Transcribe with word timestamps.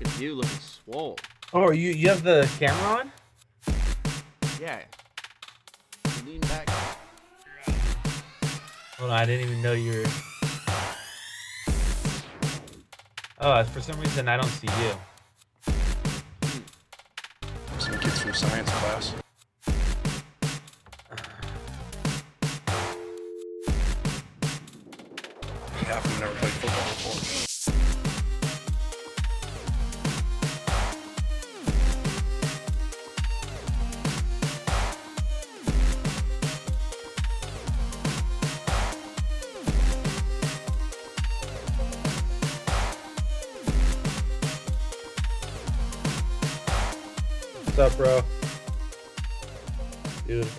Look 0.00 0.08
at 0.08 0.20
you 0.20 0.34
looking 0.34 0.58
swole. 0.58 1.18
Oh, 1.54 1.70
you 1.70 1.90
you 1.90 2.08
have 2.08 2.22
the 2.22 2.48
camera 2.58 3.00
on? 3.00 3.12
Yeah. 4.60 4.82
Lean 6.26 6.40
back. 6.40 6.68
Hold 8.98 9.10
on, 9.10 9.16
I 9.16 9.24
didn't 9.24 9.46
even 9.46 9.62
know 9.62 9.72
you 9.72 9.92
were. 9.92 10.06
Oh, 13.38 13.64
for 13.64 13.80
some 13.80 14.00
reason 14.00 14.28
I 14.28 14.36
don't 14.36 14.48
see 14.48 14.66
you. 14.66 15.72
Some 17.78 17.98
kids 17.98 18.22
from 18.22 18.34
science 18.34 18.70
class. 18.70 19.25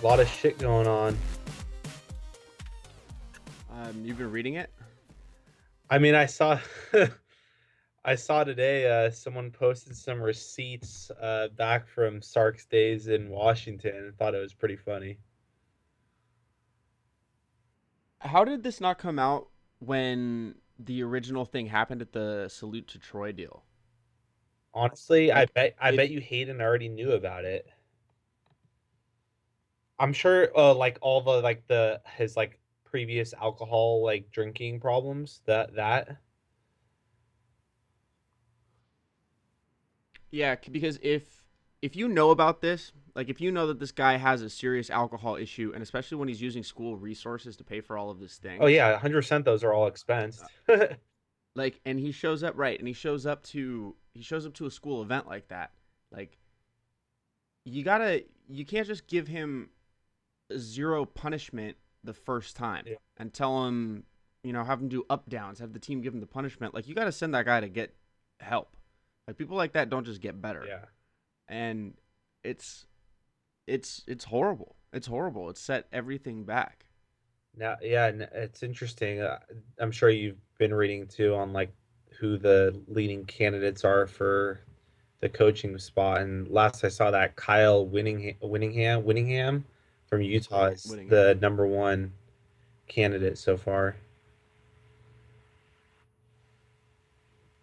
A 0.00 0.06
lot 0.06 0.20
of 0.20 0.28
shit 0.28 0.58
going 0.58 0.86
on. 0.86 1.18
Um, 3.72 4.04
you've 4.04 4.18
been 4.18 4.30
reading 4.30 4.54
it? 4.54 4.70
I 5.90 5.98
mean, 5.98 6.14
I 6.14 6.26
saw, 6.26 6.60
I 8.04 8.14
saw 8.14 8.44
today 8.44 8.86
uh, 8.86 9.10
someone 9.10 9.50
posted 9.50 9.96
some 9.96 10.20
receipts 10.20 11.10
uh, 11.20 11.48
back 11.56 11.88
from 11.88 12.22
Sark's 12.22 12.64
days 12.64 13.08
in 13.08 13.28
Washington, 13.28 13.96
and 13.96 14.16
thought 14.16 14.36
it 14.36 14.40
was 14.40 14.54
pretty 14.54 14.76
funny. 14.76 15.18
How 18.20 18.44
did 18.44 18.62
this 18.62 18.80
not 18.80 18.98
come 18.98 19.18
out 19.18 19.48
when 19.80 20.54
the 20.78 21.02
original 21.02 21.44
thing 21.44 21.66
happened 21.66 22.02
at 22.02 22.12
the 22.12 22.48
Salute 22.48 22.86
to 22.88 23.00
Troy 23.00 23.32
deal? 23.32 23.64
Honestly, 24.74 25.32
I 25.32 25.46
bet 25.46 25.74
I 25.80 25.96
bet 25.96 26.10
you 26.10 26.20
Haden 26.20 26.60
already 26.60 26.88
knew 26.88 27.12
about 27.12 27.44
it. 27.44 27.66
I'm 29.98 30.12
sure, 30.12 30.50
uh, 30.56 30.74
like 30.74 30.98
all 31.00 31.20
the 31.20 31.40
like 31.40 31.66
the 31.66 32.00
his 32.16 32.36
like 32.36 32.58
previous 32.84 33.34
alcohol 33.34 34.02
like 34.02 34.30
drinking 34.30 34.80
problems 34.80 35.42
that 35.46 35.74
that 35.74 36.18
Yeah, 40.30 40.56
because 40.70 40.98
if 41.02 41.44
if 41.80 41.96
you 41.96 42.08
know 42.08 42.30
about 42.30 42.60
this, 42.60 42.92
like 43.14 43.28
if 43.28 43.40
you 43.40 43.50
know 43.50 43.66
that 43.68 43.78
this 43.78 43.92
guy 43.92 44.16
has 44.16 44.42
a 44.42 44.50
serious 44.50 44.90
alcohol 44.90 45.36
issue, 45.36 45.72
and 45.72 45.82
especially 45.82 46.18
when 46.18 46.28
he's 46.28 46.42
using 46.42 46.62
school 46.62 46.96
resources 46.96 47.56
to 47.56 47.64
pay 47.64 47.80
for 47.80 47.96
all 47.96 48.10
of 48.10 48.20
this 48.20 48.36
thing. 48.36 48.58
oh 48.60 48.66
yeah, 48.66 48.92
100 48.92 49.18
percent 49.18 49.44
those 49.44 49.64
are 49.64 49.72
all 49.72 49.90
expensed. 49.90 50.44
like 51.54 51.80
and 51.84 51.98
he 51.98 52.12
shows 52.12 52.42
up 52.42 52.54
right 52.56 52.78
and 52.78 52.86
he 52.86 52.94
shows 52.94 53.26
up 53.26 53.42
to 53.42 53.96
he 54.12 54.22
shows 54.22 54.46
up 54.46 54.54
to 54.54 54.66
a 54.66 54.70
school 54.70 55.02
event 55.02 55.26
like 55.26 55.48
that 55.48 55.72
like 56.12 56.38
you 57.64 57.82
gotta 57.82 58.22
you 58.48 58.64
can't 58.64 58.86
just 58.86 59.06
give 59.08 59.26
him 59.26 59.68
zero 60.56 61.04
punishment 61.04 61.76
the 62.04 62.14
first 62.14 62.56
time 62.56 62.84
Yeah. 62.86 62.96
and 63.16 63.32
tell 63.32 63.66
him 63.66 64.04
you 64.42 64.52
know 64.52 64.64
have 64.64 64.80
him 64.80 64.88
do 64.88 65.04
up 65.10 65.28
downs 65.28 65.58
have 65.58 65.72
the 65.72 65.78
team 65.78 66.00
give 66.00 66.14
him 66.14 66.20
the 66.20 66.26
punishment 66.26 66.72
like 66.74 66.86
you 66.88 66.94
gotta 66.94 67.12
send 67.12 67.34
that 67.34 67.44
guy 67.44 67.60
to 67.60 67.68
get 67.68 67.94
help 68.40 68.76
like 69.26 69.36
people 69.36 69.56
like 69.56 69.72
that 69.72 69.90
don't 69.90 70.04
just 70.04 70.20
get 70.20 70.40
better 70.40 70.64
yeah. 70.66 70.84
and 71.48 71.94
it's 72.44 72.86
it's 73.66 74.04
it's 74.06 74.24
horrible 74.24 74.76
it's 74.92 75.06
horrible 75.08 75.50
it's 75.50 75.60
set 75.60 75.86
everything 75.92 76.44
back 76.44 76.86
Now, 77.56 77.76
yeah, 77.82 78.06
it's 78.32 78.62
interesting. 78.62 79.20
Uh, 79.20 79.38
I'm 79.80 79.90
sure 79.90 80.08
you've 80.10 80.38
been 80.58 80.72
reading 80.72 81.06
too 81.08 81.34
on 81.34 81.52
like 81.52 81.72
who 82.20 82.38
the 82.38 82.80
leading 82.86 83.24
candidates 83.26 83.84
are 83.84 84.06
for 84.06 84.60
the 85.20 85.28
coaching 85.28 85.76
spot. 85.78 86.20
And 86.20 86.48
last 86.48 86.84
I 86.84 86.88
saw 86.88 87.10
that 87.10 87.34
Kyle 87.36 87.84
Winningham, 87.84 88.38
Winningham, 88.40 89.02
Winningham 89.04 89.64
from 90.08 90.22
Utah 90.22 90.66
is 90.66 90.84
the 90.84 91.38
number 91.40 91.66
one 91.66 92.12
candidate 92.86 93.38
so 93.38 93.56
far. 93.56 93.96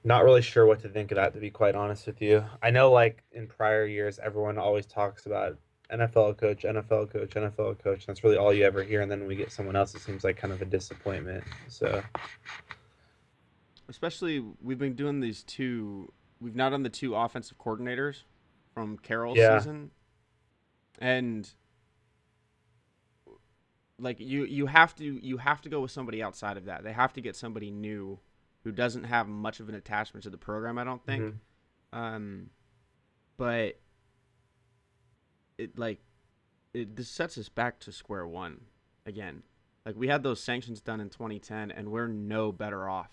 Not 0.03 0.23
really 0.23 0.43
sure 0.43 0.67
what 0.67 0.79
to 0.81 0.89
think 0.89 1.11
of 1.11 1.15
that, 1.15 1.33
to 1.33 1.39
be 1.39 1.49
quite 1.49 1.73
honest 1.73 2.05
with 2.05 2.21
you. 2.21 2.45
I 2.61 2.69
know, 2.69 2.91
like 2.91 3.23
in 3.31 3.47
prior 3.47 3.85
years, 3.85 4.19
everyone 4.19 4.59
always 4.59 4.85
talks 4.85 5.25
about 5.25 5.57
NFL 5.91 6.37
coach, 6.37 6.61
NFL 6.63 7.11
coach, 7.11 7.31
NFL 7.31 7.79
coach. 7.79 8.05
That's 8.05 8.23
really 8.23 8.37
all 8.37 8.53
you 8.53 8.65
ever 8.65 8.83
hear. 8.83 9.01
And 9.01 9.11
then 9.11 9.25
we 9.25 9.35
get 9.35 9.51
someone 9.51 9.75
else, 9.75 9.95
it 9.95 10.01
seems 10.01 10.23
like 10.23 10.37
kind 10.37 10.53
of 10.53 10.61
a 10.61 10.65
disappointment. 10.65 11.43
So, 11.67 12.03
especially 13.89 14.43
we've 14.61 14.79
been 14.79 14.93
doing 14.95 15.19
these 15.19 15.43
two 15.43 16.11
we've 16.41 16.55
now 16.55 16.69
done 16.69 16.83
the 16.83 16.89
two 16.89 17.15
offensive 17.15 17.57
coordinators 17.57 18.23
from 18.73 18.97
Carroll's 18.97 19.37
Yeah. 19.37 19.57
season 19.59 19.91
and 20.99 21.49
like 23.99 24.19
you 24.19 24.45
you 24.45 24.65
have 24.65 24.95
to 24.95 25.03
you 25.03 25.37
have 25.37 25.61
to 25.61 25.69
go 25.69 25.81
with 25.81 25.91
somebody 25.91 26.21
outside 26.21 26.57
of 26.57 26.65
that 26.65 26.83
they 26.83 26.93
have 26.93 27.13
to 27.13 27.21
get 27.21 27.35
somebody 27.35 27.71
new 27.71 28.19
who 28.63 28.71
doesn't 28.71 29.05
have 29.05 29.27
much 29.27 29.59
of 29.59 29.69
an 29.69 29.75
attachment 29.75 30.23
to 30.23 30.29
the 30.29 30.37
program 30.37 30.77
i 30.77 30.83
don't 30.83 31.05
think 31.05 31.23
mhm. 31.23 31.97
um 31.97 32.49
but 33.37 33.79
it 35.57 35.77
like 35.77 35.99
it 36.73 36.95
this 36.95 37.09
sets 37.09 37.37
us 37.37 37.47
back 37.47 37.79
to 37.79 37.91
square 37.91 38.27
one 38.27 38.59
again 39.05 39.43
like 39.85 39.95
we 39.95 40.07
had 40.07 40.23
those 40.23 40.41
sanctions 40.41 40.81
done 40.81 40.99
in 40.99 41.09
2010 41.09 41.71
and 41.71 41.89
we're 41.89 42.07
no 42.07 42.51
better 42.51 42.89
off 42.89 43.11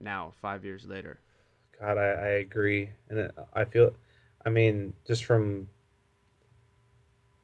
now 0.00 0.32
5 0.40 0.64
years 0.64 0.86
later 0.86 1.20
God, 1.80 1.98
I, 1.98 2.06
I 2.06 2.28
agree. 2.28 2.90
And 3.08 3.30
I 3.52 3.64
feel, 3.64 3.94
I 4.44 4.50
mean, 4.50 4.92
just 5.06 5.24
from 5.24 5.68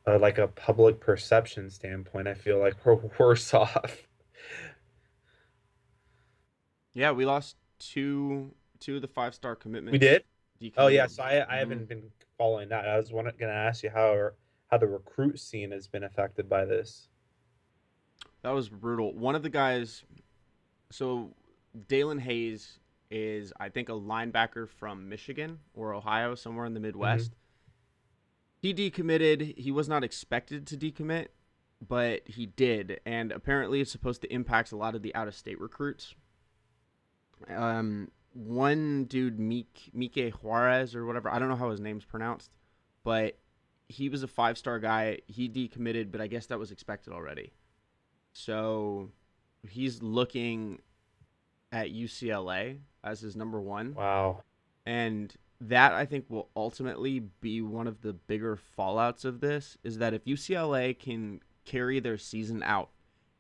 uh 0.07 0.19
like 0.19 0.39
a 0.39 0.49
public 0.49 1.01
perception 1.01 1.71
standpoint, 1.71 2.29
I 2.29 2.35
feel 2.35 2.59
like 2.59 2.75
we're 2.85 2.95
worse 3.19 3.53
off. 3.55 4.07
Yeah, 6.95 7.13
we 7.13 7.25
lost 7.25 7.57
two 7.79 8.55
two 8.81 8.97
of 8.97 9.03
the 9.03 9.09
five 9.09 9.35
star 9.35 9.55
commitments. 9.57 9.93
We 9.93 9.99
did? 9.99 10.25
Oh 10.77 10.89
yeah, 10.89 11.07
so 11.07 11.23
I, 11.23 11.41
I 11.41 11.57
Mhm. 11.57 11.59
haven't 11.59 11.89
been 11.89 12.11
following 12.37 12.69
that. 12.71 12.87
I 12.89 12.97
was 12.97 13.11
going 13.11 13.27
to 13.35 13.47
ask 13.49 13.83
you 13.83 13.91
how 13.91 14.31
how 14.71 14.79
the 14.79 14.87
recruit 14.87 15.39
scene 15.41 15.71
has 15.73 15.89
been 15.89 16.05
affected 16.05 16.49
by 16.49 16.65
this. 16.65 17.09
That 18.43 18.51
was 18.51 18.69
brutal. 18.69 19.13
One 19.15 19.35
of 19.35 19.43
the 19.43 19.51
guys, 19.51 20.05
so 20.91 21.35
Dalen 21.89 22.19
Hayes 22.21 22.79
is 23.11 23.53
I 23.59 23.69
think 23.69 23.89
a 23.89 23.93
linebacker 23.93 24.69
from 24.69 25.09
Michigan 25.09 25.59
or 25.75 25.95
Ohio, 25.95 26.35
somewhere 26.35 26.67
in 26.67 26.75
the 26.75 26.81
Midwest. 26.81 27.33
He 28.61 28.75
decommitted. 28.75 29.57
He 29.59 29.71
was 29.71 29.89
not 29.89 30.05
expected 30.05 30.67
to 30.69 30.77
decommit, 30.77 31.29
but 31.87 32.23
he 32.27 32.47
did, 32.47 33.01
and 33.07 33.33
apparently 33.33 33.81
it's 33.81 33.91
supposed 33.91 34.21
to 34.23 34.33
impact 34.33 34.71
a 34.71 34.77
lot 34.77 34.95
of 34.95 35.03
the 35.03 35.15
out 35.15 35.29
of 35.29 35.35
state 35.35 35.59
recruits. 35.59 36.15
Um, 37.49 38.11
one 38.35 39.05
dude, 39.05 39.41
Mike 39.41 39.91
Mike 39.95 40.33
Juarez 40.43 40.95
or 40.95 41.07
whatever, 41.07 41.31
I 41.31 41.39
don't 41.39 41.49
know 41.49 41.57
how 41.57 41.71
his 41.71 41.81
name's 41.81 42.05
pronounced, 42.05 42.51
but 43.03 43.39
he 43.89 44.09
was 44.09 44.23
a 44.23 44.29
five 44.29 44.59
star 44.59 44.79
guy. 44.79 45.21
He 45.27 45.49
decommitted, 45.49 46.13
but 46.13 46.21
I 46.21 46.27
guess 46.27 46.47
that 46.47 46.59
was 46.59 46.71
expected 46.71 47.13
already. 47.13 47.53
So 48.33 49.11
he's 49.69 50.03
looking 50.03 50.81
at 51.73 51.91
UCLA 51.91 52.79
as 53.03 53.21
his 53.21 53.37
number 53.37 53.61
one. 53.61 53.95
Wow. 53.95 54.43
And 54.87 55.35
that 55.61 55.93
I 55.93 56.07
think 56.07 56.25
will 56.29 56.49
ultimately 56.57 57.21
be 57.41 57.61
one 57.61 57.87
of 57.87 58.01
the 58.01 58.13
bigger 58.15 58.59
fallouts 58.79 59.25
of 59.25 59.41
this 59.41 59.77
is 59.85 59.99
that 59.99 60.15
if 60.15 60.25
UCLA 60.25 60.99
can 60.99 61.41
carry 61.65 62.01
their 62.01 62.17
season 62.19 62.63
out, 62.63 62.91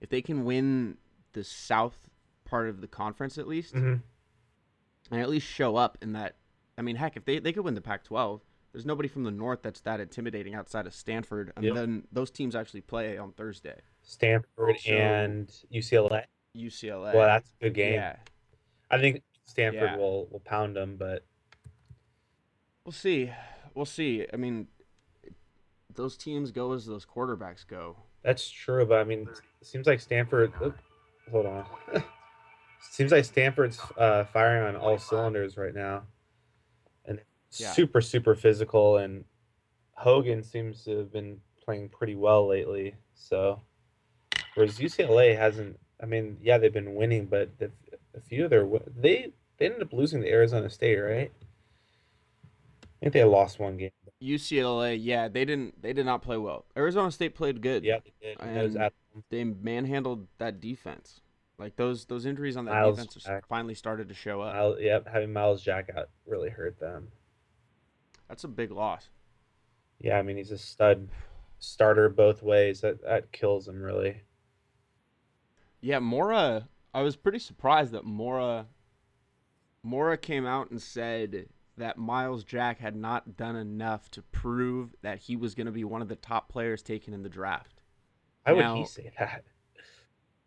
if 0.00 0.10
they 0.10 0.20
can 0.22 0.44
win 0.44 0.98
the 1.32 1.44
south 1.44 2.08
part 2.44 2.68
of 2.68 2.80
the 2.80 2.86
conference 2.88 3.38
at 3.38 3.48
least, 3.48 3.74
hmm 3.74 3.94
and 5.12 5.20
at 5.20 5.28
least 5.28 5.46
show 5.46 5.74
up 5.76 5.98
in 6.02 6.12
that 6.12 6.36
I 6.78 6.82
mean, 6.82 6.94
heck, 6.96 7.16
if 7.16 7.24
they, 7.24 7.40
they 7.40 7.52
could 7.52 7.64
win 7.64 7.74
the 7.74 7.80
Pac 7.80 8.04
twelve, 8.04 8.42
there's 8.72 8.86
nobody 8.86 9.08
from 9.08 9.24
the 9.24 9.30
north 9.30 9.60
that's 9.62 9.80
that 9.80 9.98
intimidating 10.00 10.54
outside 10.54 10.86
of 10.86 10.94
Stanford. 10.94 11.52
And 11.56 11.64
Yep. 11.64 11.74
then 11.74 12.06
those 12.12 12.30
teams 12.30 12.54
actually 12.54 12.82
play 12.82 13.18
on 13.18 13.32
Thursday. 13.32 13.80
Stanford 14.02 14.78
So- 14.78 14.92
and 14.92 15.48
UCLA. 15.72 16.24
UCLA. 16.56 17.12
Well, 17.14 17.26
that's 17.26 17.50
a 17.60 17.64
good 17.64 17.74
game. 17.74 17.94
Yeah. 17.94 18.16
I 18.90 18.98
think 18.98 19.22
Stanford 19.46 19.82
Yeah. 19.82 19.96
will 19.96 20.26
will 20.28 20.40
pound 20.40 20.76
them, 20.76 20.96
but 20.96 21.24
We'll 22.90 22.96
see. 22.96 23.30
We'll 23.72 23.84
see. 23.86 24.26
I 24.32 24.36
mean, 24.36 24.66
those 25.94 26.16
teams 26.16 26.50
go 26.50 26.72
as 26.72 26.86
those 26.86 27.06
quarterbacks 27.06 27.64
go. 27.64 27.94
that's 28.24 28.50
true. 28.50 28.84
But 28.84 28.98
I 28.98 29.04
mean, 29.04 29.28
it 29.60 29.64
seems 29.64 29.86
like 29.86 30.00
Stanford. 30.00 30.52
oop, 30.60 30.76
hold 31.30 31.46
on. 31.46 31.64
seems 32.90 33.12
like 33.12 33.24
Stanford's 33.24 33.78
uh, 33.96 34.24
firing 34.24 34.64
on 34.66 34.74
all 34.74 34.98
cylinders 34.98 35.56
right 35.56 35.72
now, 35.72 36.02
Yeah. 37.06 37.70
super 37.70 38.00
super 38.00 38.34
physical, 38.34 38.96
and 38.96 39.24
Hogan 39.92 40.42
seems 40.42 40.82
to 40.86 40.98
have 40.98 41.12
been 41.12 41.40
playing 41.64 41.90
pretty 41.90 42.16
well 42.16 42.48
lately. 42.48 42.96
So, 43.14 43.60
whereas 44.56 44.80
UCLA 44.80 45.38
hasn't. 45.38 45.78
I 46.02 46.06
mean, 46.06 46.38
yeah, 46.42 46.58
they've 46.58 46.72
been 46.72 46.96
winning, 46.96 47.26
but 47.26 47.50
a 48.16 48.20
few 48.20 48.42
of 48.46 48.50
their 48.50 48.68
they 48.96 49.32
they 49.58 49.66
ended 49.66 49.82
up 49.82 49.92
losing 49.92 50.22
to 50.22 50.28
Arizona 50.28 50.68
State, 50.68 50.96
right? 50.98 51.30
I 53.00 53.04
think 53.04 53.14
they 53.14 53.24
lost 53.24 53.58
one 53.58 53.78
game. 53.78 53.90
UCLA, 54.22 54.98
yeah, 55.00 55.28
they 55.28 55.46
didn't 55.46 55.80
they 55.80 55.94
did 55.94 56.04
not 56.04 56.20
play 56.20 56.36
well. 56.36 56.66
Arizona 56.76 57.10
State 57.10 57.34
played 57.34 57.62
good. 57.62 57.82
Yeah, 57.84 57.98
they 58.04 58.28
did. 58.28 58.40
And 58.40 58.58
it 58.58 58.62
was 58.62 58.74
And 58.74 58.84
at 58.84 58.92
They 59.30 59.44
manhandled 59.44 60.26
that 60.38 60.60
defense. 60.60 61.22
Like 61.58 61.76
those 61.76 62.04
those 62.04 62.26
injuries 62.26 62.56
on 62.56 62.66
that 62.66 62.72
Myles 62.72 62.96
defense 62.96 63.24
Jack. 63.24 63.46
finally 63.48 63.74
started 63.74 64.08
to 64.08 64.14
show 64.14 64.42
up. 64.42 64.54
Myles, 64.54 64.76
yep, 64.80 65.06
having 65.10 65.32
Myles 65.32 65.62
Jack 65.62 65.90
out 65.96 66.10
really 66.26 66.50
hurt 66.50 66.78
them. 66.78 67.08
That's 68.28 68.44
a 68.44 68.48
big 68.48 68.70
loss. 68.70 69.08
Yeah, 69.98 70.18
I 70.18 70.22
mean 70.22 70.36
he's 70.36 70.50
a 70.50 70.58
stud 70.58 71.08
starter 71.58 72.10
both 72.10 72.42
ways. 72.42 72.82
That 72.82 73.02
that 73.02 73.32
kills 73.32 73.66
him 73.66 73.82
really. 73.82 74.20
Yeah, 75.80 75.98
Mora. 75.98 76.68
I 76.92 77.00
was 77.02 77.16
pretty 77.16 77.38
surprised 77.38 77.92
that 77.92 78.04
Mora. 78.04 78.66
Mora 79.82 80.18
came 80.18 80.44
out 80.44 80.70
and 80.70 80.80
said 80.82 81.46
that 81.80 81.98
Myles 81.98 82.44
Jack 82.44 82.78
had 82.78 82.94
not 82.94 83.36
done 83.36 83.56
enough 83.56 84.10
to 84.12 84.22
prove 84.22 84.94
that 85.02 85.18
he 85.18 85.34
was 85.36 85.54
going 85.54 85.66
to 85.66 85.72
be 85.72 85.84
one 85.84 86.02
of 86.02 86.08
the 86.08 86.16
top 86.16 86.48
players 86.48 86.82
taken 86.82 87.12
in 87.14 87.22
the 87.22 87.28
draft. 87.28 87.82
Why 88.44 88.52
would 88.52 88.78
he 88.78 88.86
say 88.86 89.10
that? 89.18 89.44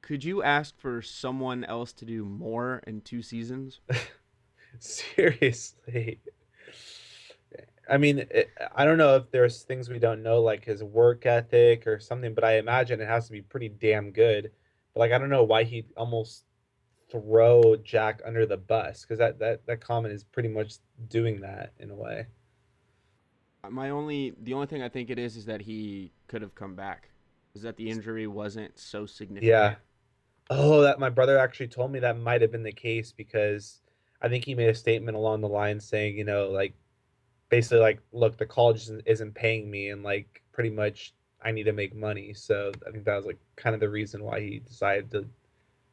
Could 0.02 0.24
you 0.24 0.44
ask 0.44 0.78
for 0.78 1.02
someone 1.02 1.64
else 1.64 1.94
to 1.94 2.06
do 2.06 2.26
more 2.26 2.82
in 2.86 3.02
two 3.02 3.22
seasons? 3.22 3.80
Seriously. 4.80 6.20
I 7.90 7.98
mean, 7.98 8.20
it, 8.20 8.50
I 8.76 8.86
don't 8.86 8.98
know 8.98 9.16
if 9.16 9.32
there's 9.32 9.64
things 9.64 9.90
we 9.90 10.00
don't 10.00 10.24
know, 10.24 10.42
like 10.42 10.66
his 10.66 10.84
work 10.84 11.26
ethic 11.26 11.88
or 11.88 12.00
something, 12.00 12.34
but 12.34 12.44
I 12.44 12.58
imagine 12.58 13.02
it 13.02 13.08
has 13.08 13.26
to 13.28 13.32
be 13.32 13.42
pretty 13.42 13.70
damn 13.70 14.12
good. 14.12 14.52
But 14.94 15.00
like, 15.00 15.12
I 15.12 15.18
don't 15.18 15.30
know 15.30 15.44
why 15.44 15.64
he'd 15.64 15.88
almost 15.98 16.44
throw 17.14 17.76
Jack 17.78 18.22
under 18.26 18.46
the 18.46 18.58
bus 18.58 19.02
because 19.02 19.20
that, 19.20 19.38
that 19.40 19.66
that 19.68 19.80
comment 19.80 20.14
is 20.14 20.24
pretty 20.24 20.50
much 20.50 20.76
doing 21.08 21.42
that 21.42 21.72
in 21.80 21.92
a 21.92 21.96
way. 21.96 22.26
Uh, 23.64 23.70
my 23.70 23.92
only, 23.92 24.34
the 24.42 24.54
only 24.54 24.68
thing 24.68 24.82
I 24.82 24.90
think 24.90 25.10
it 25.10 25.20
is, 25.20 25.38
is 25.38 25.46
that 25.46 25.62
he 25.62 26.12
could 26.28 26.42
have 26.42 26.56
come 26.56 26.76
back. 26.76 27.10
Is 27.56 27.62
that 27.62 27.78
the 27.78 27.90
injury 27.90 28.28
wasn't 28.28 28.78
so 28.78 29.06
significant? 29.06 29.48
Yeah. 29.48 29.76
Oh, 30.50 30.82
that 30.82 31.00
my 31.00 31.10
brother 31.10 31.38
actually 31.38 31.68
told 31.68 31.92
me 31.92 32.00
that 32.00 32.18
might 32.18 32.42
have 32.42 32.52
been 32.52 32.64
the 32.64 32.74
case 32.74 33.14
because 33.14 33.80
I 34.22 34.28
think 34.28 34.44
he 34.44 34.56
made 34.56 34.70
a 34.70 34.76
statement 34.76 35.16
along 35.16 35.42
the 35.42 35.48
line 35.48 35.80
saying, 35.80 36.18
you 36.18 36.26
know, 36.26 36.50
like 36.50 36.74
basically 37.50 37.80
like, 37.80 38.00
look, 38.12 38.38
the 38.38 38.46
college 38.46 38.82
isn't, 38.82 39.04
isn't 39.06 39.36
paying 39.36 39.70
me, 39.70 39.90
and 39.90 40.04
like 40.04 40.42
pretty 40.52 40.72
much 40.72 41.14
I 41.42 41.52
need 41.52 41.64
to 41.64 41.74
make 41.74 41.96
money. 41.96 42.34
So 42.34 42.72
I 42.88 42.92
think 42.92 43.06
that 43.06 43.16
was 43.16 43.26
like 43.26 43.40
kind 43.56 43.76
of 43.76 43.80
the 43.80 43.90
reason 43.90 44.24
why 44.24 44.42
he 44.42 44.60
decided 44.60 45.12
to 45.12 45.28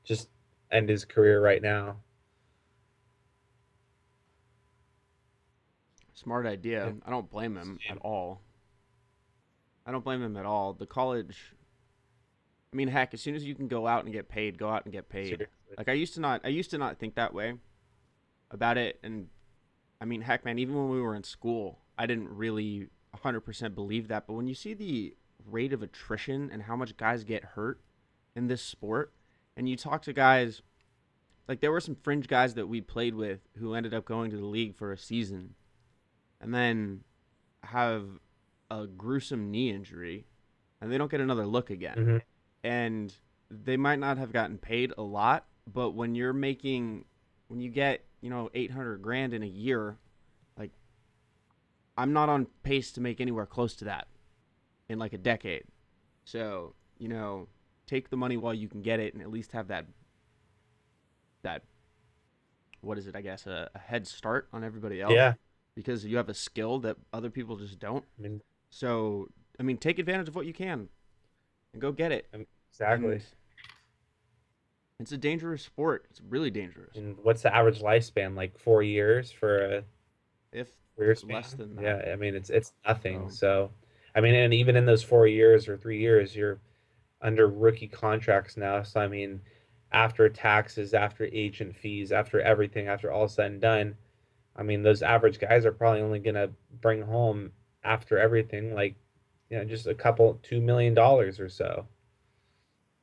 just 0.02 0.30
end 0.70 0.88
his 0.88 1.04
career 1.04 1.40
right 1.42 1.62
now. 1.62 1.96
Smart 6.14 6.46
idea. 6.46 6.86
Yeah. 6.86 6.92
I 7.06 7.10
don't 7.10 7.30
blame 7.30 7.56
him 7.56 7.78
at 7.88 7.98
all. 7.98 8.42
I 9.86 9.92
don't 9.92 10.04
blame 10.04 10.22
him 10.22 10.36
at 10.36 10.44
all. 10.44 10.74
The 10.74 10.86
college. 10.86 11.54
I 12.72 12.76
mean, 12.76 12.88
heck, 12.88 13.14
as 13.14 13.20
soon 13.20 13.34
as 13.34 13.44
you 13.44 13.54
can 13.54 13.68
go 13.68 13.86
out 13.86 14.04
and 14.04 14.12
get 14.12 14.28
paid, 14.28 14.58
go 14.58 14.68
out 14.68 14.84
and 14.84 14.92
get 14.92 15.08
paid. 15.08 15.28
Seriously. 15.28 15.46
Like 15.78 15.88
I 15.88 15.92
used 15.92 16.14
to 16.14 16.20
not. 16.20 16.42
I 16.44 16.48
used 16.48 16.70
to 16.70 16.78
not 16.78 16.98
think 16.98 17.14
that 17.14 17.32
way 17.32 17.54
about 18.50 18.76
it, 18.76 19.00
and 19.02 19.28
I 20.00 20.04
mean, 20.04 20.20
heck, 20.22 20.44
man, 20.44 20.58
even 20.58 20.74
when 20.74 20.90
we 20.90 21.00
were 21.00 21.14
in 21.14 21.24
school, 21.24 21.78
I 21.96 22.06
didn't 22.06 22.28
really 22.28 22.88
100% 23.16 23.74
believe 23.74 24.08
that. 24.08 24.26
But 24.26 24.34
when 24.34 24.46
you 24.46 24.54
see 24.54 24.74
the 24.74 25.14
rate 25.46 25.72
of 25.72 25.82
attrition 25.82 26.50
and 26.52 26.62
how 26.62 26.76
much 26.76 26.96
guys 26.96 27.24
get 27.24 27.44
hurt 27.44 27.80
in 28.36 28.46
this 28.46 28.62
sport, 28.62 29.12
and 29.60 29.68
you 29.68 29.76
talk 29.76 30.00
to 30.00 30.12
guys, 30.14 30.62
like 31.46 31.60
there 31.60 31.70
were 31.70 31.80
some 31.80 31.94
fringe 31.94 32.26
guys 32.26 32.54
that 32.54 32.66
we 32.66 32.80
played 32.80 33.14
with 33.14 33.40
who 33.58 33.74
ended 33.74 33.92
up 33.92 34.06
going 34.06 34.30
to 34.30 34.38
the 34.38 34.46
league 34.46 34.74
for 34.74 34.90
a 34.90 34.96
season, 34.96 35.54
and 36.40 36.54
then 36.54 37.04
have 37.64 38.06
a 38.70 38.86
gruesome 38.86 39.50
knee 39.50 39.68
injury, 39.70 40.24
and 40.80 40.90
they 40.90 40.96
don't 40.96 41.10
get 41.10 41.20
another 41.20 41.44
look 41.44 41.68
again 41.68 41.96
Mhm. 41.98 42.22
and 42.64 43.14
they 43.50 43.76
might 43.76 43.98
not 43.98 44.16
have 44.16 44.32
gotten 44.32 44.56
paid 44.56 44.94
a 44.96 45.02
lot, 45.02 45.46
but 45.70 45.90
when 45.90 46.14
you're 46.14 46.32
making 46.32 47.04
when 47.48 47.60
you 47.60 47.68
get, 47.68 48.06
you 48.22 48.30
know, 48.30 48.48
800 48.54 49.02
grand 49.02 49.34
in 49.34 49.42
a 49.42 49.46
year, 49.46 49.98
like 50.56 50.70
I'm 51.98 52.12
not 52.14 52.28
on 52.30 52.46
pace 52.62 52.92
to 52.92 53.00
make 53.02 53.20
anywhere 53.20 53.44
close 53.44 53.74
to 53.76 53.84
that 53.86 54.08
in 54.88 54.98
like 54.98 55.12
a 55.12 55.18
decade. 55.18 55.64
So, 56.24 56.74
you 56.96 57.08
know, 57.08 57.48
take 57.90 58.08
the 58.08 58.16
money 58.16 58.36
while 58.36 58.54
you 58.54 58.68
can 58.68 58.82
get 58.82 59.00
it 59.00 59.12
and 59.14 59.22
at 59.22 59.30
least 59.30 59.50
have 59.52 59.66
that 59.68 59.84
that 61.42 61.62
what 62.82 62.96
is 62.98 63.06
it, 63.06 63.16
I 63.16 63.20
guess, 63.20 63.46
a, 63.46 63.68
a 63.74 63.78
head 63.78 64.06
start 64.06 64.48
on 64.52 64.62
everybody 64.64 65.00
else 65.02 65.12
Yeah. 65.12 65.34
because 65.74 66.04
you 66.06 66.16
have 66.16 66.28
a 66.28 66.34
skill 66.34 66.78
that 66.80 66.96
other 67.12 67.28
people 67.30 67.56
just 67.56 67.78
don't. 67.78 68.04
I 68.18 68.22
mean, 68.22 68.40
So, 68.70 69.28
I 69.58 69.62
mean, 69.64 69.76
take 69.76 69.98
advantage 69.98 70.28
of 70.28 70.34
what 70.36 70.46
you 70.46 70.52
can 70.54 70.88
and 71.72 71.82
go 71.82 71.92
get 71.92 72.12
it. 72.12 72.26
Um, 72.32 72.46
exactly. 72.70 73.14
And 73.14 73.22
It's 75.00 75.12
a 75.12 75.18
dangerous 75.18 75.62
sport. 75.62 76.06
It's 76.10 76.20
really 76.26 76.50
dangerous. 76.50 76.96
And 76.96 77.16
what's 77.22 77.42
the 77.42 77.54
average 77.54 77.80
lifespan? 77.80 78.34
Like 78.36 78.56
four 78.58 78.82
years 78.82 79.30
for 79.30 79.58
a 79.58 79.84
If 80.52 80.68
career 80.96 81.10
It's 81.10 81.24
less 81.24 81.52
than 81.54 81.76
that. 81.76 81.82
Yeah, 82.06 82.12
I 82.12 82.16
mean 82.16 82.34
it's 82.34 82.50
it's 82.50 82.72
nothing. 82.86 83.28
So- 83.30 83.34
So, 83.36 83.72
I 84.14 84.20
mean, 84.20 84.34
and 84.34 84.52
even 84.54 84.74
in 84.76 84.86
those 84.86 85.02
four 85.02 85.26
years 85.26 85.68
or 85.68 85.76
three 85.76 85.98
years, 86.00 86.34
you're 86.34 86.60
under 87.22 87.48
rookie 87.48 87.88
contracts 87.88 88.56
now. 88.56 88.82
So 88.82 89.00
I 89.00 89.08
mean, 89.08 89.40
after 89.92 90.28
taxes, 90.28 90.94
after 90.94 91.24
agent 91.32 91.76
fees, 91.76 92.12
after 92.12 92.40
everything, 92.40 92.88
after 92.88 93.10
all 93.12 93.28
said 93.28 93.52
and 93.52 93.60
done, 93.60 93.96
I 94.56 94.62
mean, 94.62 94.82
those 94.82 95.02
average 95.02 95.40
guys 95.40 95.66
are 95.66 95.72
probably 95.72 96.02
only 96.02 96.20
gonna 96.20 96.50
bring 96.80 97.02
home 97.02 97.52
after 97.84 98.18
everything 98.18 98.74
like, 98.74 98.96
you 99.50 99.58
know, 99.58 99.64
just 99.64 99.86
a 99.86 99.94
couple 99.94 100.38
two 100.42 100.60
million 100.60 100.94
dollars 100.94 101.40
or 101.40 101.48
so. 101.48 101.86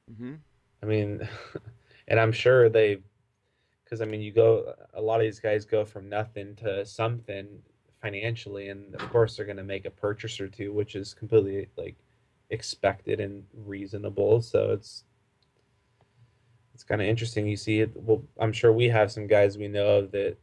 hmm 0.10 0.36
I 0.82 0.86
mean, 0.86 1.28
and 2.08 2.20
I'm 2.20 2.32
sure 2.32 2.70
they, 2.70 3.00
because 3.84 4.02
I 4.02 4.06
mean, 4.06 4.22
you 4.22 4.34
go, 4.34 4.76
a 4.94 5.02
lot 5.02 5.22
of 5.22 5.26
these 5.26 5.40
guys 5.40 5.66
go 5.66 5.86
from 5.86 6.10
nothing 6.10 6.56
to 6.58 6.86
something 6.86 7.48
financially, 8.02 8.70
and 8.70 8.96
of 8.96 9.10
course 9.10 9.38
they're 9.38 9.46
going 9.46 9.58
to 9.58 9.64
make 9.64 9.86
a 9.86 9.92
purchase 9.92 10.40
or 10.40 10.50
two, 10.50 10.74
which 10.74 10.96
is 10.96 11.14
completely 11.14 11.70
like 11.78 11.96
expected 12.50 13.20
and 13.20 13.44
reasonable. 13.54 14.42
So 14.42 14.72
it's 14.72 15.04
it's 16.74 16.84
kind 16.84 17.02
of 17.02 17.08
interesting. 17.08 17.48
You 17.48 17.58
see 17.58 17.82
it. 17.82 17.92
Well, 17.96 18.24
I'm 18.40 18.54
sure 18.54 18.72
we 18.72 18.90
have 18.90 19.12
some 19.12 19.28
guys 19.28 19.58
we 19.58 19.68
know 19.68 19.98
of 19.98 20.12
that 20.12 20.38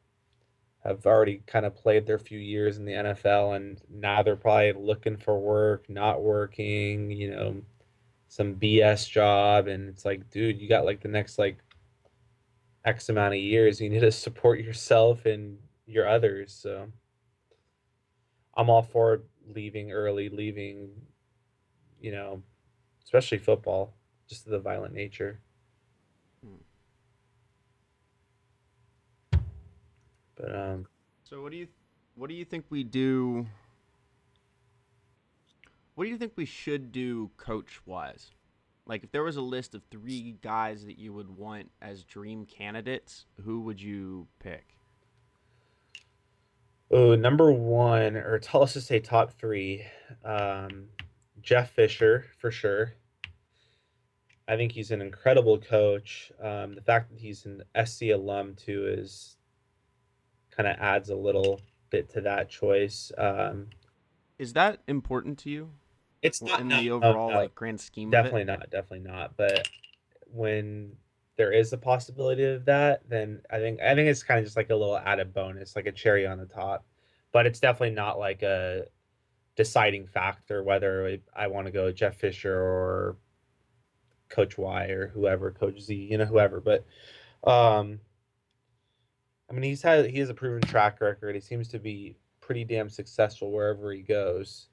have 0.82 1.06
already 1.06 1.42
kind 1.46 1.64
of 1.64 1.75
played 1.75 2.06
their 2.06 2.18
few 2.18 2.38
years 2.38 2.76
in 2.76 2.84
the 2.84 2.92
NFL, 2.92 3.56
and 3.56 3.80
now 3.88 4.23
they're 4.23 4.37
probably 4.37 4.73
looking 4.73 5.16
for 5.16 5.38
work, 5.38 5.88
not 5.88 6.23
working. 6.23 7.11
You 7.11 7.30
know, 7.30 7.62
some 8.34 8.56
BS 8.56 9.08
job 9.08 9.68
and 9.68 9.88
it's 9.88 10.04
like, 10.04 10.28
dude, 10.28 10.61
you 10.61 10.68
got 10.68 10.84
like 10.84 11.00
the 11.00 11.08
next 11.08 11.38
like 11.38 11.58
X 12.84 13.08
amount 13.08 13.34
of 13.34 13.40
years. 13.40 13.80
You 13.80 13.88
need 13.88 14.00
to 14.00 14.11
support 14.11 14.58
yourself 14.58 15.25
and 15.25 15.56
your 15.87 16.08
others. 16.08 16.52
So 16.52 16.88
I'm 18.56 18.68
all 18.68 18.82
for 18.82 19.23
leaving 19.54 19.92
early, 19.92 20.28
leaving, 20.30 20.90
you 22.04 22.12
know, 22.12 22.42
especially 23.02 23.38
football, 23.38 23.94
just 24.28 24.44
the 24.44 24.58
violent 24.58 24.92
nature. 24.92 25.40
But 30.37 30.54
um 30.54 30.87
So 31.23 31.40
what 31.40 31.50
do 31.50 31.56
you 31.56 31.68
what 32.14 32.28
do 32.28 32.34
you 32.34 32.44
think 32.44 32.66
we 32.68 32.84
do? 32.84 33.46
What 35.94 36.04
do 36.04 36.11
you 36.11 36.18
think 36.18 36.32
we 36.37 36.44
should 36.44 36.92
do 36.92 37.30
coach 37.38 37.80
wise? 37.87 38.32
Like 38.87 39.02
if 39.02 39.11
there 39.11 39.23
was 39.23 39.37
a 39.37 39.40
list 39.40 39.75
of 39.75 39.80
three 39.90 40.37
guys 40.42 40.84
that 40.84 40.99
you 40.99 41.14
would 41.14 41.34
want 41.38 41.70
as 41.80 42.04
dream 42.04 42.44
candidates, 42.44 43.25
who 43.42 43.62
would 43.62 43.80
you 43.80 44.26
pick? 44.40 44.76
Oh, 46.90 47.14
number 47.14 47.50
one, 47.50 48.14
or 48.16 48.38
tell 48.38 48.62
us 48.62 48.75
to 48.75 48.82
say 48.82 49.00
top 49.00 49.32
three. 49.38 49.87
Um, 50.23 50.88
Jeff 51.44 51.70
Fisher 51.72 52.26
for 52.38 52.50
sure. 52.50 52.94
I 54.48 54.56
think 54.56 54.72
he's 54.72 54.90
an 54.90 55.00
incredible 55.00 55.58
coach. 55.58 56.32
Um, 56.42 56.74
the 56.74 56.82
fact 56.82 57.10
that 57.10 57.18
he's 57.18 57.46
an 57.46 57.62
SC 57.84 58.04
alum 58.14 58.54
too 58.56 58.86
is 58.86 59.36
kind 60.50 60.68
of 60.68 60.76
adds 60.78 61.10
a 61.10 61.16
little 61.16 61.60
bit 61.90 62.10
to 62.10 62.20
that 62.22 62.48
choice. 62.48 63.10
Um, 63.18 63.68
Is 64.38 64.52
that 64.54 64.80
important 64.86 65.38
to 65.40 65.50
you 65.50 65.70
it's 66.22 66.42
not 66.42 66.60
in 66.60 66.68
no, 66.68 66.76
the 66.80 66.90
no, 67.00 67.04
overall 67.04 67.30
no, 67.30 67.36
like 67.36 67.54
grand 67.54 67.80
scheme 67.80 68.10
definitely 68.10 68.42
of 68.42 68.44
it? 68.44 68.46
not, 68.46 68.70
definitely 68.70 69.00
not. 69.10 69.36
But 69.36 69.68
when 70.32 70.96
there 71.36 71.52
is 71.52 71.72
a 71.72 71.78
possibility 71.78 72.44
of 72.44 72.64
that, 72.66 73.02
then 73.08 73.42
I 73.50 73.58
think 73.58 73.80
I 73.80 73.94
think 73.94 74.08
it's 74.08 74.22
kind 74.22 74.38
of 74.38 74.44
just 74.46 74.56
like 74.56 74.70
a 74.70 74.76
little 74.76 74.96
added 74.98 75.34
bonus, 75.34 75.76
like 75.76 75.86
a 75.86 75.92
cherry 75.92 76.26
on 76.26 76.38
the 76.38 76.46
top. 76.46 76.84
but 77.32 77.46
it's 77.46 77.60
definitely 77.60 77.94
not 77.94 78.18
like 78.18 78.42
a 78.42 78.86
deciding 79.56 80.06
factor 80.06 80.62
whether 80.62 81.18
I 81.34 81.46
want 81.46 81.66
to 81.66 81.73
go 81.73 81.92
Jeff 81.92 82.16
Fisher 82.16 82.54
or 82.54 83.16
Coach 84.28 84.58
Y 84.58 84.87
or 84.87 85.08
whoever, 85.08 85.50
Coach 85.50 85.80
Z, 85.80 85.94
you 85.94 86.18
know, 86.18 86.25
whoever. 86.25 86.61
But 86.61 86.84
um, 87.44 88.00
I 89.49 89.52
mean, 89.52 89.62
he's 89.62 89.82
had 89.82 90.06
he 90.06 90.18
has 90.18 90.30
a 90.30 90.34
proven 90.34 90.62
track 90.62 91.00
record. 91.00 91.34
He 91.34 91.40
seems 91.40 91.68
to 91.68 91.78
be 91.78 92.16
pretty 92.40 92.64
damn 92.64 92.90
successful 92.90 93.52
wherever 93.52 93.92
he 93.92 94.02
goes. 94.02 94.68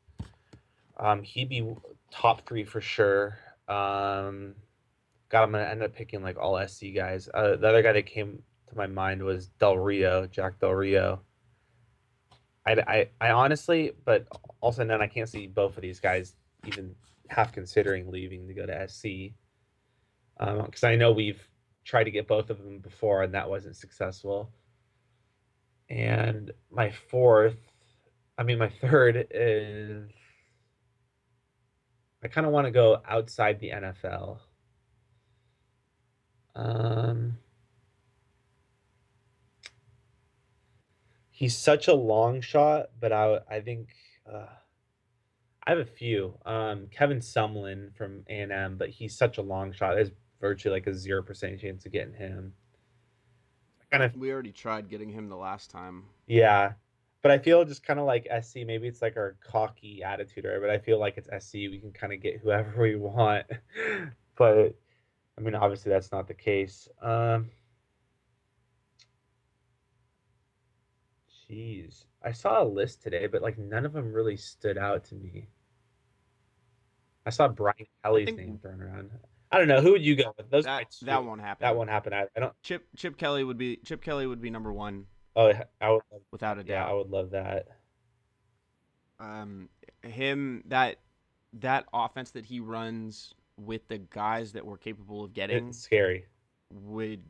Um, 0.97 1.23
he'd 1.23 1.49
be 1.49 1.75
top 2.11 2.47
three 2.47 2.63
for 2.63 2.81
sure. 2.81 3.37
Um, 3.67 4.55
God, 5.29 5.43
I'm 5.43 5.51
gonna 5.51 5.63
end 5.63 5.83
up 5.83 5.93
picking 5.93 6.21
like 6.23 6.37
all 6.37 6.65
SC 6.67 6.87
guys. 6.95 7.29
Uh, 7.33 7.55
the 7.55 7.69
other 7.69 7.81
guy 7.81 7.93
that 7.93 8.05
came 8.05 8.41
to 8.69 8.75
my 8.75 8.87
mind 8.87 9.23
was 9.23 9.47
Del 9.47 9.77
Rio, 9.77 10.27
Jack 10.27 10.59
Del 10.59 10.73
Rio. 10.73 11.21
I, 12.65 12.71
I, 12.71 13.09
I 13.19 13.31
honestly, 13.31 13.91
but 14.05 14.27
also 14.61 14.85
then 14.85 15.01
I 15.01 15.07
can't 15.07 15.29
see 15.29 15.47
both 15.47 15.75
of 15.77 15.81
these 15.81 15.99
guys 15.99 16.35
even 16.65 16.95
half 17.29 17.51
considering 17.51 18.11
leaving 18.11 18.47
to 18.47 18.53
go 18.53 18.65
to 18.65 18.87
SC. 18.87 19.33
Because 20.39 20.83
um, 20.83 20.89
I 20.89 20.95
know 20.95 21.11
we've 21.11 21.47
tried 21.85 22.03
to 22.05 22.11
get 22.11 22.27
both 22.27 22.49
of 22.49 22.57
them 22.59 22.79
before 22.79 23.23
and 23.23 23.33
that 23.33 23.49
wasn't 23.49 23.75
successful. 23.75 24.51
And 25.89 26.51
my 26.71 26.91
fourth, 26.91 27.57
I 28.37 28.43
mean, 28.43 28.59
my 28.59 28.69
third 28.69 29.27
is 29.31 30.09
I 32.23 32.27
kind 32.27 32.45
of 32.45 32.53
want 32.53 32.65
to 32.65 32.71
go 32.71 33.01
outside 33.07 33.59
the 33.59 33.71
NFL. 33.71 34.39
Um, 36.55 37.37
he's 41.41 41.57
such 41.57 41.87
a 41.87 41.93
long 41.93 42.39
shot, 42.39 42.91
but 42.99 43.11
I 43.11 43.39
I 43.49 43.61
think 43.61 43.89
uh, 44.31 44.45
I 45.65 45.71
have 45.71 45.79
a 45.79 45.85
few. 45.85 46.37
Um, 46.45 46.87
Kevin 46.91 47.17
Sumlin 47.17 47.95
from 47.95 48.23
A 48.29 48.41
and 48.41 48.51
M, 48.51 48.77
but 48.77 48.89
he's 48.89 49.17
such 49.17 49.39
a 49.39 49.41
long 49.41 49.73
shot. 49.73 49.95
There's 49.95 50.11
virtually 50.39 50.75
like 50.75 50.85
a 50.85 50.93
zero 50.93 51.23
percent 51.23 51.59
chance 51.59 51.83
of 51.87 51.91
getting 51.91 52.13
him. 52.13 52.53
Kind 53.89 54.03
of. 54.03 54.15
We 54.15 54.31
already 54.31 54.51
tried 54.51 54.87
getting 54.87 55.09
him 55.09 55.29
the 55.29 55.35
last 55.35 55.71
time. 55.71 56.03
Yeah, 56.27 56.73
but 57.23 57.31
I 57.31 57.39
feel 57.39 57.65
just 57.65 57.83
kind 57.83 57.99
of 57.99 58.05
like 58.05 58.27
SC. 58.43 58.57
Maybe 58.57 58.87
it's 58.87 59.01
like 59.01 59.17
our 59.17 59.35
cocky 59.43 60.03
attitude, 60.03 60.45
right? 60.45 60.61
But 60.61 60.69
I 60.69 60.77
feel 60.77 60.99
like 60.99 61.17
it's 61.17 61.43
SC. 61.43 61.55
We 61.55 61.79
can 61.79 61.91
kind 61.91 62.13
of 62.13 62.21
get 62.21 62.39
whoever 62.43 62.71
we 62.79 62.97
want. 62.97 63.47
but 64.37 64.75
I 65.39 65.41
mean, 65.41 65.55
obviously 65.55 65.89
that's 65.91 66.11
not 66.11 66.27
the 66.27 66.35
case. 66.35 66.87
Um, 67.01 67.49
jeez, 71.51 72.05
I 72.23 72.31
saw 72.31 72.63
a 72.63 72.65
list 72.65 73.01
today, 73.01 73.27
but 73.27 73.41
like 73.41 73.57
none 73.57 73.85
of 73.85 73.93
them 73.93 74.11
really 74.13 74.37
stood 74.37 74.77
out 74.77 75.03
to 75.05 75.15
me. 75.15 75.47
I 77.25 77.29
saw 77.29 77.47
Brian 77.47 77.75
Kelly's 78.03 78.25
think... 78.25 78.37
name 78.37 78.59
thrown 78.61 78.81
around. 78.81 79.11
I 79.51 79.57
don't 79.57 79.67
know 79.67 79.81
who 79.81 79.91
would 79.91 80.01
you 80.01 80.15
go 80.15 80.33
with. 80.37 80.49
Those 80.49 80.63
that, 80.63 80.85
that 81.01 81.25
won't 81.25 81.41
happen. 81.41 81.65
That 81.65 81.75
won't 81.75 81.89
happen. 81.89 82.13
I, 82.13 82.25
I, 82.35 82.39
don't. 82.39 82.53
Chip 82.63 82.87
Chip 82.95 83.17
Kelly 83.17 83.43
would 83.43 83.57
be 83.57 83.77
Chip 83.85 84.01
Kelly 84.01 84.25
would 84.25 84.41
be 84.41 84.49
number 84.49 84.71
one. 84.71 85.05
Oh, 85.35 85.51
I 85.81 85.89
would 85.89 86.01
love, 86.11 86.21
without 86.31 86.57
a 86.57 86.63
doubt. 86.63 86.87
Yeah, 86.87 86.89
I 86.89 86.93
would 86.93 87.09
love 87.09 87.31
that. 87.31 87.67
Um, 89.19 89.69
him 90.03 90.63
that 90.67 90.97
that 91.59 91.85
offense 91.93 92.31
that 92.31 92.45
he 92.45 92.61
runs 92.61 93.33
with 93.57 93.87
the 93.89 93.97
guys 93.97 94.53
that 94.53 94.65
we're 94.65 94.77
capable 94.77 95.25
of 95.25 95.33
getting. 95.33 95.67
It's 95.67 95.79
scary. 95.79 96.25
Would 96.71 97.21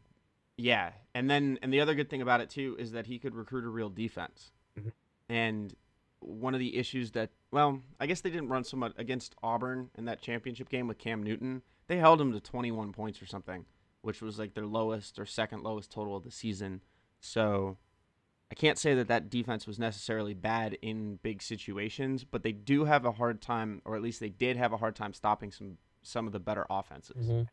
yeah, 0.57 0.91
and 1.13 1.29
then 1.29 1.59
and 1.61 1.73
the 1.73 1.81
other 1.81 1.95
good 1.95 2.09
thing 2.09 2.21
about 2.21 2.41
it 2.41 2.49
too 2.49 2.75
is 2.79 2.91
that 2.91 3.07
he 3.07 3.19
could 3.19 3.35
recruit 3.35 3.65
a 3.65 3.69
real 3.69 3.89
defense. 3.89 4.51
Mm-hmm. 4.79 4.89
And 5.29 5.73
one 6.19 6.53
of 6.53 6.59
the 6.59 6.77
issues 6.77 7.11
that 7.11 7.31
well, 7.51 7.81
I 7.99 8.05
guess 8.05 8.21
they 8.21 8.29
didn't 8.29 8.49
run 8.49 8.63
so 8.63 8.77
much 8.77 8.93
against 8.97 9.35
Auburn 9.43 9.89
in 9.97 10.05
that 10.05 10.21
championship 10.21 10.69
game 10.69 10.87
with 10.87 10.97
Cam 10.97 11.23
Newton. 11.23 11.63
They 11.87 11.97
held 11.97 12.21
him 12.21 12.31
to 12.31 12.39
21 12.39 12.93
points 12.93 13.21
or 13.21 13.25
something, 13.25 13.65
which 14.01 14.21
was 14.21 14.39
like 14.39 14.53
their 14.53 14.65
lowest 14.65 15.19
or 15.19 15.25
second 15.25 15.63
lowest 15.63 15.91
total 15.91 16.15
of 16.15 16.23
the 16.23 16.31
season. 16.31 16.81
So 17.19 17.77
I 18.51 18.55
can't 18.55 18.77
say 18.77 18.93
that 18.95 19.07
that 19.07 19.29
defense 19.29 19.65
was 19.65 19.79
necessarily 19.79 20.33
bad 20.33 20.77
in 20.81 21.19
big 21.23 21.41
situations, 21.41 22.23
but 22.23 22.43
they 22.43 22.51
do 22.51 22.85
have 22.85 23.05
a 23.05 23.13
hard 23.13 23.41
time, 23.41 23.81
or 23.85 23.95
at 23.95 24.01
least 24.01 24.19
they 24.19 24.29
did 24.29 24.57
have 24.57 24.73
a 24.73 24.77
hard 24.77 24.95
time 24.95 25.13
stopping 25.13 25.51
some 25.51 25.77
some 26.03 26.27
of 26.27 26.33
the 26.33 26.39
better 26.39 26.65
offenses. 26.69 27.27
Mm-hmm. 27.27 27.43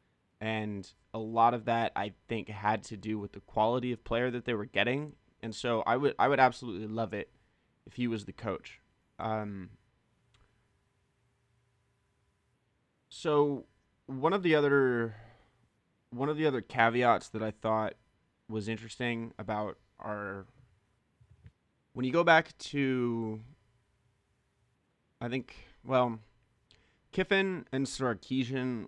And 0.41 0.91
a 1.13 1.19
lot 1.19 1.55
of 1.55 1.65
that 1.65 1.93
I 1.97 2.13
think 2.29 2.49
had 2.49 2.85
to 2.85 2.97
do 2.97 3.19
with 3.19 3.33
the 3.33 3.41
quality 3.41 3.93
of 3.93 4.05
player 4.05 4.31
that 4.31 4.45
they 4.45 4.55
were 4.55 4.65
getting. 4.65 5.15
And 5.43 5.55
so 5.55 5.83
I 5.87 5.97
would 5.97 6.15
I 6.19 6.29
would 6.29 6.41
absolutely 6.41 6.87
love 6.87 7.13
it 7.13 7.31
if 7.87 7.95
he 7.95 8.07
was 8.07 8.25
the 8.25 8.33
coach. 8.33 8.81
Um, 9.19 9.71
so 13.09 13.65
one 14.07 14.33
of 14.33 14.43
the 14.43 14.55
other 14.55 15.17
one 16.11 16.29
of 16.29 16.37
the 16.37 16.47
other 16.47 16.61
caveats 16.61 17.29
that 17.31 17.43
I 17.43 17.51
thought 17.51 17.95
was 18.49 18.69
interesting 18.69 19.33
about 19.39 19.79
our 19.99 20.47
when 21.99 22.05
you 22.05 22.13
go 22.13 22.23
back 22.23 22.57
to, 22.59 23.41
I 25.21 25.29
think, 25.29 25.53
well, 25.85 26.21
Kiffin 27.11 27.67
and 27.73 27.87
Sarkisian, 27.87 28.87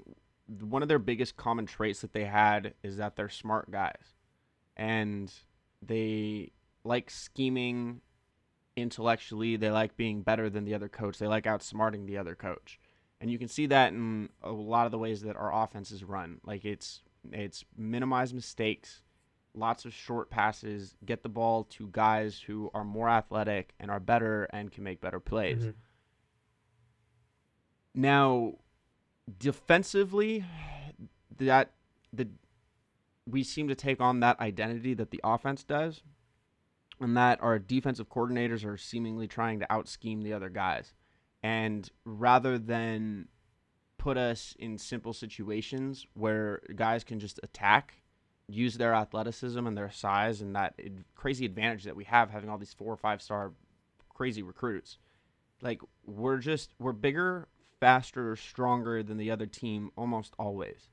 one 0.61 0.83
of 0.83 0.89
their 0.89 0.99
biggest 0.99 1.37
common 1.37 1.67
traits 1.67 2.01
that 2.01 2.13
they 2.13 2.25
had 2.25 2.75
is 2.83 2.97
that 2.97 3.17
they're 3.17 3.29
smart 3.29 3.71
guys, 3.71 4.15
and 4.77 5.33
they 5.83 6.53
like 6.85 7.11
scheming 7.11 8.01
intellectually. 8.77 9.57
They 9.57 9.71
like 9.71 9.97
being 9.97 10.23
better 10.23 10.51
than 10.51 10.65
the 10.65 10.75
other 10.75 10.89
coach. 10.89 11.19
They 11.19 11.27
like 11.27 11.45
outsmarting 11.45 12.07
the 12.07 12.19
other 12.19 12.35
coach, 12.35 12.81
and 13.21 13.31
you 13.31 13.39
can 13.39 13.49
see 13.49 13.67
that 13.67 13.93
in 13.93 14.29
a 14.43 14.51
lot 14.51 14.87
of 14.87 14.93
the 14.93 14.99
ways 14.99 15.23
that 15.23 15.37
our 15.37 15.63
offense 15.63 15.91
is 15.91 16.05
run. 16.05 16.41
Like 16.45 16.65
it's 16.65 17.03
it's 17.33 17.65
minimize 17.77 18.33
mistakes 18.33 19.03
lots 19.55 19.85
of 19.85 19.93
short 19.93 20.31
passes, 20.31 20.95
get 21.05 21.23
the 21.23 21.29
ball 21.29 21.65
to 21.65 21.89
guys 21.93 22.41
who 22.41 22.71
are 22.75 22.85
more 22.85 23.09
athletic 23.09 23.75
and 23.81 23.91
are 23.91 24.01
better 24.01 24.45
and 24.53 24.71
can 24.71 24.85
make 24.85 25.01
better 25.01 25.21
plays. 25.21 25.59
Mm-hmm. 25.59 25.71
Now, 27.95 28.55
defensively, 29.39 30.45
that 31.39 31.73
the 32.13 32.29
we 33.27 33.43
seem 33.45 33.69
to 33.69 33.75
take 33.75 34.01
on 34.01 34.21
that 34.21 34.41
identity 34.41 34.95
that 34.95 35.11
the 35.11 35.21
offense 35.23 35.63
does, 35.63 36.03
and 37.01 37.17
that 37.17 37.43
our 37.43 37.59
defensive 37.59 38.09
coordinators 38.09 38.65
are 38.65 38.77
seemingly 38.77 39.29
trying 39.29 39.61
to 39.61 39.73
out 39.73 39.89
scheme 39.89 40.23
the 40.23 40.33
other 40.33 40.49
guys. 40.49 40.95
And 41.43 41.89
rather 42.05 42.59
than 42.59 43.29
put 43.99 44.17
us 44.17 44.55
in 44.59 44.79
simple 44.79 45.13
situations 45.13 46.07
where 46.15 46.61
guys 46.75 47.05
can 47.05 47.21
just 47.21 47.39
attack 47.43 47.95
use 48.49 48.77
their 48.77 48.95
athleticism 48.95 49.65
and 49.67 49.77
their 49.77 49.91
size 49.91 50.41
and 50.41 50.55
that 50.57 50.75
crazy 51.15 51.45
advantage 51.45 51.85
that 51.85 51.97
we 51.97 52.05
have 52.05 52.31
having 52.31 52.51
all 52.51 52.59
these 52.59 52.73
four 52.73 52.93
or 52.93 52.97
five 52.97 53.23
star 53.23 53.53
crazy 54.09 54.43
recruits. 54.43 54.99
Like 55.63 55.81
we're 56.07 56.39
just 56.39 56.75
we're 56.79 56.93
bigger, 56.93 57.49
faster, 57.81 58.31
or 58.31 58.37
stronger 58.37 59.03
than 59.03 59.17
the 59.17 59.31
other 59.31 59.47
team 59.47 59.91
almost 59.97 60.35
always. 60.39 60.91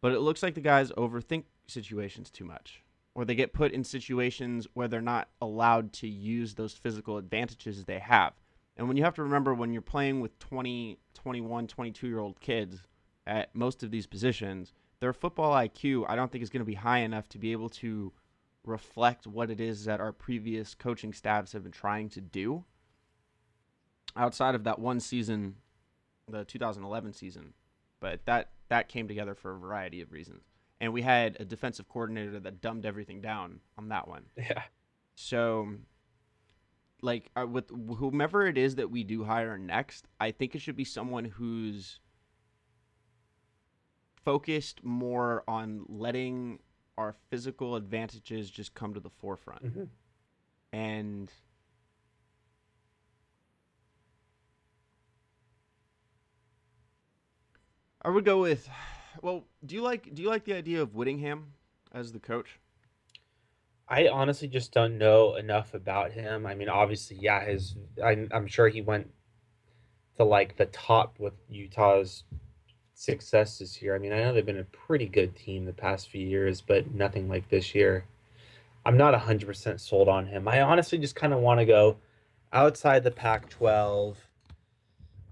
But 0.00 0.12
it 0.12 0.20
looks 0.20 0.42
like 0.42 0.54
the 0.54 0.60
guys 0.60 0.92
overthink 0.92 1.44
situations 1.66 2.30
too 2.30 2.44
much 2.44 2.84
or 3.16 3.24
they 3.24 3.34
get 3.34 3.54
put 3.54 3.72
in 3.72 3.82
situations 3.82 4.68
where 4.74 4.88
they're 4.88 5.00
not 5.00 5.28
allowed 5.40 5.90
to 5.90 6.06
use 6.06 6.54
those 6.54 6.74
physical 6.74 7.16
advantages 7.16 7.82
they 7.82 7.98
have. 7.98 8.34
And 8.76 8.86
when 8.86 8.98
you 8.98 9.04
have 9.04 9.14
to 9.14 9.22
remember 9.22 9.54
when 9.54 9.72
you're 9.72 9.80
playing 9.80 10.20
with 10.20 10.38
20, 10.38 10.98
21, 11.14 11.66
22 11.66 12.08
year 12.08 12.18
old 12.18 12.38
kids 12.40 12.82
at 13.26 13.54
most 13.54 13.82
of 13.82 13.90
these 13.90 14.06
positions, 14.06 14.74
their 15.00 15.14
football 15.14 15.54
IQ, 15.54 16.04
I 16.06 16.14
don't 16.14 16.30
think 16.30 16.44
is 16.44 16.50
going 16.50 16.60
to 16.60 16.66
be 16.66 16.74
high 16.74 16.98
enough 16.98 17.26
to 17.30 17.38
be 17.38 17.52
able 17.52 17.70
to 17.70 18.12
reflect 18.66 19.26
what 19.26 19.50
it 19.50 19.62
is 19.62 19.86
that 19.86 20.00
our 20.00 20.12
previous 20.12 20.74
coaching 20.74 21.14
staffs 21.14 21.52
have 21.52 21.62
been 21.62 21.72
trying 21.72 22.10
to 22.10 22.20
do. 22.20 22.66
Outside 24.16 24.54
of 24.54 24.64
that 24.64 24.78
one 24.78 25.00
season, 25.00 25.56
the 26.28 26.44
2011 26.44 27.12
season, 27.12 27.54
but 28.00 28.24
that 28.26 28.50
that 28.68 28.88
came 28.88 29.08
together 29.08 29.34
for 29.34 29.54
a 29.54 29.58
variety 29.58 30.00
of 30.00 30.12
reasons. 30.12 30.44
And 30.80 30.92
we 30.92 31.02
had 31.02 31.36
a 31.40 31.44
defensive 31.44 31.88
coordinator 31.88 32.38
that 32.40 32.60
dumbed 32.60 32.84
everything 32.84 33.20
down 33.20 33.60
on 33.78 33.88
that 33.88 34.08
one. 34.08 34.24
Yeah. 34.36 34.62
So 35.14 35.68
like 37.02 37.30
uh, 37.36 37.46
with 37.46 37.70
whomever 37.70 38.46
it 38.46 38.58
is 38.58 38.76
that 38.76 38.90
we 38.90 39.04
do 39.04 39.24
hire 39.24 39.58
next, 39.58 40.06
I 40.20 40.30
think 40.30 40.54
it 40.54 40.60
should 40.60 40.76
be 40.76 40.84
someone 40.84 41.24
who's 41.24 42.00
focused 44.24 44.82
more 44.82 45.44
on 45.46 45.84
letting 45.88 46.58
our 46.98 47.14
physical 47.30 47.76
advantages 47.76 48.50
just 48.50 48.74
come 48.74 48.94
to 48.94 49.00
the 49.00 49.10
forefront. 49.10 49.64
Mm-hmm. 49.64 49.84
And 50.72 51.32
I 58.06 58.08
would 58.08 58.24
go 58.24 58.40
with 58.40 58.68
well, 59.20 59.42
do 59.64 59.74
you 59.74 59.82
like 59.82 60.14
do 60.14 60.22
you 60.22 60.28
like 60.28 60.44
the 60.44 60.54
idea 60.54 60.80
of 60.80 60.94
Whittingham 60.94 61.54
as 61.92 62.12
the 62.12 62.20
coach? 62.20 62.60
I 63.88 64.06
honestly 64.06 64.46
just 64.46 64.70
don't 64.70 64.96
know 64.96 65.34
enough 65.34 65.74
about 65.74 66.12
him. 66.12 66.46
I 66.46 66.54
mean, 66.54 66.68
obviously, 66.68 67.16
yeah, 67.20 67.44
his 67.44 67.74
I'm, 68.02 68.28
I'm 68.30 68.46
sure 68.46 68.68
he 68.68 68.80
went 68.80 69.10
to 70.18 70.24
like 70.24 70.56
the 70.56 70.66
top 70.66 71.18
with 71.18 71.34
Utah's 71.50 72.22
success 72.94 73.58
this 73.58 73.82
year. 73.82 73.96
I 73.96 73.98
mean, 73.98 74.12
I 74.12 74.22
know 74.22 74.32
they've 74.32 74.46
been 74.46 74.58
a 74.58 74.64
pretty 74.64 75.06
good 75.06 75.34
team 75.34 75.64
the 75.64 75.72
past 75.72 76.08
few 76.08 76.24
years, 76.24 76.60
but 76.60 76.94
nothing 76.94 77.28
like 77.28 77.48
this 77.48 77.74
year. 77.74 78.04
I'm 78.84 78.96
not 78.96 79.20
100% 79.20 79.80
sold 79.80 80.08
on 80.08 80.28
him. 80.28 80.46
I 80.46 80.60
honestly 80.60 80.98
just 80.98 81.16
kind 81.16 81.32
of 81.32 81.40
want 81.40 81.58
to 81.58 81.66
go 81.66 81.96
outside 82.52 83.02
the 83.02 83.10
Pac 83.10 83.48
12. 83.48 84.25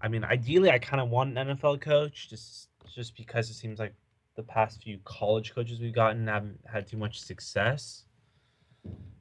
I 0.05 0.09
mean, 0.09 0.23
ideally, 0.23 0.71
I 0.71 0.79
kind 0.79 1.01
of 1.01 1.09
want 1.09 1.37
an 1.37 1.49
NFL 1.49 1.81
coach 1.81 2.29
just 2.29 2.69
just 2.95 3.17
because 3.17 3.49
it 3.49 3.55
seems 3.55 3.79
like 3.79 3.95
the 4.37 4.43
past 4.43 4.83
few 4.83 4.99
college 5.05 5.55
coaches 5.55 5.81
we've 5.81 5.95
gotten 5.95 6.27
haven't 6.27 6.61
had 6.71 6.87
too 6.87 6.99
much 6.99 7.21
success. 7.21 8.05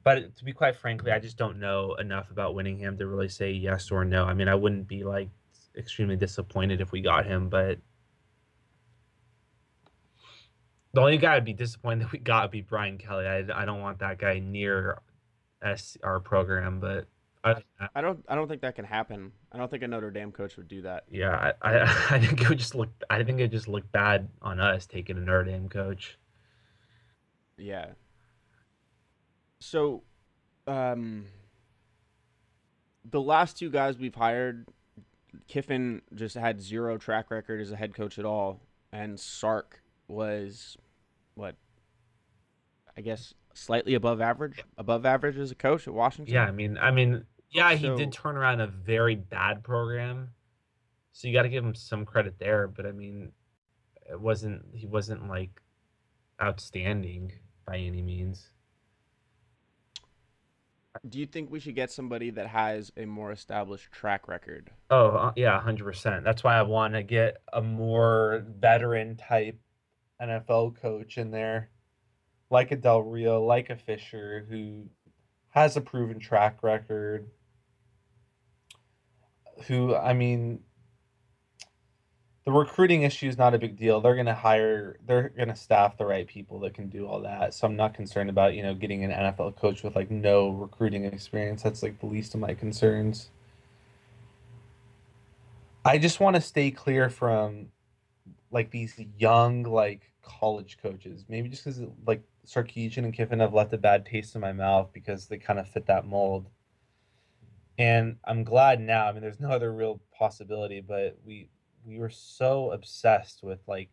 But 0.04 0.36
to 0.36 0.44
be 0.44 0.52
quite 0.52 0.76
frankly, 0.76 1.10
I 1.10 1.18
just 1.18 1.38
don't 1.38 1.58
know 1.58 1.94
enough 1.94 2.30
about 2.30 2.54
Whittingham 2.54 2.98
to 2.98 3.06
really 3.06 3.30
say 3.30 3.50
yes 3.50 3.90
or 3.90 4.04
no. 4.04 4.26
I 4.26 4.34
mean, 4.34 4.46
I 4.46 4.54
wouldn't 4.54 4.86
be 4.86 5.04
like 5.04 5.30
extremely 5.74 6.16
disappointed 6.16 6.82
if 6.82 6.92
we 6.92 7.00
got 7.00 7.24
him, 7.24 7.48
but 7.48 7.78
the 10.92 11.00
only 11.00 11.16
guy 11.16 11.36
I'd 11.36 11.46
be 11.46 11.54
disappointed 11.54 12.04
that 12.04 12.12
we 12.12 12.18
got 12.18 12.44
would 12.44 12.50
be 12.50 12.60
Brian 12.60 12.98
Kelly. 12.98 13.26
I, 13.26 13.38
I 13.54 13.64
don't 13.64 13.80
want 13.80 14.00
that 14.00 14.18
guy 14.18 14.38
near 14.38 14.98
our 16.02 16.20
program, 16.20 16.78
but 16.78 17.06
I, 17.44 18.00
don't 18.00 18.24
I 18.28 18.34
don't 18.34 18.48
think 18.48 18.62
that 18.62 18.74
can 18.74 18.84
happen. 18.84 19.32
I 19.52 19.58
don't 19.58 19.70
think 19.70 19.82
a 19.82 19.88
Notre 19.88 20.10
Dame 20.10 20.32
coach 20.32 20.56
would 20.56 20.68
do 20.68 20.82
that. 20.82 21.04
yeah, 21.10 21.52
I, 21.62 21.70
I, 21.70 21.82
I 22.10 22.18
think 22.18 22.40
it 22.40 22.48
would 22.48 22.58
just 22.58 22.74
look. 22.74 22.88
I 23.10 23.22
think 23.22 23.40
it 23.40 23.50
just 23.50 23.68
look 23.68 23.90
bad 23.92 24.28
on 24.40 24.60
us 24.60 24.86
taking 24.86 25.18
a 25.18 25.20
Notre 25.20 25.44
Dame 25.44 25.68
coach. 25.68 26.18
Yeah. 27.58 27.88
So, 29.60 30.02
um, 30.66 31.26
the 33.08 33.20
last 33.20 33.58
two 33.58 33.70
guys 33.70 33.98
we've 33.98 34.14
hired, 34.14 34.66
Kiffin 35.46 36.02
just 36.14 36.36
had 36.36 36.60
zero 36.60 36.96
track 36.96 37.30
record 37.30 37.60
as 37.60 37.70
a 37.70 37.76
head 37.76 37.94
coach 37.94 38.18
at 38.18 38.24
all, 38.24 38.60
and 38.92 39.18
Sark 39.20 39.82
was 40.08 40.76
what? 41.34 41.56
I 42.96 43.00
guess 43.00 43.34
slightly 43.54 43.94
above 43.94 44.20
average, 44.20 44.64
above 44.78 45.04
average 45.04 45.36
as 45.36 45.50
a 45.50 45.54
coach 45.54 45.86
at 45.86 45.94
Washington. 45.94 46.32
Yeah, 46.32 46.44
I 46.44 46.52
mean, 46.52 46.78
I 46.78 46.90
mean, 46.90 47.24
yeah, 47.50 47.74
he 47.74 47.86
So- 47.86 47.96
did 47.96 48.12
turn 48.12 48.36
around 48.36 48.60
a 48.60 48.66
very 48.66 49.14
bad 49.16 49.62
program, 49.64 50.34
so 51.12 51.28
you 51.28 51.34
got 51.34 51.42
to 51.42 51.48
give 51.48 51.64
him 51.64 51.74
some 51.74 52.04
credit 52.04 52.38
there. 52.38 52.66
But 52.68 52.86
I 52.86 52.92
mean, 52.92 53.32
it 54.10 54.20
wasn't. 54.20 54.74
He 54.74 54.86
wasn't 54.86 55.28
like 55.28 55.60
outstanding 56.42 57.32
by 57.64 57.78
any 57.78 58.02
means. 58.02 58.50
Do 61.08 61.18
you 61.18 61.26
think 61.26 61.50
we 61.50 61.58
should 61.58 61.74
get 61.74 61.90
somebody 61.90 62.30
that 62.30 62.46
has 62.46 62.92
a 62.96 63.04
more 63.04 63.32
established 63.32 63.90
track 63.90 64.28
record? 64.28 64.70
Oh, 64.90 65.08
uh, 65.08 65.32
yeah, 65.34 65.60
100%. 65.60 66.22
That's 66.22 66.44
why 66.44 66.56
I 66.56 66.62
want 66.62 66.94
to 66.94 67.02
get 67.02 67.38
a 67.52 67.60
more 67.60 68.44
veteran 68.48 69.16
type 69.16 69.58
NFL 70.22 70.76
coach 70.76 71.18
in 71.18 71.32
there, 71.32 71.70
like 72.48 72.70
a 72.70 72.76
Del 72.76 73.02
Rio, 73.02 73.42
like 73.44 73.70
a 73.70 73.76
Fisher, 73.76 74.46
who 74.48 74.88
has 75.54 75.76
a 75.76 75.80
proven 75.80 76.18
track 76.18 76.58
record. 76.62 77.30
Who, 79.68 79.94
I 79.94 80.12
mean, 80.12 80.58
the 82.44 82.50
recruiting 82.50 83.02
issue 83.02 83.28
is 83.28 83.38
not 83.38 83.54
a 83.54 83.58
big 83.58 83.76
deal. 83.76 84.00
They're 84.00 84.16
going 84.16 84.26
to 84.26 84.34
hire, 84.34 84.98
they're 85.06 85.28
going 85.28 85.48
to 85.48 85.54
staff 85.54 85.96
the 85.96 86.06
right 86.06 86.26
people 86.26 86.58
that 86.60 86.74
can 86.74 86.88
do 86.88 87.06
all 87.06 87.20
that. 87.20 87.54
So 87.54 87.68
I'm 87.68 87.76
not 87.76 87.94
concerned 87.94 88.30
about, 88.30 88.54
you 88.54 88.64
know, 88.64 88.74
getting 88.74 89.04
an 89.04 89.12
NFL 89.12 89.56
coach 89.56 89.84
with 89.84 89.94
like 89.94 90.10
no 90.10 90.50
recruiting 90.50 91.04
experience. 91.04 91.62
That's 91.62 91.84
like 91.84 92.00
the 92.00 92.06
least 92.06 92.34
of 92.34 92.40
my 92.40 92.52
concerns. 92.54 93.30
I 95.84 95.98
just 95.98 96.18
want 96.18 96.34
to 96.34 96.42
stay 96.42 96.72
clear 96.72 97.08
from 97.10 97.68
like 98.50 98.72
these 98.72 99.00
young 99.18 99.62
like 99.62 100.10
college 100.20 100.78
coaches. 100.82 101.24
Maybe 101.28 101.48
just 101.48 101.64
because 101.64 101.80
like 102.04 102.22
Sarkisian 102.46 103.04
and 103.04 103.14
Kiffin 103.14 103.40
have 103.40 103.54
left 103.54 103.72
a 103.72 103.78
bad 103.78 104.06
taste 104.06 104.34
in 104.34 104.40
my 104.40 104.52
mouth 104.52 104.90
because 104.92 105.26
they 105.26 105.38
kind 105.38 105.58
of 105.58 105.68
fit 105.68 105.86
that 105.86 106.06
mold. 106.06 106.48
And 107.78 108.16
I'm 108.24 108.44
glad 108.44 108.80
now. 108.80 109.08
I 109.08 109.12
mean, 109.12 109.22
there's 109.22 109.40
no 109.40 109.50
other 109.50 109.72
real 109.72 110.00
possibility, 110.16 110.80
but 110.80 111.18
we 111.24 111.48
we 111.84 111.98
were 111.98 112.10
so 112.10 112.70
obsessed 112.70 113.42
with 113.42 113.60
like 113.66 113.90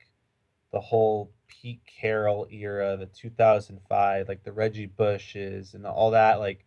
the 0.71 0.79
whole 0.79 1.31
Pete 1.47 1.81
Carroll 1.85 2.47
era, 2.51 2.95
the 2.95 3.07
2005, 3.07 4.27
like 4.27 4.43
the 4.43 4.51
Reggie 4.53 4.85
Bushes 4.85 5.73
and 5.73 5.85
all 5.85 6.11
that. 6.11 6.39
Like, 6.39 6.65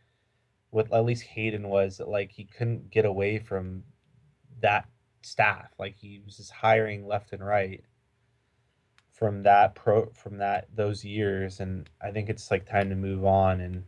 with 0.73 0.93
at 0.93 1.05
least 1.05 1.23
Haden 1.23 1.69
was 1.69 1.99
that 1.99 2.09
like 2.09 2.31
he 2.33 2.45
couldn't 2.45 2.91
get 2.91 3.05
away 3.05 3.39
from 3.39 3.85
that 4.61 4.89
staff. 5.23 5.71
Like 5.79 5.97
he 5.97 6.21
was 6.25 6.37
just 6.37 6.51
hiring 6.51 7.07
left 7.07 7.33
and 7.33 7.45
right 7.45 7.85
from 9.25 9.43
that 9.43 9.75
pro 9.75 10.05
from 10.11 10.37
that 10.37 10.69
those 10.77 11.03
years, 11.03 11.59
and 11.59 11.89
I 12.03 12.11
think 12.11 12.29
it's 12.29 12.51
like 12.51 12.69
time 12.69 12.91
to 12.91 12.95
move 12.95 13.25
on. 13.25 13.59
And 13.63 13.85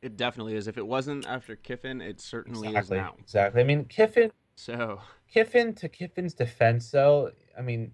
It 0.00 0.16
definitely 0.16 0.54
is. 0.56 0.66
If 0.66 0.78
it 0.78 0.86
wasn't 0.86 1.26
after 1.26 1.56
Kiffin, 1.56 2.00
it 2.00 2.22
certainly 2.22 2.68
exactly, 2.68 2.96
is 2.96 3.02
now. 3.02 3.14
exactly. 3.18 3.60
I 3.60 3.64
mean, 3.64 3.84
Kiffin, 3.84 4.30
So, 4.56 5.02
Kiffin 5.30 5.74
to 5.74 5.90
Kiffin's 5.90 6.32
defense, 6.32 6.90
though. 6.90 7.32
I 7.58 7.60
mean, 7.60 7.92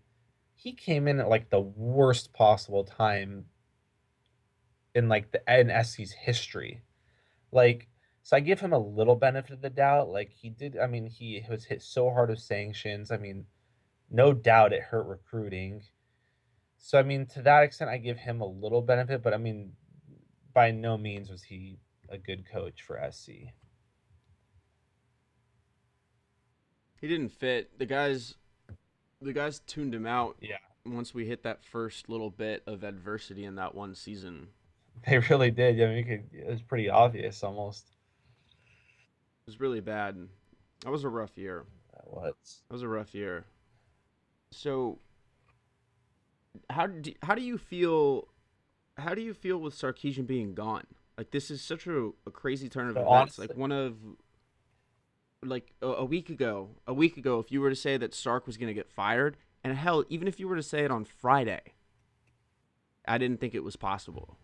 he 0.54 0.72
came 0.72 1.08
in 1.08 1.18
at 1.18 1.28
like 1.28 1.50
the 1.50 1.60
worst 1.60 2.32
possible 2.32 2.84
time 2.84 3.46
in 4.94 5.08
like 5.08 5.32
the 5.32 5.42
NSC's 5.48 6.12
history. 6.12 6.82
Like, 7.50 7.88
so 8.22 8.36
I 8.36 8.40
give 8.40 8.60
him 8.60 8.72
a 8.72 8.78
little 8.78 9.16
benefit 9.16 9.50
of 9.50 9.62
the 9.62 9.70
doubt. 9.70 10.10
Like 10.10 10.30
he 10.30 10.48
did. 10.48 10.78
I 10.78 10.86
mean, 10.86 11.08
he 11.08 11.42
was 11.50 11.64
hit 11.64 11.82
so 11.82 12.08
hard 12.10 12.30
with 12.30 12.38
sanctions. 12.38 13.10
I 13.10 13.16
mean, 13.16 13.46
no 14.14 14.32
doubt 14.32 14.72
it 14.72 14.82
hurt 14.82 15.06
recruiting. 15.06 15.82
So 16.78 16.98
I 16.98 17.02
mean, 17.02 17.26
to 17.34 17.42
that 17.42 17.64
extent, 17.64 17.90
I 17.90 17.98
give 17.98 18.16
him 18.18 18.40
a 18.40 18.46
little 18.46 18.80
benefit. 18.80 19.22
But 19.22 19.34
I 19.34 19.38
mean, 19.38 19.72
by 20.52 20.70
no 20.70 20.96
means 20.96 21.30
was 21.30 21.42
he 21.42 21.78
a 22.08 22.16
good 22.18 22.44
coach 22.50 22.82
for 22.82 23.00
SC. 23.10 23.30
he 27.00 27.08
didn't 27.08 27.30
fit. 27.30 27.78
The 27.78 27.86
guys 27.86 28.34
the 29.20 29.32
guys 29.32 29.60
tuned 29.66 29.94
him 29.94 30.06
out 30.06 30.36
Yeah. 30.40 30.56
once 30.86 31.14
we 31.14 31.26
hit 31.26 31.42
that 31.44 31.64
first 31.64 32.08
little 32.08 32.30
bit 32.30 32.62
of 32.66 32.84
adversity 32.84 33.44
in 33.44 33.54
that 33.56 33.74
one 33.74 33.94
season. 33.94 34.48
They 35.08 35.18
really 35.18 35.50
did. 35.50 35.82
I 35.82 35.86
mean, 35.86 35.96
you 35.98 36.04
could, 36.04 36.24
it 36.32 36.46
was 36.48 36.62
pretty 36.62 36.88
obvious 36.88 37.42
almost. 37.42 37.84
It 38.60 39.46
was 39.50 39.58
really 39.60 39.80
bad. 39.80 40.28
That 40.84 40.90
was 40.92 41.02
a 41.04 41.08
rough 41.08 41.36
year. 41.36 41.64
That 41.92 42.06
was. 42.06 42.62
That 42.68 42.72
was 42.74 42.82
a 42.82 42.88
rough 42.88 43.12
year. 43.12 43.44
So, 44.54 44.98
how 46.70 46.86
do 46.86 47.12
how 47.22 47.34
do 47.34 47.42
you 47.42 47.58
feel? 47.58 48.28
How 48.96 49.14
do 49.14 49.22
you 49.22 49.34
feel 49.34 49.58
with 49.58 49.74
Sarkisian 49.74 50.26
being 50.26 50.54
gone? 50.54 50.86
Like 51.18 51.30
this 51.32 51.50
is 51.50 51.60
such 51.62 51.86
a, 51.86 52.10
a 52.26 52.30
crazy 52.30 52.68
turn 52.68 52.88
of 52.88 52.94
So 52.94 53.00
events. 53.00 53.38
honestly- 53.38 53.46
Like 53.48 53.56
one 53.56 53.72
of 53.72 53.96
like 55.42 55.74
a, 55.82 55.86
a 55.88 56.04
week 56.04 56.30
ago, 56.30 56.70
a 56.86 56.94
week 56.94 57.16
ago, 57.16 57.38
if 57.38 57.50
you 57.52 57.60
were 57.60 57.70
to 57.70 57.76
say 57.76 57.96
that 57.96 58.14
Sark 58.14 58.46
was 58.46 58.56
going 58.56 58.68
to 58.68 58.74
get 58.74 58.88
fired, 58.90 59.36
and 59.62 59.76
hell, 59.76 60.04
even 60.08 60.26
if 60.28 60.40
you 60.40 60.48
were 60.48 60.56
to 60.56 60.62
say 60.62 60.84
it 60.84 60.90
on 60.90 61.04
Friday, 61.04 61.60
I 63.06 63.18
didn't 63.18 63.40
think 63.40 63.54
it 63.54 63.62
was 63.64 63.76
possible. 63.76 64.38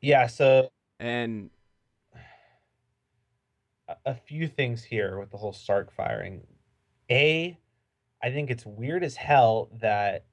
Yeah, 0.00 0.26
so 0.26 0.70
And 0.98 1.50
a- 3.88 3.96
a 4.06 4.14
few 4.14 4.48
things 4.48 4.82
here 4.82 5.18
with 5.18 5.30
the 5.30 5.36
whole 5.36 5.52
Stark 5.52 5.92
firing. 5.92 6.46
A, 7.10 7.58
I 8.22 8.30
think 8.30 8.50
it's 8.50 8.64
weird 8.64 9.02
as 9.04 9.16
hell 9.16 9.68
that 9.80 10.26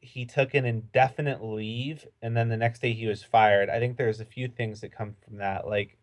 he 0.00 0.24
took 0.24 0.54
an 0.54 0.64
indefinite 0.64 1.42
leave 1.42 2.06
and 2.22 2.36
then 2.36 2.48
the 2.48 2.56
next 2.56 2.80
day 2.80 2.92
he 2.92 3.06
was 3.06 3.22
fired. 3.22 3.68
I 3.68 3.78
think 3.78 3.96
there's 3.96 4.20
a 4.20 4.24
few 4.24 4.48
things 4.48 4.80
that 4.80 4.92
come 4.92 5.14
from 5.24 5.38
that. 5.38 5.66
Like 5.66 5.98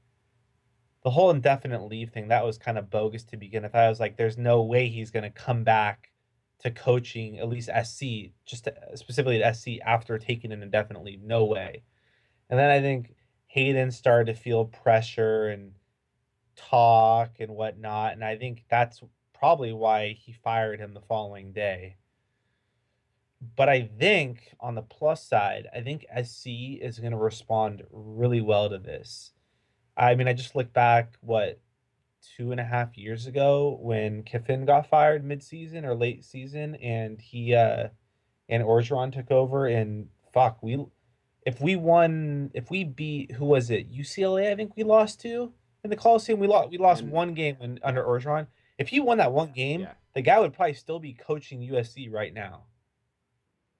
the 1.03 1.10
whole 1.10 1.32
indefinite 1.32 1.84
leave 1.84 2.12
thing, 2.12 2.27
that 2.27 2.45
was 2.45 2.58
kind 2.58 2.77
of 2.77 2.89
bogus 2.89 3.23
to 3.25 3.38
begin 3.38 3.63
with. 3.63 3.75
I 3.75 3.89
was 3.89 3.99
like, 3.99 4.17
there's 4.17 4.38
no 4.38 4.62
way 4.63 4.88
he's 4.88 5.12
going 5.12 5.23
to 5.23 5.30
come 5.30 5.63
back 5.63 6.12
to 6.60 6.71
coaching, 6.71 7.39
at 7.39 7.49
least 7.49 7.69
SC, 7.69 8.34
just 8.45 8.65
to, 8.65 8.73
specifically 8.95 9.41
at 9.41 9.56
SC 9.56 9.80
after 9.86 10.17
taking 10.17 10.51
an 10.51 10.63
indefinite 10.63 11.03
leave. 11.03 11.21
No 11.21 11.45
way. 11.45 11.84
And 12.49 12.60
then 12.60 12.69
I 12.69 12.82
think 12.82 13.15
Haden 13.47 13.91
started 13.91 14.34
to 14.34 14.39
feel 14.39 14.65
pressure 14.65 15.47
and 15.47 15.71
talk 16.56 17.32
and 17.39 17.51
whatnot. 17.51 18.13
And 18.13 18.23
I 18.23 18.36
think 18.38 18.65
that's 18.69 19.01
probably 19.39 19.73
why 19.73 20.13
he 20.13 20.32
fired 20.34 20.80
him 20.80 20.93
the 20.93 21.02
following 21.02 21.52
day. 21.52 21.97
But 23.56 23.69
I 23.69 23.84
think 24.00 24.56
on 24.60 24.76
the 24.76 24.82
plus 24.82 25.23
side, 25.23 25.67
I 25.76 25.82
think 25.82 26.06
SC 26.23 26.47
is 26.82 27.00
going 27.00 27.12
to 27.12 27.17
respond 27.17 27.84
really 27.91 28.41
well 28.41 28.69
to 28.69 28.80
this. 28.80 29.32
I 29.95 30.15
mean, 30.15 30.28
I 30.28 30.34
just 30.34 30.56
look 30.56 30.73
back, 30.73 31.13
what, 31.21 31.60
two 32.36 32.52
and 32.52 32.60
a 32.60 32.63
half 32.63 32.97
years 32.97 33.28
ago 33.28 33.78
when 33.82 34.23
Kiffin 34.23 34.65
got 34.65 34.89
fired 34.89 35.23
midseason 35.23 35.84
or 35.84 35.93
late 35.95 36.23
season 36.26 36.76
and 36.76 37.21
he, 37.21 37.54
uh, 37.54 37.89
and 38.50 38.63
Orgeron 38.63 39.13
took 39.13 39.30
over 39.32 39.67
and 39.67 40.08
fuck, 40.34 40.62
we, 40.63 40.84
if 41.45 41.62
we 41.62 41.76
won, 41.76 42.50
if 42.54 42.69
we 42.71 42.84
beat 42.84 43.32
who 43.34 43.45
was 43.45 43.69
it? 43.69 43.91
UCLA, 43.91 44.52
I 44.52 44.56
think 44.56 44.76
we 44.76 44.84
lost 44.84 45.21
to 45.21 45.54
in 45.84 45.89
the 45.89 45.95
Coliseum. 45.95 46.39
We 46.39 46.47
lost. 46.47 46.69
We 46.69 46.78
lost 46.78 47.04
And- 47.04 47.12
one 47.12 47.34
game 47.34 47.56
when, 47.60 47.80
under 47.84 48.04
Orgeron. 48.04 48.47
If 48.78 48.90
he 48.90 49.00
won 49.00 49.18
that 49.18 49.32
one 49.32 49.52
game, 49.52 49.82
Yeah. 49.82 49.94
the 50.13 50.22
guy 50.22 50.40
would 50.40 50.54
probably 50.54 50.74
still 50.74 51.00
be 51.00 51.13
coaching 51.13 51.62
USC 51.62 52.10
right 52.12 52.34
now. 52.34 52.66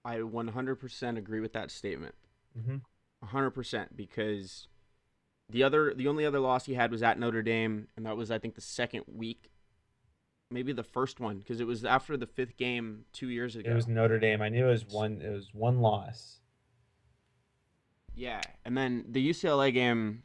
I 0.04 0.18
100% 0.18 1.18
agree 1.18 1.40
with 1.40 1.54
that 1.54 1.70
statement. 1.72 2.16
Mm-hmm. 2.58 2.78
100% 3.26 3.96
because 3.96 4.68
the 5.50 5.64
other 5.64 5.94
the 5.94 6.08
only 6.08 6.26
other 6.26 6.40
loss 6.40 6.66
he 6.66 6.74
had 6.76 6.92
was 6.92 7.02
at 7.02 7.18
Notre 7.20 7.42
Dame 7.42 7.88
and 7.96 8.06
that 8.06 8.16
was 8.18 8.30
I 8.32 8.38
think 8.38 8.56
the 8.56 8.62
second 8.62 9.04
week 9.08 9.50
maybe 10.52 10.72
the 10.74 10.84
first 10.84 11.20
one 11.20 11.40
because 11.40 11.60
it 11.60 11.68
was 11.68 11.84
after 11.84 12.16
the 12.18 12.26
fifth 12.28 12.58
game 12.58 13.06
2 13.14 13.30
years 13.30 13.56
ago. 13.56 13.70
It 13.72 13.74
was 13.74 13.88
Notre 13.88 14.20
Dame. 14.20 14.42
I 14.42 14.50
knew 14.50 14.68
it 14.68 14.72
was 14.72 14.86
one. 14.86 15.22
It 15.22 15.30
was 15.30 15.50
one 15.54 15.80
loss. 15.82 16.40
Yeah, 18.16 18.42
and 18.66 18.78
then 18.78 19.06
the 19.10 19.30
UCLA 19.30 19.74
game 19.74 20.24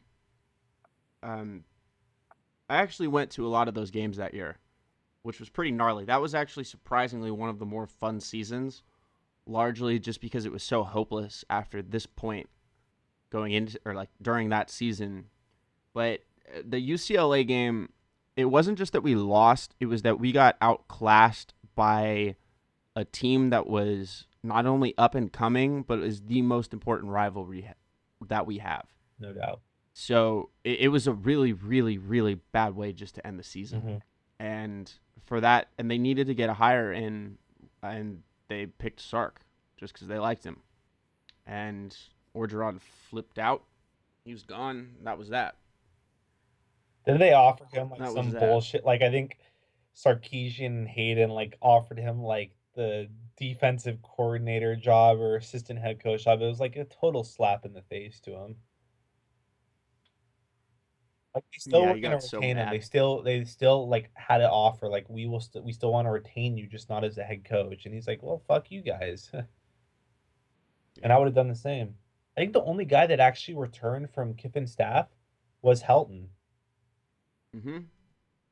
um 1.21 1.63
I 2.69 2.77
actually 2.77 3.07
went 3.07 3.31
to 3.31 3.45
a 3.45 3.49
lot 3.49 3.67
of 3.67 3.73
those 3.73 3.91
games 3.91 4.17
that 4.17 4.33
year, 4.33 4.57
which 5.23 5.39
was 5.39 5.49
pretty 5.49 5.71
gnarly. 5.71 6.05
That 6.05 6.21
was 6.21 6.35
actually 6.35 6.65
surprisingly 6.65 7.31
one 7.31 7.49
of 7.49 7.59
the 7.59 7.65
more 7.65 7.87
fun 7.87 8.19
seasons, 8.19 8.83
largely 9.45 9.97
just 9.99 10.21
because 10.21 10.45
it 10.45 10.51
was 10.51 10.63
so 10.63 10.83
hopeless 10.83 11.43
after 11.49 11.81
this 11.81 12.05
point 12.05 12.49
going 13.31 13.53
into 13.53 13.79
or 13.85 13.93
like 13.95 14.09
during 14.21 14.49
that 14.49 14.69
season. 14.69 15.25
But 15.93 16.21
uh, 16.55 16.61
the 16.65 16.77
UCLA 16.91 17.47
game, 17.47 17.89
it 18.35 18.45
wasn't 18.45 18.77
just 18.77 18.93
that 18.93 19.01
we 19.01 19.15
lost, 19.15 19.75
it 19.79 19.87
was 19.87 20.01
that 20.03 20.19
we 20.19 20.31
got 20.31 20.57
outclassed 20.61 21.53
by 21.75 22.35
a 22.95 23.05
team 23.05 23.49
that 23.49 23.65
was 23.67 24.27
not 24.43 24.65
only 24.65 24.93
up 24.97 25.15
and 25.15 25.31
coming, 25.31 25.83
but 25.83 25.99
is 25.99 26.21
the 26.23 26.41
most 26.41 26.73
important 26.73 27.11
rivalry 27.11 27.69
that 28.27 28.45
we 28.45 28.57
have. 28.59 28.85
No 29.19 29.33
doubt. 29.33 29.61
So 29.93 30.49
it, 30.63 30.81
it 30.81 30.87
was 30.89 31.07
a 31.07 31.13
really, 31.13 31.53
really, 31.53 31.97
really 31.97 32.35
bad 32.51 32.75
way 32.75 32.91
just 32.93 33.15
to 33.15 33.25
end 33.25 33.39
the 33.39 33.43
season. 33.43 33.81
Mhm. 33.81 34.01
And 34.43 34.91
for 35.25 35.39
that, 35.39 35.69
and 35.77 35.89
they 35.89 35.97
needed 35.97 36.27
to 36.27 36.33
get 36.33 36.49
a 36.49 36.53
hire 36.53 36.91
in, 36.91 37.37
and 37.81 38.23
they 38.49 38.65
picked 38.65 38.99
Sark 38.99 39.39
just 39.77 39.93
because 39.93 40.09
they 40.09 40.19
liked 40.19 40.43
him. 40.43 40.57
And 41.47 41.95
Orgeron 42.35 42.81
flipped 43.09 43.39
out. 43.39 43.63
He 44.25 44.33
was 44.33 44.43
gone. 44.43 44.95
That 45.03 45.17
was 45.17 45.29
that. 45.29 45.55
Did 47.05 47.19
they 47.19 47.31
offer 47.31 47.63
him 47.71 47.89
like 47.89 47.99
That 47.99 48.11
some 48.11 48.31
bullshit? 48.31 48.83
Like 48.83 49.01
I 49.01 49.11
think 49.11 49.37
Sarkisian 49.95 50.65
and 50.65 50.87
Haden 50.89 51.29
like 51.29 51.57
offered 51.61 51.97
him 51.97 52.21
like 52.21 52.51
the 52.75 53.07
defensive 53.37 54.01
coordinator 54.01 54.75
job 54.75 55.19
or 55.19 55.37
assistant 55.37 55.79
head 55.79 56.03
coach 56.03 56.25
job. 56.25 56.41
It 56.41 56.47
was 56.47 56.59
like 56.59 56.75
a 56.75 56.83
total 56.83 57.23
slap 57.23 57.63
in 57.63 57.71
the 57.71 57.81
face 57.83 58.19
to 58.21 58.31
him. 58.31 58.57
Like 61.35 61.45
they 61.51 61.57
still 61.57 61.81
Yeah, 61.81 61.89
were 61.89 61.95
he 61.95 62.01
gonna 62.01 62.15
got 62.15 62.23
so 62.23 62.37
retain 62.37 62.57
him. 62.57 62.57
mad. 62.57 62.73
They 62.73 62.79
still 62.79 63.23
they 63.23 63.43
still 63.45 63.87
like 63.89 64.11
had 64.15 64.41
an 64.41 64.49
offer 64.49 64.87
like 64.87 65.09
we 65.09 65.25
will 65.27 65.39
still 65.39 65.63
we 65.63 65.73
still 65.73 65.91
want 65.91 66.05
to 66.07 66.11
retain 66.11 66.57
you, 66.57 66.67
just 66.67 66.89
not 66.89 67.03
as 67.03 67.17
a 67.17 67.23
head 67.23 67.43
coach. 67.43 67.85
And 67.85 67.93
he's 67.93 68.07
like, 68.07 68.21
well, 68.21 68.43
fuck 68.47 68.69
you 68.71 68.81
guys. 68.81 69.31
and 71.03 71.11
I 71.11 71.17
would 71.17 71.25
have 71.25 71.35
done 71.35 71.47
the 71.47 71.55
same. 71.55 71.95
I 72.37 72.41
think 72.41 72.53
the 72.53 72.63
only 72.63 72.85
guy 72.85 73.05
that 73.07 73.19
actually 73.19 73.55
returned 73.55 74.09
from 74.11 74.33
Kiffin 74.35 74.67
staff 74.67 75.07
was 75.61 75.83
Helton. 75.83 76.27
Mm-hmm. 77.55 77.77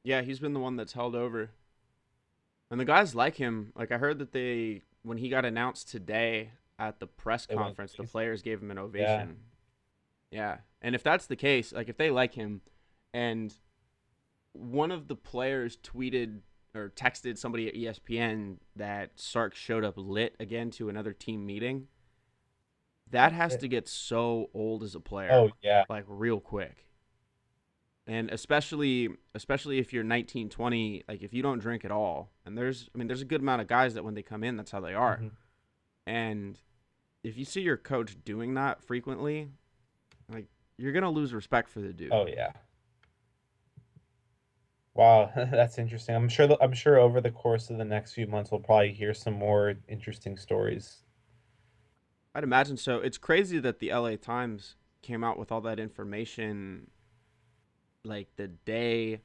Yeah, 0.04 0.22
he's 0.22 0.40
been 0.40 0.54
the 0.54 0.60
one 0.60 0.76
that's 0.76 0.94
held 0.94 1.16
over. 1.16 1.52
And 2.70 2.80
the 2.80 2.86
guys 2.86 3.14
like 3.16 3.36
him. 3.36 3.74
Like 3.76 3.92
I 3.92 3.98
heard 3.98 4.20
that 4.20 4.32
they 4.32 4.82
when 5.04 5.18
he 5.18 5.30
got 5.30 5.46
announced 5.46 5.90
today 5.90 6.52
at 6.80 7.00
the 7.00 7.08
press 7.08 7.46
They 7.46 7.56
went 7.56 7.68
conference, 7.68 7.92
the 7.92 7.98
crazy. 7.98 8.12
players 8.12 8.42
gave 8.42 8.62
him 8.62 8.72
an 8.72 8.78
ovation. 8.80 9.38
Yeah. 10.32 10.58
And 10.82 10.96
if 10.96 11.04
that's 11.04 11.28
the 11.28 11.36
case, 11.36 11.72
like 11.74 11.90
if 11.90 11.98
they 11.98 12.10
like 12.10 12.34
him 12.34 12.62
and 13.14 13.54
one 14.54 14.92
of 14.92 15.08
the 15.08 15.16
players 15.16 15.78
tweeted 15.78 16.40
or 16.74 16.90
texted 16.96 17.38
somebody 17.38 17.68
at 17.68 17.76
ESPN 17.76 18.58
that 18.78 19.12
Sark 19.20 19.54
showed 19.56 19.84
up 19.84 19.96
lit 19.98 20.36
again 20.40 20.72
to 20.72 20.90
another 20.90 21.14
team 21.14 21.46
meeting, 21.46 21.88
that 23.10 23.34
has 23.34 23.58
to 23.58 23.68
get 23.68 23.88
so 23.90 24.50
old 24.54 24.84
as 24.84 24.96
a 24.96 25.00
player 25.02 25.30
Oh 25.34 25.52
yeah. 25.62 25.84
like 25.90 26.06
real 26.08 26.40
quick 26.40 26.88
and 28.08 28.30
especially 28.32 29.10
especially 29.36 29.78
if 29.80 29.92
you're 29.94 30.04
19 30.04 30.50
20 30.50 31.04
like 31.10 31.22
if 31.22 31.34
you 31.34 31.44
don't 31.44 31.60
drink 31.60 31.84
at 31.86 31.92
all 31.92 32.32
and 32.46 32.58
there's 32.58 32.90
i 32.96 32.98
mean 32.98 33.08
there's 33.08 33.22
a 33.22 33.26
good 33.26 33.42
amount 33.42 33.62
of 33.62 33.68
guys 33.68 33.94
that 33.94 34.04
when 34.04 34.14
they 34.16 34.24
come 34.24 34.44
in 34.46 34.56
that's 34.58 34.72
how 34.72 34.80
they 34.80 34.94
are 34.96 35.18
Mhm. 35.18 35.32
and 36.08 36.60
if 37.24 37.38
you 37.38 37.44
see 37.46 37.62
your 37.62 37.78
coach 37.78 38.16
doing 38.24 38.54
that 38.56 38.82
frequently 38.82 39.50
you're 40.82 40.92
gonna 40.94 41.10
lose 41.10 41.34
respect 41.34 41.70
for 41.70 41.80
the 41.82 41.94
dude 41.94 42.12
Oh 42.12 42.28
yeah. 42.28 42.52
Wow, 44.94 45.32
that's 45.36 45.78
interesting. 45.78 46.16
I'm 46.16 46.28
sure. 46.28 46.58
I'm 46.62 46.74
sure 46.74 46.98
over 47.00 47.22
the 47.22 47.32
course 47.32 47.70
of 47.70 47.78
the 47.78 47.86
next 47.86 48.14
few 48.14 48.28
months, 48.28 48.52
we'll 48.52 48.60
probably 48.60 48.92
hear 48.92 49.14
some 49.14 49.34
more 49.34 49.76
interesting 49.88 50.38
stories. 50.38 51.04
i'd 52.36 52.44
imagine 52.44 52.78
so 52.78 52.98
it's 52.98 53.18
crazy 53.18 53.60
that 53.60 53.80
the 53.80 53.92
la 53.94 54.16
times 54.16 54.76
came 55.02 55.24
out 55.24 55.38
with 55.38 55.52
all 55.52 55.62
that 55.62 55.80
information 55.80 56.90
like 58.04 58.28
the 58.38 58.48
day 58.48 59.22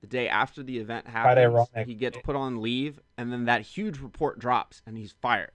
the 0.00 0.06
day 0.06 0.28
after 0.28 0.62
the 0.62 0.78
event 0.78 1.06
happens 1.08 1.68
he 1.86 1.94
gets 1.94 2.18
put 2.22 2.36
on 2.36 2.60
leave 2.62 3.00
and 3.18 3.32
then 3.32 3.44
that 3.46 3.62
huge 3.62 3.98
report 3.98 4.38
drops 4.38 4.80
and 4.86 4.96
he's 4.96 5.12
fired 5.12 5.50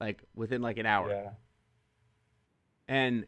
like 0.00 0.24
within 0.34 0.62
like 0.62 0.78
an 0.78 0.86
hour 0.86 1.10
Yeah. 1.10 1.30
and 2.88 3.26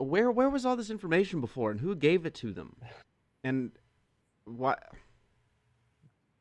where 0.00 0.30
where 0.30 0.48
was 0.50 0.64
all 0.66 0.76
this 0.76 0.90
information 0.90 1.40
before 1.40 1.70
and 1.70 1.80
who 1.80 1.94
gave 1.94 2.26
it 2.26 2.34
to 2.36 2.52
them? 2.52 2.76
And 3.44 3.72
what 4.44 4.82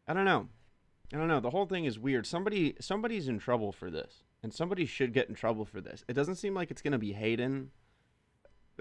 i 0.08 0.14
don't 0.14 0.26
know. 0.26 0.48
I 1.14 1.18
don't 1.18 1.28
know. 1.28 1.40
The 1.40 1.50
whole 1.50 1.66
thing 1.66 1.86
is 1.86 1.98
weird. 1.98 2.26
Somebody 2.28 2.76
somebody's 2.80 3.28
in 3.28 3.40
trouble 3.40 3.72
for 3.72 3.90
this 3.90 4.24
and 4.44 4.54
somebody 4.54 4.86
should 4.86 5.14
get 5.14 5.28
in 5.30 5.36
trouble 5.36 5.66
for 5.66 5.82
this. 5.82 6.04
It 6.08 6.14
doesn't 6.14 6.36
seem 6.36 6.54
like 6.54 6.72
it's 6.72 6.82
going 6.82 6.92
to 6.94 6.98
be 7.00 7.14
haden 7.14 7.72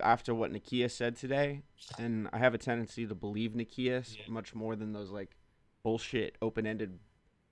after 0.03 0.35
what 0.35 0.53
Nikia 0.53 0.88
said 0.91 1.17
today 1.17 1.62
and 1.99 2.29
i 2.33 2.38
have 2.38 2.55
a 2.55 2.59
tendency 2.59 3.05
to 3.05 3.17
believe 3.17 3.53
Nikias 3.53 4.17
Yeah. 4.17 4.23
much 4.29 4.55
more 4.55 4.77
than 4.77 4.93
those 4.93 5.11
like 5.11 5.35
bullshit 5.83 6.37
open-ended 6.41 7.01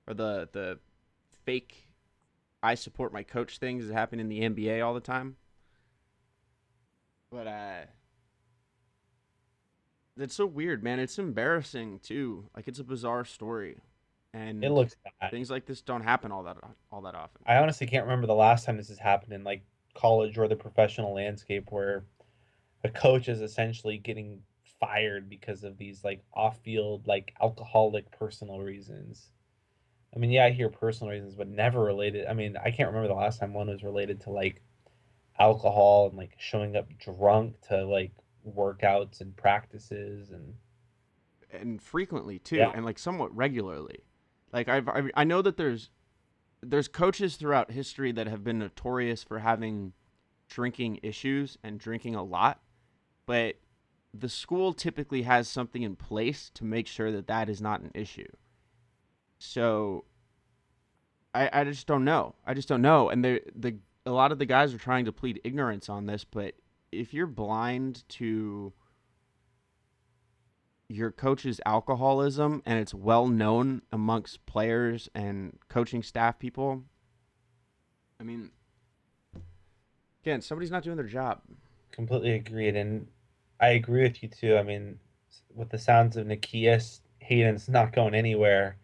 or 0.07 0.15
the 0.15 0.49
the 0.53 0.79
fake 1.45 1.89
i 2.63 2.77
support 2.77 3.13
my 3.13 3.25
coach 3.25 3.59
things 3.59 3.89
that 3.89 3.95
happen 3.95 4.21
in 4.21 4.29
the 4.29 4.41
nba 4.43 4.85
all 4.87 4.95
the 4.95 5.01
time 5.01 5.35
but 7.31 7.47
uh 7.47 7.81
it's 10.19 10.35
so 10.35 10.47
weird, 10.47 10.83
man. 10.83 10.99
It's 10.99 11.19
embarrassing 11.19 12.01
too. 12.01 12.49
Like 12.57 12.69
it's 12.69 12.79
a 12.79 12.85
bizarre 12.85 13.25
story, 13.25 13.77
and 14.33 14.65
It 14.65 14.71
looks 14.71 14.97
bad. 15.21 15.31
things 15.31 15.51
like 15.51 15.67
this 15.67 15.83
don't 15.83 16.03
happen 16.03 16.33
all 16.33 16.43
that 16.45 16.57
all 16.91 17.03
that 17.03 17.15
often. 17.15 17.43
I 17.47 17.57
honestly 17.57 17.87
can't 17.87 18.05
remember 18.05 18.27
the 18.27 18.35
last 18.35 18.65
time 18.65 18.77
this 18.77 18.89
has 18.89 18.99
happened 18.99 19.33
in 19.33 19.45
like 19.45 19.63
college 19.95 20.39
or 20.39 20.49
the 20.49 20.57
professional 20.57 21.15
landscape 21.15 21.67
where 21.71 22.05
a 22.85 22.89
coach 22.89 23.29
is 23.29 23.41
essentially 23.41 23.99
getting 23.99 24.41
fired 24.81 25.29
because 25.29 25.65
of 25.65 25.77
these 25.79 26.05
like 26.05 26.23
off-field 26.35 27.07
like 27.07 27.35
alcoholic 27.43 28.11
personal 28.11 28.61
reasons. 28.61 29.31
I 30.15 30.19
mean, 30.19 30.31
yeah, 30.31 30.47
I 30.47 30.51
hear 30.51 30.71
personal 30.71 31.13
reasons, 31.13 31.35
but 31.35 31.49
never 31.49 31.83
related. 31.83 32.27
I 32.27 32.33
mean, 32.33 32.57
I 32.57 32.71
can't 32.71 32.89
remember 32.89 33.09
the 33.09 33.15
last 33.15 33.39
time 33.39 33.53
one 33.53 33.69
was 33.69 33.83
related 33.83 34.21
to 34.23 34.31
like 34.31 34.63
alcohol 35.39 36.09
and 36.09 36.17
like 36.17 36.33
showing 36.39 36.77
up 36.77 36.87
drunk 36.99 37.61
to 37.69 37.85
like 37.85 38.13
workouts 38.49 39.21
and 39.21 39.37
practices 39.37 40.31
and 40.31 40.55
and 41.53 41.81
frequently 41.81 42.39
too, 42.39 42.57
Yeah. 42.57 42.73
and 42.75 42.85
like 42.85 42.99
somewhat 42.99 43.35
regularly. 43.35 44.05
Like 44.53 44.69
I've, 44.69 44.89
I've 44.89 45.11
I 45.15 45.25
know 45.25 45.43
that 45.43 45.57
there's 45.57 45.91
there's 46.63 46.89
coaches 46.89 47.37
throughout 47.37 47.71
history 47.71 48.13
that 48.13 48.27
have 48.27 48.43
been 48.43 48.59
notorious 48.59 49.23
for 49.23 49.39
having 49.41 49.93
drinking 50.49 51.01
issues 51.03 51.59
and 51.63 51.79
drinking 51.79 52.15
a 52.15 52.23
lot, 52.23 52.61
but 53.27 53.57
the 54.15 54.29
school 54.29 54.73
typically 54.73 55.23
has 55.23 55.49
something 55.49 55.83
in 55.83 55.95
place 55.97 56.51
to 56.55 56.65
make 56.65 56.87
sure 56.87 57.13
that 57.13 57.27
that 57.27 57.49
is 57.49 57.61
not 57.61 57.81
an 57.81 57.91
issue. 57.95 58.29
So 59.39 60.05
I 61.35 61.51
I 61.53 61.65
just 61.65 61.87
don't 61.87 62.05
know. 62.05 62.35
I 62.47 62.55
just 62.55 62.69
don't 62.69 62.83
know, 62.83 63.09
and 63.11 63.25
the 63.25 63.43
the 63.55 63.77
a 64.07 64.13
lot 64.13 64.31
of 64.31 64.39
the 64.39 64.47
guys 64.47 64.73
are 64.73 64.79
trying 64.79 65.05
to 65.05 65.13
plead 65.13 65.41
ignorance 65.45 65.89
on 65.89 66.07
this, 66.07 66.25
but 66.25 66.55
if 66.93 67.13
you're 67.13 67.27
blind 67.27 68.05
to 68.09 68.73
your 70.89 71.11
coach's 71.11 71.61
alcoholism 71.67 72.63
and 72.65 72.79
it's 72.79 72.95
well 72.95 73.27
known 73.27 73.83
amongst 73.91 74.47
players 74.47 75.09
and 75.15 75.59
coaching 75.69 76.05
staff 76.05 76.39
people, 76.39 76.85
I 78.21 78.23
mean, 78.23 78.53
again, 80.23 80.41
somebody's 80.41 80.71
not 80.71 80.85
doing 80.85 80.97
their 80.97 81.07
job. 81.07 81.41
Completely 81.91 82.33
agreed, 82.35 82.77
and 82.77 83.09
I 83.61 83.71
agree 83.71 84.03
with 84.03 84.23
you 84.23 84.29
too. 84.29 84.57
I 84.57 84.63
mean, 84.63 85.01
with 85.53 85.71
the 85.71 85.79
sounds 85.79 86.17
of 86.17 86.27
Nikias, 86.29 87.01
Haden's 87.19 87.69
not 87.69 87.93
going 87.93 88.15
anywhere, 88.15 88.77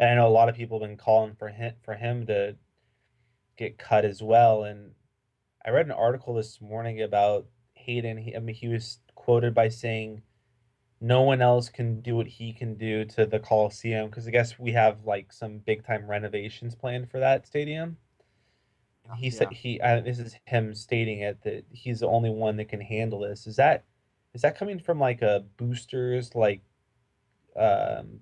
and 0.00 0.10
I 0.10 0.14
know 0.16 0.26
a 0.26 0.30
lot 0.30 0.48
of 0.48 0.56
people 0.56 0.80
have 0.80 0.88
been 0.88 0.96
calling 0.96 1.36
for 1.38 1.48
him 1.48 1.74
for 1.84 1.94
him 1.94 2.26
to 2.26 2.56
get 3.56 3.78
cut 3.78 4.04
as 4.04 4.22
well. 4.22 4.64
And 4.64 4.92
I 5.64 5.70
read 5.70 5.86
an 5.86 5.92
article 5.92 6.34
this 6.34 6.60
morning 6.60 7.02
about 7.02 7.46
Haden. 7.74 8.18
He, 8.18 8.36
I 8.36 8.38
mean, 8.40 8.54
he 8.54 8.68
was 8.68 9.00
quoted 9.14 9.54
by 9.54 9.68
saying, 9.68 10.22
"No 11.00 11.22
one 11.22 11.40
else 11.42 11.68
can 11.68 12.00
do 12.00 12.16
what 12.16 12.26
he 12.26 12.52
can 12.52 12.76
do 12.76 13.04
to 13.06 13.26
the 13.26 13.38
Coliseum." 13.38 14.08
Because 14.08 14.26
I 14.26 14.30
guess 14.30 14.58
we 14.58 14.72
have 14.72 15.04
like 15.04 15.32
some 15.32 15.58
big 15.58 15.84
time 15.86 16.06
renovations 16.06 16.74
planned 16.74 17.10
for 17.10 17.20
that 17.20 17.46
stadium. 17.46 17.96
And 19.04 19.18
he 19.18 19.30
said 19.30 19.52
he. 19.52 19.80
Uh, 19.80 20.00
this 20.00 20.18
is 20.18 20.36
him 20.46 20.74
stating 20.74 21.20
it 21.20 21.42
that 21.44 21.64
he's 21.70 22.00
the 22.00 22.08
only 22.08 22.30
one 22.30 22.56
that 22.56 22.68
can 22.68 22.80
handle 22.80 23.20
this. 23.20 23.46
Is 23.46 23.56
that 23.56 23.84
is 24.34 24.42
that 24.42 24.58
coming 24.58 24.78
from 24.78 24.98
like 24.98 25.22
a 25.22 25.44
boosters 25.56 26.34
like 26.34 26.62
um 27.56 28.20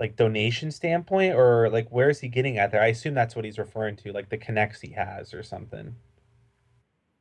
like 0.00 0.16
donation 0.16 0.70
standpoint 0.70 1.34
or 1.34 1.68
like 1.68 1.86
where 1.90 2.08
is 2.08 2.18
he 2.20 2.28
getting 2.28 2.56
at 2.56 2.72
there? 2.72 2.82
I 2.82 2.86
assume 2.86 3.12
that's 3.12 3.36
what 3.36 3.44
he's 3.44 3.58
referring 3.58 3.96
to, 3.96 4.12
like 4.12 4.30
the 4.30 4.38
connects 4.38 4.80
he 4.80 4.90
has 4.92 5.34
or 5.34 5.42
something. 5.42 5.94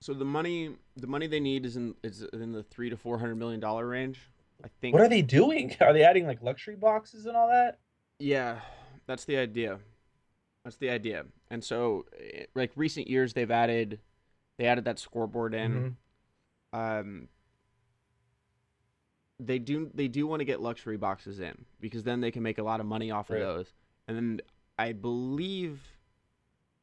So 0.01 0.13
the 0.13 0.23
money, 0.25 0.77
the 0.95 1.05
money 1.05 1.27
they 1.27 1.41
need 1.41 1.65
is 1.65 1.75
in 1.75 1.93
is 2.03 2.23
in 2.31 2.53
the 2.53 2.63
three 2.63 2.89
to 2.89 2.95
four 2.95 3.19
hundred 3.19 3.35
million 3.35 3.59
dollar 3.59 3.85
range. 3.85 4.21
I 4.63 4.69
think. 4.79 4.93
What 4.93 5.01
are 5.03 5.09
they 5.09 5.21
doing? 5.21 5.75
Are 5.81 5.93
they 5.93 6.03
adding 6.03 6.25
like 6.25 6.41
luxury 6.41 6.75
boxes 6.77 7.25
and 7.25 7.35
all 7.35 7.49
that? 7.49 7.79
Yeah, 8.17 8.59
that's 9.07 9.25
the 9.25 9.37
idea. 9.37 9.79
That's 10.63 10.77
the 10.77 10.89
idea. 10.89 11.25
And 11.49 11.63
so, 11.63 12.05
eh, 12.17 12.45
like 12.55 12.71
recent 12.75 13.07
years, 13.07 13.33
they've 13.33 13.49
added, 13.49 13.99
they 14.57 14.65
added 14.65 14.85
that 14.85 14.99
scoreboard 14.99 15.53
in. 15.53 15.95
Mhm. 16.73 16.99
Um, 16.99 17.27
they 19.39 19.59
do 19.59 19.89
they 19.93 20.07
do 20.07 20.27
want 20.27 20.41
to 20.41 20.45
get 20.45 20.61
luxury 20.61 20.97
boxes 20.97 21.39
in 21.39 21.65
because 21.79 22.03
then 22.03 22.19
they 22.21 22.31
can 22.31 22.43
make 22.43 22.57
a 22.57 22.63
lot 22.63 22.79
of 22.79 22.85
money 22.85 23.09
off 23.11 23.29
Right. 23.29 23.41
of 23.41 23.47
those. 23.55 23.73
And 24.07 24.17
then 24.17 24.41
I 24.77 24.91
believe, 24.93 25.81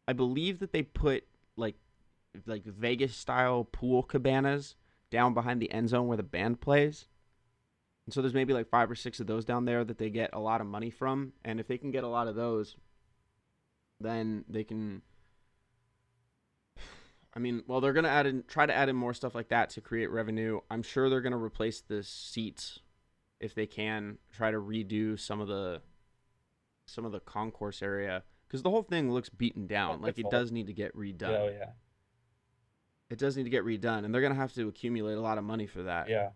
I 0.09 0.12
believe 0.12 0.59
that 0.61 0.73
they 0.73 0.83
put 0.83 1.25
like, 1.57 1.75
like 2.47 2.64
Vegas 2.64 3.14
style 3.16 3.64
pool 3.64 4.03
cabanas 4.03 4.77
down 5.11 5.35
behind 5.35 5.61
the 5.61 5.71
end 5.71 5.88
zone 5.88 6.07
where 6.07 6.16
the 6.16 6.23
band 6.23 6.61
plays. 6.61 7.07
And 8.07 8.14
so 8.14 8.23
there's 8.23 8.35
maybe 8.35 8.53
like 8.53 8.69
five 8.69 8.90
or 8.90 8.95
six 8.95 9.19
of 9.19 9.27
those 9.27 9.45
down 9.45 9.64
there 9.64 9.83
that 9.85 9.99
they 9.99 10.11
get 10.11 10.31
a 10.33 10.38
lot 10.38 10.61
of 10.61 10.66
money 10.66 10.90
from. 10.90 11.33
And 11.45 11.59
if 11.59 11.66
they 11.66 11.77
can 11.79 11.90
get 11.90 12.05
a 12.05 12.09
lot 12.09 12.29
of 12.29 12.37
those, 12.37 12.77
then 14.01 14.45
they 14.49 14.64
can. 14.64 15.03
I 17.37 17.38
mean, 17.38 17.62
well, 17.66 17.83
they're 17.83 17.92
gonna 17.92 18.09
add 18.09 18.27
in, 18.27 18.44
try 18.49 18.64
to 18.64 18.75
add 18.75 18.88
in 18.88 18.96
more 18.96 19.12
stuff 19.12 19.35
like 19.35 19.49
that 19.49 19.68
to 19.70 19.83
create 19.83 20.11
revenue. 20.11 20.61
I'm 20.70 20.83
sure 20.83 21.11
they're 21.11 21.20
gonna 21.20 21.37
replace 21.37 21.83
the 21.83 22.03
seats 22.03 22.81
if 23.40 23.55
they 23.55 23.66
can. 23.66 24.16
Try 24.33 24.51
to 24.51 24.57
redo 24.57 25.20
some 25.20 25.42
of 25.42 25.46
the 25.46 25.83
some 26.87 27.05
of 27.05 27.12
the 27.12 27.20
concourse 27.20 27.83
area 27.83 28.22
because 28.49 28.62
the 28.62 28.70
whole 28.70 28.83
thing 28.83 29.12
looks 29.12 29.29
beaten 29.29 29.66
down. 29.66 30.01
Like 30.01 30.18
it 30.18 30.31
does 30.31 30.51
need 30.51 30.66
to 30.68 30.72
get 30.72 30.96
redone. 30.96 31.38
Oh 31.38 31.49
yeah. 31.49 31.70
It 33.11 33.18
does 33.18 33.37
need 33.37 33.44
to 33.44 33.51
get 33.51 33.64
redone, 33.64 34.07
and 34.07 34.14
they're 34.14 34.22
gonna 34.22 34.35
have 34.35 34.55
to 34.55 34.66
accumulate 34.66 35.14
a 35.14 35.20
lot 35.20 35.37
of 35.37 35.44
money 35.44 35.66
for 35.66 35.83
that. 35.83 36.09
Yeah. 36.09 36.31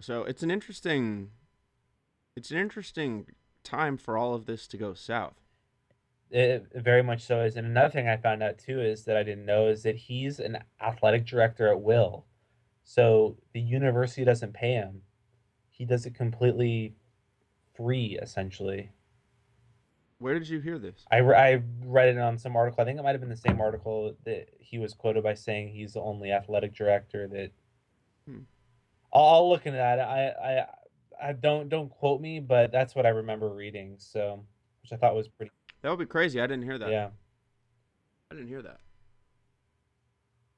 So 0.00 0.24
it's 0.24 0.42
an 0.42 0.50
interesting, 0.50 1.30
it's 2.34 2.50
an 2.50 2.58
interesting 2.58 3.26
time 3.62 3.96
for 3.96 4.16
all 4.16 4.34
of 4.34 4.46
this 4.46 4.66
to 4.66 4.76
go 4.76 4.92
south. 4.92 5.41
It 6.32 6.66
very 6.74 7.02
much 7.02 7.22
so 7.22 7.42
is. 7.42 7.56
And 7.56 7.66
another 7.66 7.90
thing 7.90 8.08
I 8.08 8.16
found 8.16 8.42
out 8.42 8.58
too 8.58 8.80
is 8.80 9.04
that 9.04 9.16
I 9.16 9.22
didn't 9.22 9.44
know 9.44 9.68
is 9.68 9.82
that 9.82 9.96
he's 9.96 10.40
an 10.40 10.58
athletic 10.80 11.26
director 11.26 11.68
at 11.68 11.80
will. 11.80 12.24
So 12.84 13.36
the 13.52 13.60
university 13.60 14.24
doesn't 14.24 14.54
pay 14.54 14.72
him. 14.72 15.02
He 15.70 15.84
does 15.84 16.06
it 16.06 16.14
completely 16.14 16.94
free, 17.76 18.18
essentially. 18.20 18.90
Where 20.18 20.38
did 20.38 20.48
you 20.48 20.60
hear 20.60 20.78
this? 20.78 21.04
I, 21.10 21.18
re- 21.18 21.36
I 21.36 21.62
read 21.84 22.08
it 22.10 22.18
on 22.18 22.38
some 22.38 22.56
article. 22.56 22.80
I 22.80 22.84
think 22.84 22.98
it 22.98 23.02
might 23.02 23.10
have 23.10 23.20
been 23.20 23.28
the 23.28 23.36
same 23.36 23.60
article 23.60 24.16
that 24.24 24.48
he 24.58 24.78
was 24.78 24.94
quoted 24.94 25.22
by 25.24 25.34
saying 25.34 25.68
he's 25.68 25.94
the 25.94 26.00
only 26.00 26.32
athletic 26.32 26.74
director 26.74 27.28
that. 27.28 27.50
Hmm. 28.26 28.42
I'll, 29.12 29.24
I'll 29.24 29.50
look 29.50 29.66
into 29.66 29.78
that. 29.78 29.98
I, 29.98 30.28
I 30.28 30.66
I 31.22 31.32
don't 31.32 31.68
don't 31.68 31.90
quote 31.90 32.20
me, 32.20 32.40
but 32.40 32.72
that's 32.72 32.94
what 32.94 33.06
I 33.06 33.10
remember 33.10 33.48
reading. 33.48 33.96
So, 33.98 34.44
which 34.82 34.92
I 34.92 34.96
thought 34.96 35.14
was 35.14 35.28
pretty. 35.28 35.52
That 35.82 35.90
would 35.90 35.98
be 35.98 36.06
crazy. 36.06 36.40
I 36.40 36.46
didn't 36.46 36.64
hear 36.64 36.78
that. 36.78 36.90
Yeah, 36.90 37.08
I 38.30 38.34
didn't 38.34 38.48
hear 38.48 38.62
that. 38.62 38.80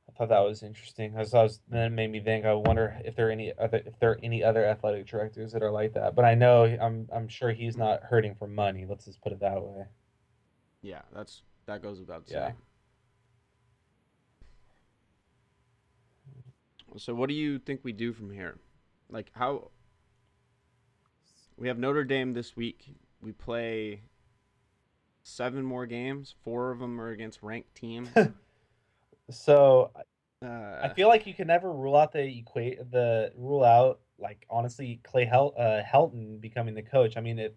I 0.08 0.12
thought 0.16 0.28
that 0.28 0.40
was 0.40 0.62
interesting. 0.62 1.14
As 1.16 1.34
I 1.34 1.42
was 1.42 1.60
then 1.68 1.86
it 1.86 1.94
made 1.94 2.10
me 2.10 2.20
think. 2.20 2.44
I 2.44 2.52
wonder 2.54 2.96
if 3.04 3.16
there 3.16 3.28
are 3.28 3.32
any 3.32 3.52
other 3.58 3.82
if 3.84 3.98
there 3.98 4.12
are 4.12 4.20
any 4.22 4.44
other 4.44 4.64
athletic 4.64 5.06
directors 5.06 5.52
that 5.52 5.62
are 5.62 5.72
like 5.72 5.94
that. 5.94 6.14
But 6.14 6.24
I 6.24 6.34
know 6.34 6.64
I'm 6.64 7.08
I'm 7.12 7.26
sure 7.26 7.52
he's 7.52 7.76
not 7.76 8.02
hurting 8.02 8.34
for 8.36 8.46
money. 8.46 8.86
Let's 8.88 9.06
just 9.06 9.20
put 9.22 9.32
it 9.32 9.40
that 9.40 9.60
way. 9.60 9.86
Yeah, 10.82 11.02
that's 11.12 11.42
that 11.66 11.82
goes 11.82 11.98
without 11.98 12.28
saying. 12.28 12.40
Yeah. 12.40 12.46
saying. 12.48 12.58
So 16.96 17.14
what 17.14 17.28
do 17.28 17.34
you 17.34 17.58
think 17.58 17.80
we 17.82 17.92
do 17.92 18.12
from 18.12 18.30
here? 18.30 18.58
Like 19.10 19.30
how 19.32 19.70
we 21.56 21.66
have 21.68 21.78
Notre 21.78 22.04
Dame 22.04 22.34
this 22.34 22.56
week. 22.56 22.94
We 23.20 23.32
play 23.32 24.02
seven 25.24 25.64
more 25.64 25.86
games. 25.86 26.34
Four 26.44 26.70
of 26.70 26.78
them 26.78 27.00
are 27.00 27.10
against 27.10 27.42
ranked 27.42 27.74
teams. 27.74 28.08
So 29.30 29.90
Uh, 30.42 30.80
I 30.82 30.90
feel 30.90 31.08
like 31.08 31.26
you 31.26 31.32
can 31.32 31.46
never 31.46 31.72
rule 31.72 31.96
out 31.96 32.12
the 32.12 32.38
equate 32.38 32.90
the 32.90 33.32
rule 33.36 33.64
out 33.64 34.00
like 34.18 34.44
honestly 34.50 35.00
Clay 35.02 35.24
Hel- 35.24 35.54
uh, 35.58 35.80
Helton 35.82 36.40
becoming 36.40 36.74
the 36.74 36.82
coach. 36.82 37.16
I 37.16 37.20
mean, 37.20 37.38
if 37.38 37.52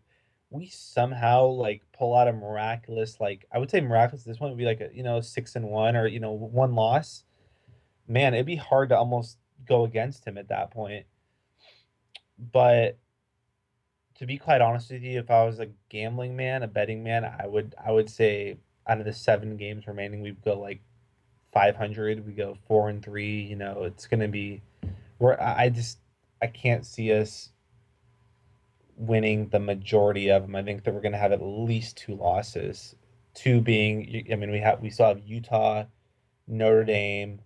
we 0.50 0.68
somehow 0.70 1.48
like 1.48 1.84
pull 1.92 2.16
out 2.16 2.30
a 2.30 2.34
miraculous 2.34 3.20
like 3.20 3.46
I 3.52 3.58
would 3.58 3.70
say 3.70 3.82
miraculous 3.82 4.24
this 4.24 4.40
one 4.40 4.52
would 4.52 4.58
be 4.58 4.64
like 4.64 4.80
a 4.80 4.90
you 4.94 5.04
know 5.04 5.20
six 5.20 5.58
and 5.58 5.66
one 5.66 5.98
or 5.98 6.08
you 6.08 6.22
know 6.22 6.32
one 6.32 6.74
loss. 6.74 7.26
Man, 8.08 8.34
it'd 8.34 8.46
be 8.46 8.56
hard 8.56 8.88
to 8.90 8.98
almost 8.98 9.38
go 9.68 9.84
against 9.84 10.26
him 10.26 10.38
at 10.38 10.48
that 10.48 10.72
point. 10.72 11.06
But 12.40 12.98
to 14.18 14.26
be 14.26 14.38
quite 14.38 14.62
honest 14.62 14.92
with 14.92 15.04
you, 15.04 15.20
if 15.20 15.30
I 15.32 15.46
was 15.46 15.60
a 15.60 15.70
gambling 15.90 16.36
man, 16.36 16.64
a 16.64 16.68
betting 16.68 17.04
man, 17.04 17.26
I 17.26 17.48
would 17.48 17.76
I 17.84 17.92
would 17.92 18.10
say 18.10 18.58
out 18.88 19.00
of 19.00 19.06
the 19.06 19.14
seven 19.14 19.58
games 19.58 19.88
remaining, 19.88 20.22
we'd 20.22 20.44
go 20.44 20.60
like 20.60 20.82
500 21.54 22.26
we 22.26 22.34
go 22.34 22.56
four 22.68 22.90
and 22.90 23.04
three 23.04 23.42
you 23.42 23.56
know 23.56 23.84
it's 23.84 24.06
gonna 24.06 24.28
be 24.28 24.62
we're 25.18 25.40
i 25.40 25.64
I 25.64 25.70
just 25.70 25.98
i 26.42 26.46
can't 26.46 26.86
see 26.86 27.12
us 27.12 27.50
winning 28.96 29.50
the 29.50 29.60
majority 29.60 30.30
of 30.30 30.44
them 30.44 30.56
i 30.56 30.62
think 30.62 30.84
that 30.84 30.94
we're 30.94 31.02
gonna 31.02 31.18
have 31.18 31.32
at 31.32 31.42
least 31.42 31.98
two 31.98 32.16
losses. 32.16 32.96
Two 33.34 33.62
being 33.62 34.26
i 34.32 34.36
mean 34.36 34.52
we 34.52 34.60
have 34.60 34.82
we 34.82 34.90
still 34.90 35.08
have 35.08 35.20
utah 35.20 35.86
notre 36.48 36.84
dame 36.84 37.40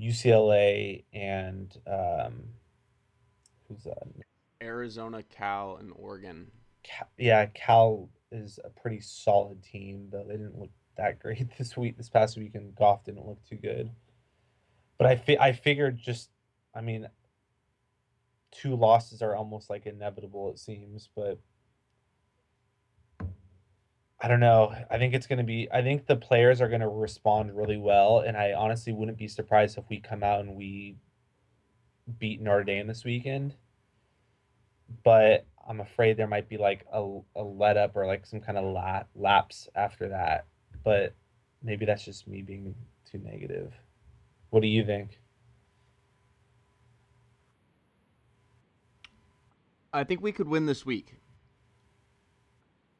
ucla 0.00 1.04
and 1.12 1.76
um 1.86 2.44
who's 3.68 3.84
that 3.84 3.98
Arizona, 4.62 5.22
Cal, 5.22 5.76
and 5.76 5.92
Oregon. 5.94 6.50
Cal, 6.82 7.08
yeah, 7.16 7.46
Cal 7.46 8.08
is 8.32 8.58
a 8.64 8.70
pretty 8.70 9.00
solid 9.00 9.62
team, 9.62 10.08
though 10.10 10.24
they 10.24 10.34
didn't 10.34 10.58
look 10.58 10.70
that 10.96 11.18
great 11.22 11.48
this 11.56 11.76
week. 11.76 11.96
This 11.96 12.08
past 12.08 12.36
week, 12.36 12.54
and 12.54 12.74
Goff 12.74 13.04
didn't 13.04 13.26
look 13.26 13.42
too 13.44 13.56
good. 13.56 13.90
But 14.98 15.06
I 15.06 15.16
fi- 15.16 15.38
I 15.38 15.52
figured 15.52 15.98
just, 15.98 16.30
I 16.74 16.80
mean, 16.80 17.08
two 18.50 18.74
losses 18.74 19.22
are 19.22 19.36
almost 19.36 19.70
like 19.70 19.86
inevitable. 19.86 20.50
It 20.50 20.58
seems, 20.58 21.08
but 21.14 21.38
I 24.20 24.26
don't 24.26 24.40
know. 24.40 24.74
I 24.90 24.98
think 24.98 25.14
it's 25.14 25.28
going 25.28 25.38
to 25.38 25.44
be. 25.44 25.68
I 25.72 25.82
think 25.82 26.06
the 26.06 26.16
players 26.16 26.60
are 26.60 26.68
going 26.68 26.80
to 26.80 26.88
respond 26.88 27.56
really 27.56 27.76
well, 27.76 28.20
and 28.20 28.36
I 28.36 28.54
honestly 28.54 28.92
wouldn't 28.92 29.18
be 29.18 29.28
surprised 29.28 29.78
if 29.78 29.84
we 29.88 30.00
come 30.00 30.24
out 30.24 30.40
and 30.40 30.56
we 30.56 30.96
beat 32.18 32.40
Notre 32.40 32.64
Dame 32.64 32.86
this 32.88 33.04
weekend 33.04 33.54
but 35.04 35.46
I'm 35.68 35.80
afraid 35.80 36.16
there 36.16 36.26
might 36.26 36.48
be 36.48 36.56
like 36.56 36.86
a, 36.92 37.20
a 37.36 37.42
let 37.42 37.76
up 37.76 37.94
or 37.94 38.06
like 38.06 38.26
some 38.26 38.40
kind 38.40 38.56
of 38.56 38.64
la- 38.64 39.04
lapse 39.14 39.68
after 39.74 40.08
that. 40.08 40.46
But 40.84 41.14
maybe 41.62 41.84
that's 41.84 42.04
just 42.04 42.26
me 42.26 42.42
being 42.42 42.74
too 43.10 43.18
negative. 43.18 43.72
What 44.50 44.62
do 44.62 44.68
you 44.68 44.84
think? 44.84 45.20
I 49.92 50.04
think 50.04 50.22
we 50.22 50.32
could 50.32 50.48
win 50.48 50.66
this 50.66 50.86
week. 50.86 51.16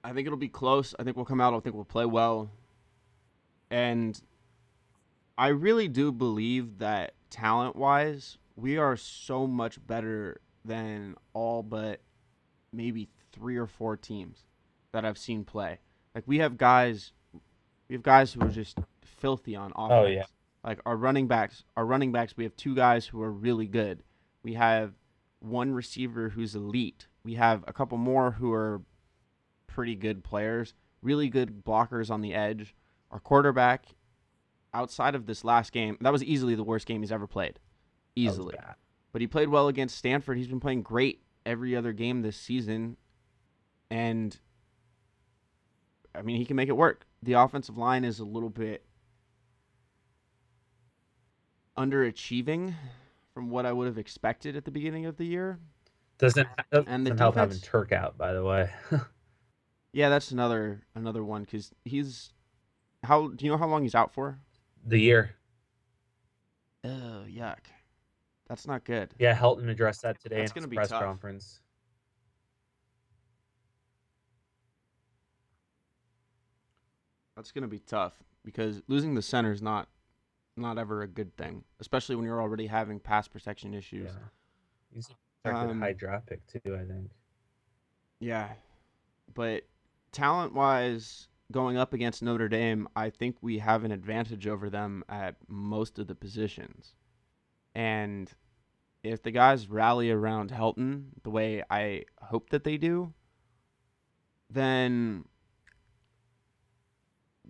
I 0.03 0.13
think 0.13 0.27
it'll 0.27 0.39
be 0.39 0.49
close. 0.49 0.95
I 0.99 1.05
think 1.05 1.17
we'll 1.17 1.27
come 1.27 1.41
out. 1.41 1.55
I 1.55 1.61
think 1.61 1.75
we'll 1.75 1.85
play 1.85 2.07
well. 2.07 2.51
And 3.71 4.21
I 5.37 5.49
really 5.49 5.89
do 5.89 6.13
believe 6.13 6.79
that 6.79 7.15
talent 7.31 7.77
wise, 7.77 8.39
we 8.57 8.77
are 8.77 8.97
so 8.97 9.47
much 9.47 9.87
better 9.87 10.41
than 10.69 11.17
all 11.33 11.63
but 11.65 12.01
maybe 12.73 13.09
three 13.33 13.57
or 13.57 13.67
four 13.67 13.97
teams 13.97 14.45
that 14.93 15.05
I've 15.05 15.19
seen 15.19 15.45
play. 15.45 15.79
Like 16.15 16.25
we 16.27 16.39
have 16.39 16.57
guys 16.57 17.13
we 17.89 17.95
have 17.95 18.03
guys 18.03 18.33
who 18.33 18.43
are 18.43 18.49
just 18.49 18.79
filthy 19.03 19.57
on 19.57 19.73
offense. 19.75 19.93
Oh, 19.93 20.07
yeah. 20.07 20.27
Like 20.63 20.81
our 20.85 20.97
running 20.97 21.27
backs, 21.27 21.65
our 21.77 21.87
running 21.87 22.13
backs, 22.13 22.37
we 22.37 22.45
have 22.45 22.55
two 22.57 22.75
guys 22.75 23.07
who 23.07 23.23
are 23.23 23.33
really 23.33 23.67
good. 23.67 24.03
We 24.43 24.55
have 24.55 24.93
one 25.41 25.73
receiver 25.73 26.29
who's 26.29 26.55
elite. 26.55 27.07
We 27.25 27.35
have 27.35 27.65
a 27.67 27.73
couple 27.73 27.97
more 27.97 28.33
who 28.33 28.53
are 28.53 28.83
pretty 29.67 29.95
good 29.95 30.23
players, 30.23 30.75
really 31.03 31.29
good 31.29 31.65
blockers 31.65 32.11
on 32.11 32.21
the 32.21 32.35
edge. 32.35 32.75
Our 33.11 33.21
quarterback 33.21 33.87
outside 34.75 35.15
of 35.15 35.27
this 35.27 35.45
last 35.45 35.73
game, 35.73 35.97
that 36.01 36.13
was 36.13 36.23
easily 36.23 36.55
the 36.55 36.65
worst 36.65 36.87
game 36.87 37.01
he's 37.01 37.13
ever 37.13 37.27
played. 37.27 37.55
That 37.55 37.61
Easily. 38.17 38.57
bad. 38.57 38.75
But 39.13 39.21
he 39.21 39.27
played 39.27 39.49
well 39.49 39.69
against 39.69 39.97
Stanford. 39.97 40.37
He's 40.37 40.49
been 40.49 40.61
playing 40.61 40.83
great 40.83 41.23
every 41.47 41.75
other 41.75 41.93
game 41.93 42.23
this 42.23 42.37
season. 42.37 42.97
And 43.91 44.39
I 46.15 46.23
mean, 46.23 46.37
he 46.37 46.45
can 46.45 46.57
make 46.57 46.69
it 46.69 46.77
work. 46.77 47.07
The 47.23 47.35
offensive 47.35 47.79
line 47.79 48.05
is 48.05 48.21
a 48.21 48.25
little 48.25 48.51
bit 48.51 48.85
underachieving 51.77 52.75
from 53.33 53.51
what 53.51 53.65
I 53.65 53.73
would 53.73 53.87
have 53.87 53.99
expected 53.99 54.57
at 54.57 54.65
the 54.65 54.71
beginning 54.71 55.07
of 55.07 55.17
the 55.17 55.25
year. 55.25 55.59
Doesn't 56.19 56.49
doesn't 56.73 56.89
And 56.89 57.07
the 57.07 57.15
help 57.17 57.37
having 57.37 57.59
Tuerk 57.59 57.93
out, 57.93 58.19
by 58.19 58.33
the 58.33 58.45
way. 58.45 58.71
Yeah, 59.91 60.11
that's 60.11 60.31
another 60.31 60.83
another 60.95 61.25
one 61.25 61.47
cuz 61.47 61.73
he's 61.85 62.35
how 63.05 63.29
do 63.29 63.45
you 63.45 63.51
know 63.51 63.57
how 63.57 63.67
long 63.67 63.83
he's 63.83 63.95
out 63.95 64.13
for? 64.13 64.39
the 64.85 64.99
year. 64.99 65.35
Oh, 66.85 67.25
yuck. 67.27 67.59
That's 68.49 68.67
not 68.67 68.85
good. 68.85 69.15
Yeah, 69.19 69.35
Helton 69.37 69.69
addressed 69.69 70.03
that 70.03 70.21
today 70.21 70.39
That's 70.39 70.53
in 70.53 70.63
his 70.63 70.73
press 70.73 70.89
tough. 70.89 71.03
conference. 71.03 71.61
That's 77.37 77.53
going 77.53 77.63
to 77.63 77.69
be 77.69 77.79
tough 77.79 78.15
because 78.45 78.83
losing 78.89 79.15
the 79.15 79.23
center 79.23 79.53
is 79.53 79.63
not 79.63 79.89
not 80.57 80.77
ever 80.77 81.03
a 81.03 81.07
good 81.07 81.37
thing, 81.37 81.63
especially 81.79 82.17
when 82.17 82.25
you're 82.25 82.41
already 82.41 82.67
having 82.67 82.99
pass 82.99 83.29
protection 83.29 83.75
issues. 83.75 84.11
Yeah. 84.11 84.19
He's 84.93 85.09
a 85.45 85.55
Um, 85.55 85.81
high 85.81 85.93
draft 85.93 86.27
pick 86.27 86.45
too, 86.49 86.75
I 86.75 86.85
think. 86.85 87.13
Yeah. 88.19 88.49
But 89.35 89.63
talent 90.11 90.53
wise, 90.55 91.29
going 91.53 91.77
up 91.77 91.93
against 91.93 92.25
Notre 92.25 92.49
Dame, 92.49 92.89
I 92.97 93.09
think 93.11 93.37
we 93.41 93.59
have 93.59 93.85
an 93.85 93.93
advantage 93.93 94.49
over 94.49 94.69
them 94.69 95.05
at 95.09 95.37
most 95.47 95.97
of 96.01 96.09
the 96.09 96.17
positions. 96.17 96.97
And 97.79 98.29
if 99.05 99.23
the 99.23 99.31
guys 99.31 99.69
rally 99.69 100.11
around 100.11 100.51
Helton 100.51 101.11
the 101.23 101.31
way 101.31 101.63
I 101.71 102.07
hope 102.21 102.51
that 102.51 102.65
they 102.65 102.77
do, 102.77 103.15
then 104.51 105.25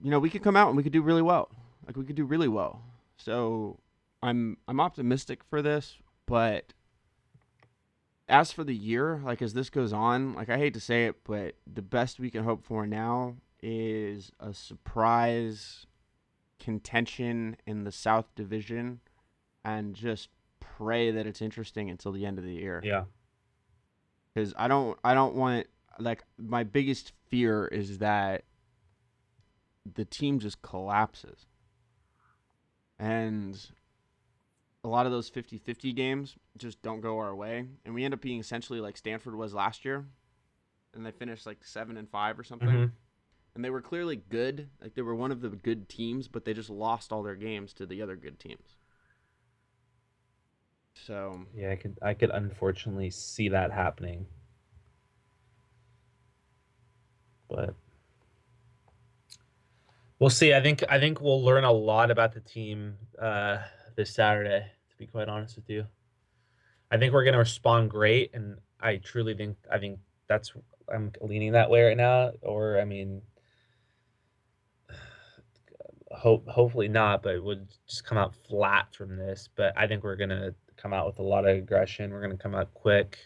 you 0.02 0.10
know, 0.10 0.18
we 0.18 0.28
could 0.28 0.42
come 0.42 0.54
out 0.54 0.68
and 0.68 0.76
we 0.76 0.82
could 0.82 0.92
do 0.92 1.00
really 1.00 1.22
well. 1.22 1.48
Like 1.86 1.96
we 1.96 2.04
could 2.04 2.14
do 2.14 2.26
really 2.26 2.46
well. 2.46 2.82
So 3.16 3.80
I'm 4.22 4.58
I'm 4.68 4.80
optimistic 4.80 5.42
for 5.42 5.62
this, 5.62 5.96
but 6.26 6.74
as 8.28 8.52
for 8.52 8.64
the 8.64 8.76
year, 8.76 9.22
like 9.24 9.40
as 9.40 9.54
this 9.54 9.70
goes 9.70 9.94
on, 9.94 10.34
like 10.34 10.50
I 10.50 10.58
hate 10.58 10.74
to 10.74 10.80
say 10.80 11.06
it, 11.06 11.24
but 11.24 11.54
the 11.66 11.80
best 11.80 12.20
we 12.20 12.30
can 12.30 12.44
hope 12.44 12.62
for 12.66 12.86
now 12.86 13.36
is 13.62 14.30
a 14.38 14.52
surprise 14.52 15.86
contention 16.60 17.56
in 17.66 17.84
the 17.84 17.92
South 17.92 18.26
Division 18.34 19.00
and 19.64 19.94
just 19.94 20.28
pray 20.60 21.10
that 21.10 21.26
it's 21.26 21.42
interesting 21.42 21.90
until 21.90 22.12
the 22.12 22.24
end 22.26 22.38
of 22.38 22.44
the 22.44 22.52
year. 22.54 22.80
Yeah. 22.84 23.04
Cuz 24.34 24.54
I 24.56 24.68
don't 24.68 24.98
I 25.04 25.14
don't 25.14 25.34
want 25.34 25.66
like 25.98 26.24
my 26.38 26.62
biggest 26.64 27.12
fear 27.28 27.66
is 27.66 27.98
that 27.98 28.44
the 29.94 30.04
team 30.04 30.38
just 30.38 30.60
collapses. 30.62 31.46
And 32.98 33.58
a 34.84 34.88
lot 34.88 35.06
of 35.06 35.12
those 35.12 35.30
50-50 35.30 35.94
games 35.94 36.36
just 36.56 36.80
don't 36.82 37.00
go 37.00 37.18
our 37.18 37.34
way 37.34 37.66
and 37.84 37.94
we 37.94 38.04
end 38.04 38.14
up 38.14 38.20
being 38.20 38.40
essentially 38.40 38.80
like 38.80 38.96
Stanford 38.96 39.34
was 39.34 39.52
last 39.54 39.84
year 39.84 40.06
and 40.94 41.04
they 41.04 41.10
finished 41.10 41.46
like 41.46 41.64
7 41.64 41.96
and 41.96 42.08
5 42.08 42.38
or 42.38 42.44
something 42.44 42.68
Mhm. 42.68 42.92
and 43.54 43.64
they 43.64 43.70
were 43.70 43.82
clearly 43.82 44.16
good 44.16 44.70
like 44.80 44.94
they 44.94 45.02
were 45.02 45.14
one 45.14 45.30
of 45.32 45.40
the 45.40 45.50
good 45.50 45.88
teams 45.88 46.26
but 46.28 46.44
they 46.44 46.54
just 46.54 46.70
lost 46.70 47.12
all 47.12 47.22
their 47.22 47.34
games 47.36 47.72
to 47.74 47.86
the 47.86 48.00
other 48.00 48.16
good 48.16 48.38
teams 48.38 48.76
so 51.06 51.40
Yeah, 51.54 51.72
I 51.72 51.76
could 51.76 51.98
I 52.02 52.14
could 52.14 52.30
unfortunately 52.30 53.10
see 53.10 53.48
that 53.50 53.72
happening. 53.72 54.26
But 57.48 57.74
we'll 60.18 60.30
see. 60.30 60.54
I 60.54 60.60
think 60.60 60.84
I 60.88 60.98
think 60.98 61.20
we'll 61.20 61.42
learn 61.42 61.64
a 61.64 61.72
lot 61.72 62.10
about 62.10 62.32
the 62.34 62.40
team 62.40 62.96
uh, 63.20 63.58
this 63.96 64.14
Saturday. 64.14 64.66
To 64.90 64.96
be 64.96 65.06
quite 65.06 65.28
honest 65.28 65.56
with 65.56 65.68
you, 65.70 65.86
I 66.90 66.98
think 66.98 67.12
we're 67.12 67.24
going 67.24 67.32
to 67.32 67.38
respond 67.38 67.90
great, 67.90 68.30
and 68.34 68.58
I 68.80 68.96
truly 68.96 69.34
think 69.34 69.56
I 69.70 69.78
think 69.78 69.98
that's 70.28 70.52
I'm 70.92 71.12
leaning 71.20 71.52
that 71.52 71.70
way 71.70 71.82
right 71.82 71.96
now. 71.96 72.32
Or 72.42 72.78
I 72.80 72.84
mean, 72.84 73.22
hope 76.10 76.46
hopefully 76.48 76.88
not, 76.88 77.22
but 77.22 77.42
would 77.42 77.68
just 77.86 78.04
come 78.04 78.18
out 78.18 78.34
flat 78.48 78.94
from 78.94 79.16
this. 79.16 79.48
But 79.54 79.72
I 79.76 79.86
think 79.86 80.04
we're 80.04 80.16
gonna 80.16 80.54
come 80.80 80.92
out 80.92 81.06
with 81.06 81.18
a 81.18 81.22
lot 81.22 81.46
of 81.46 81.56
aggression. 81.56 82.10
We're 82.10 82.22
gonna 82.22 82.36
come 82.36 82.54
out 82.54 82.72
quick. 82.74 83.18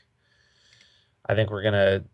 I 1.27 1.35
think 1.35 1.51
we're 1.51 1.63
gonna. 1.63 2.05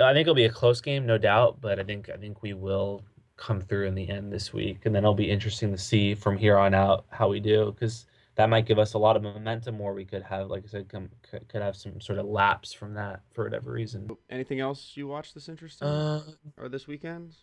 I 0.00 0.12
think 0.12 0.22
it'll 0.22 0.34
be 0.34 0.44
a 0.44 0.50
close 0.50 0.80
game, 0.80 1.06
no 1.06 1.18
doubt. 1.18 1.60
But 1.60 1.78
I 1.78 1.84
think 1.84 2.08
I 2.08 2.16
think 2.16 2.42
we 2.42 2.52
will 2.52 3.04
come 3.36 3.60
through 3.60 3.86
in 3.86 3.94
the 3.94 4.08
end 4.08 4.32
this 4.32 4.52
week, 4.52 4.84
and 4.84 4.94
then 4.94 5.04
it'll 5.04 5.14
be 5.14 5.30
interesting 5.30 5.70
to 5.72 5.78
see 5.78 6.14
from 6.14 6.36
here 6.36 6.58
on 6.58 6.74
out 6.74 7.06
how 7.10 7.28
we 7.28 7.40
do 7.40 7.72
because 7.72 8.06
that 8.34 8.48
might 8.48 8.66
give 8.66 8.78
us 8.78 8.94
a 8.94 8.98
lot 8.98 9.16
of 9.16 9.22
momentum, 9.22 9.80
or 9.80 9.94
we 9.94 10.04
could 10.04 10.22
have, 10.22 10.48
like 10.48 10.64
I 10.64 10.68
said, 10.68 10.88
come 10.88 11.08
could 11.22 11.48
could 11.48 11.62
have 11.62 11.76
some 11.76 12.00
sort 12.00 12.18
of 12.18 12.26
lapse 12.26 12.72
from 12.72 12.94
that 12.94 13.20
for 13.32 13.44
whatever 13.44 13.72
reason. 13.72 14.08
anything 14.30 14.60
else 14.60 14.92
you 14.94 15.06
watched 15.06 15.34
this 15.34 15.48
interesting 15.48 15.88
Uh, 15.88 16.22
or 16.56 16.68
this 16.68 16.86
weekend 16.86 17.34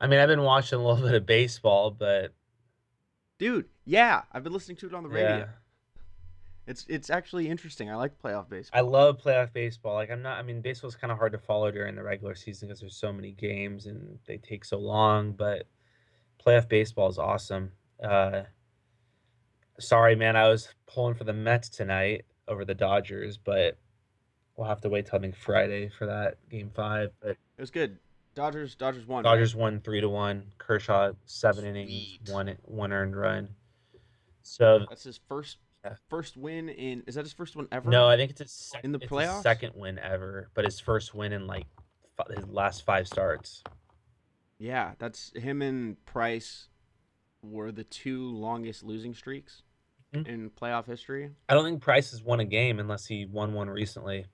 I 0.00 0.06
mean, 0.06 0.18
I've 0.18 0.28
been 0.28 0.42
watching 0.42 0.80
a 0.80 0.82
little 0.82 1.04
bit 1.06 1.14
of 1.14 1.26
baseball, 1.26 1.90
but 1.90 2.32
dude 3.40 3.64
yeah 3.84 4.22
i've 4.32 4.44
been 4.44 4.52
listening 4.52 4.76
to 4.76 4.86
it 4.86 4.94
on 4.94 5.02
the 5.02 5.08
radio 5.08 5.38
yeah. 5.38 5.46
it's 6.66 6.84
it's 6.88 7.10
actually 7.10 7.48
interesting 7.48 7.90
i 7.90 7.96
like 7.96 8.12
playoff 8.22 8.48
baseball. 8.48 8.78
I 8.78 8.82
love 8.82 9.18
playoff 9.18 9.52
baseball. 9.52 9.94
Like 9.94 10.10
I'm 10.10 10.22
not. 10.22 10.38
I 10.38 10.42
mean, 10.42 10.60
baseball's 10.60 10.94
kind 10.94 11.10
of 11.10 11.18
hard 11.18 11.32
to 11.32 11.38
follow 11.38 11.70
during 11.70 11.94
the 11.94 12.02
regular 12.02 12.34
season 12.34 12.68
because 12.68 12.80
there's 12.80 12.96
so 12.96 13.12
many 13.12 13.32
games 13.32 13.86
and 13.86 14.18
they 14.26 14.36
take 14.36 14.64
so 14.64 14.78
long. 14.78 15.32
But 15.32 15.66
playoff 16.44 16.68
baseball 16.68 17.08
is 17.08 17.18
awesome. 17.18 17.72
Uh, 18.02 18.42
sorry, 19.78 20.16
man. 20.16 20.36
I 20.36 20.48
was 20.48 20.74
pulling 20.86 21.14
for 21.14 21.24
the 21.24 21.32
Mets 21.32 21.68
tonight 21.70 22.24
over 22.46 22.64
the 22.64 22.74
Dodgers, 22.74 23.38
but 23.38 23.78
we'll 24.56 24.68
have 24.68 24.80
to 24.82 24.88
wait 24.88 25.06
till 25.06 25.18
I 25.18 25.22
think 25.22 25.36
Friday 25.36 25.88
for 25.88 26.06
that 26.06 26.36
game 26.50 26.70
five. 26.74 27.10
But 27.20 27.30
it 27.30 27.60
was 27.60 27.70
good 27.70 27.98
dodgers 28.40 28.74
dodgers 28.74 29.06
won 29.06 29.22
right? 29.24 29.30
Dodgers 29.32 29.54
won 29.54 29.80
three 29.80 30.00
to 30.00 30.08
one. 30.08 30.52
Kershaw 30.58 31.12
seven 31.26 31.64
innings, 31.66 31.90
Sweet. 31.90 32.20
one 32.30 32.56
one 32.64 32.92
earned 32.92 33.14
run. 33.16 33.50
So 34.42 34.86
that's 34.88 35.04
his 35.04 35.20
first 35.28 35.58
Yeah. 35.84 35.94
first 36.08 36.36
win 36.36 36.68
in 36.68 37.02
is 37.06 37.14
that 37.16 37.24
his 37.24 37.32
first 37.32 37.54
one 37.56 37.68
ever 37.72 37.88
No, 37.90 38.06
I 38.08 38.16
think 38.16 38.30
it's 38.30 38.40
his, 38.40 38.52
sec- 38.52 38.84
In 38.84 38.92
the 38.92 38.98
it's 38.98 39.04
his 39.04 39.10
playoffs? 39.10 39.42
second 39.42 39.72
win 39.76 39.98
ever, 39.98 40.50
but 40.54 40.64
his 40.64 40.80
first 40.80 41.14
win 41.14 41.32
in 41.32 41.46
like 41.46 41.66
fi- 42.16 42.34
his 42.34 42.46
last 42.48 42.84
five 42.84 43.06
starts. 43.06 43.62
yeah 44.58 44.92
that's 44.98 45.32
him 45.36 45.62
and 45.62 46.02
price 46.04 46.68
were 47.42 47.72
the 47.72 47.84
two 47.84 48.30
longest 48.30 48.82
losing 48.82 49.14
streaks 49.14 49.62
Mhm. 50.14 50.26
in 50.26 50.50
playoff 50.50 50.84
history 50.86 51.30
I 51.48 51.54
don't 51.54 51.64
think 51.64 51.80
Price 51.82 52.10
has 52.10 52.22
won 52.22 52.40
a 52.40 52.44
game 52.44 52.78
unless 52.80 53.06
he 53.06 53.24
won 53.26 53.54
one 53.54 53.70
recently. 53.70 54.26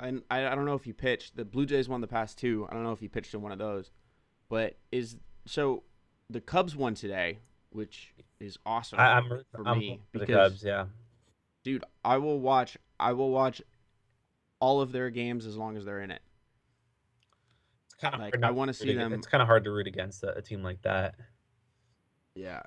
And 0.00 0.22
I, 0.30 0.46
I 0.46 0.54
don't 0.54 0.64
know 0.64 0.74
if 0.74 0.84
he 0.84 0.92
pitched. 0.92 1.36
The 1.36 1.44
Blue 1.44 1.66
Jays 1.66 1.88
won 1.88 2.00
the 2.00 2.06
past 2.06 2.38
two. 2.38 2.66
I 2.70 2.74
don't 2.74 2.82
know 2.84 2.92
if 2.92 3.00
he 3.00 3.08
pitched 3.08 3.34
in 3.34 3.42
one 3.42 3.52
of 3.52 3.58
those, 3.58 3.90
but 4.48 4.76
is 4.92 5.16
so 5.46 5.82
the 6.30 6.40
Cubs 6.40 6.74
won 6.76 6.94
today, 6.94 7.38
which 7.70 8.14
is 8.40 8.58
awesome 8.66 8.98
I, 9.00 9.12
I'm, 9.18 9.28
for 9.28 9.44
I'm 9.66 9.78
me 9.78 9.84
rooting 9.90 10.00
for 10.12 10.18
the 10.18 10.26
because 10.26 10.52
Cubs. 10.52 10.64
Yeah, 10.64 10.86
dude, 11.64 11.84
I 12.04 12.18
will 12.18 12.40
watch. 12.40 12.76
I 12.98 13.12
will 13.12 13.30
watch 13.30 13.60
all 14.60 14.80
of 14.80 14.92
their 14.92 15.10
games 15.10 15.46
as 15.46 15.56
long 15.56 15.76
as 15.76 15.84
they're 15.84 16.00
in 16.00 16.10
it. 16.10 16.22
it's 17.86 17.94
kind 18.00 18.14
of 18.14 18.20
Like, 18.20 18.42
I 18.42 18.50
wanna 18.50 18.72
see 18.72 18.94
them- 18.94 19.12
It's 19.12 19.26
kind 19.26 19.42
of 19.42 19.48
hard 19.48 19.64
to 19.64 19.70
root 19.70 19.86
against 19.86 20.22
a, 20.22 20.36
a 20.38 20.40
team 20.42 20.62
like 20.62 20.80
that. 20.82 21.16
Yeah. 22.34 22.62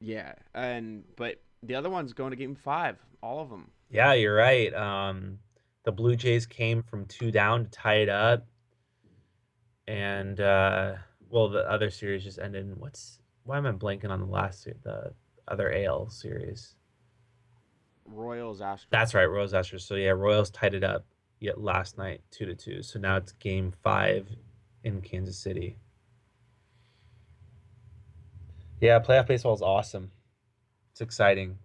Yeah, 0.00 0.32
and 0.54 1.04
but 1.16 1.40
the 1.62 1.76
other 1.76 1.88
one's 1.88 2.12
going 2.12 2.30
to 2.30 2.36
Game 2.36 2.56
Five. 2.56 2.98
All 3.22 3.40
of 3.40 3.50
them. 3.50 3.70
Yeah, 3.88 4.14
you're 4.14 4.34
right. 4.34 4.74
Um, 4.74 5.38
the 5.84 5.92
Blue 5.92 6.16
Jays 6.16 6.46
came 6.46 6.82
from 6.82 7.06
two 7.06 7.30
down 7.30 7.64
to 7.64 7.70
tie 7.70 7.96
it 7.96 8.08
up, 8.08 8.46
and 9.88 10.40
uh, 10.40 10.94
well, 11.28 11.48
the 11.48 11.68
other 11.70 11.90
series 11.90 12.24
just 12.24 12.38
ended. 12.38 12.66
In 12.66 12.78
what's 12.78 13.18
why 13.44 13.56
am 13.56 13.66
I 13.66 13.72
blanking 13.72 14.10
on 14.10 14.20
the 14.20 14.26
last 14.26 14.64
the 14.84 15.12
other 15.48 15.72
AL 15.72 16.10
series? 16.10 16.76
Royals, 18.04 18.60
Astros. 18.60 18.86
That's 18.90 19.14
right, 19.14 19.24
Royals 19.24 19.52
Astros. 19.52 19.82
So 19.82 19.94
yeah, 19.94 20.10
Royals 20.10 20.50
tied 20.50 20.74
it 20.74 20.84
up 20.84 21.04
yet 21.40 21.60
last 21.60 21.98
night, 21.98 22.20
two 22.30 22.46
to 22.46 22.54
two. 22.54 22.82
So 22.82 22.98
now 22.98 23.16
it's 23.16 23.32
game 23.32 23.72
five 23.82 24.28
in 24.84 25.00
Kansas 25.00 25.38
City. 25.38 25.76
Yeah, 28.80 28.98
playoff 28.98 29.26
baseball 29.26 29.54
is 29.54 29.62
awesome. 29.62 30.10
It's 30.90 31.00
exciting. 31.00 31.58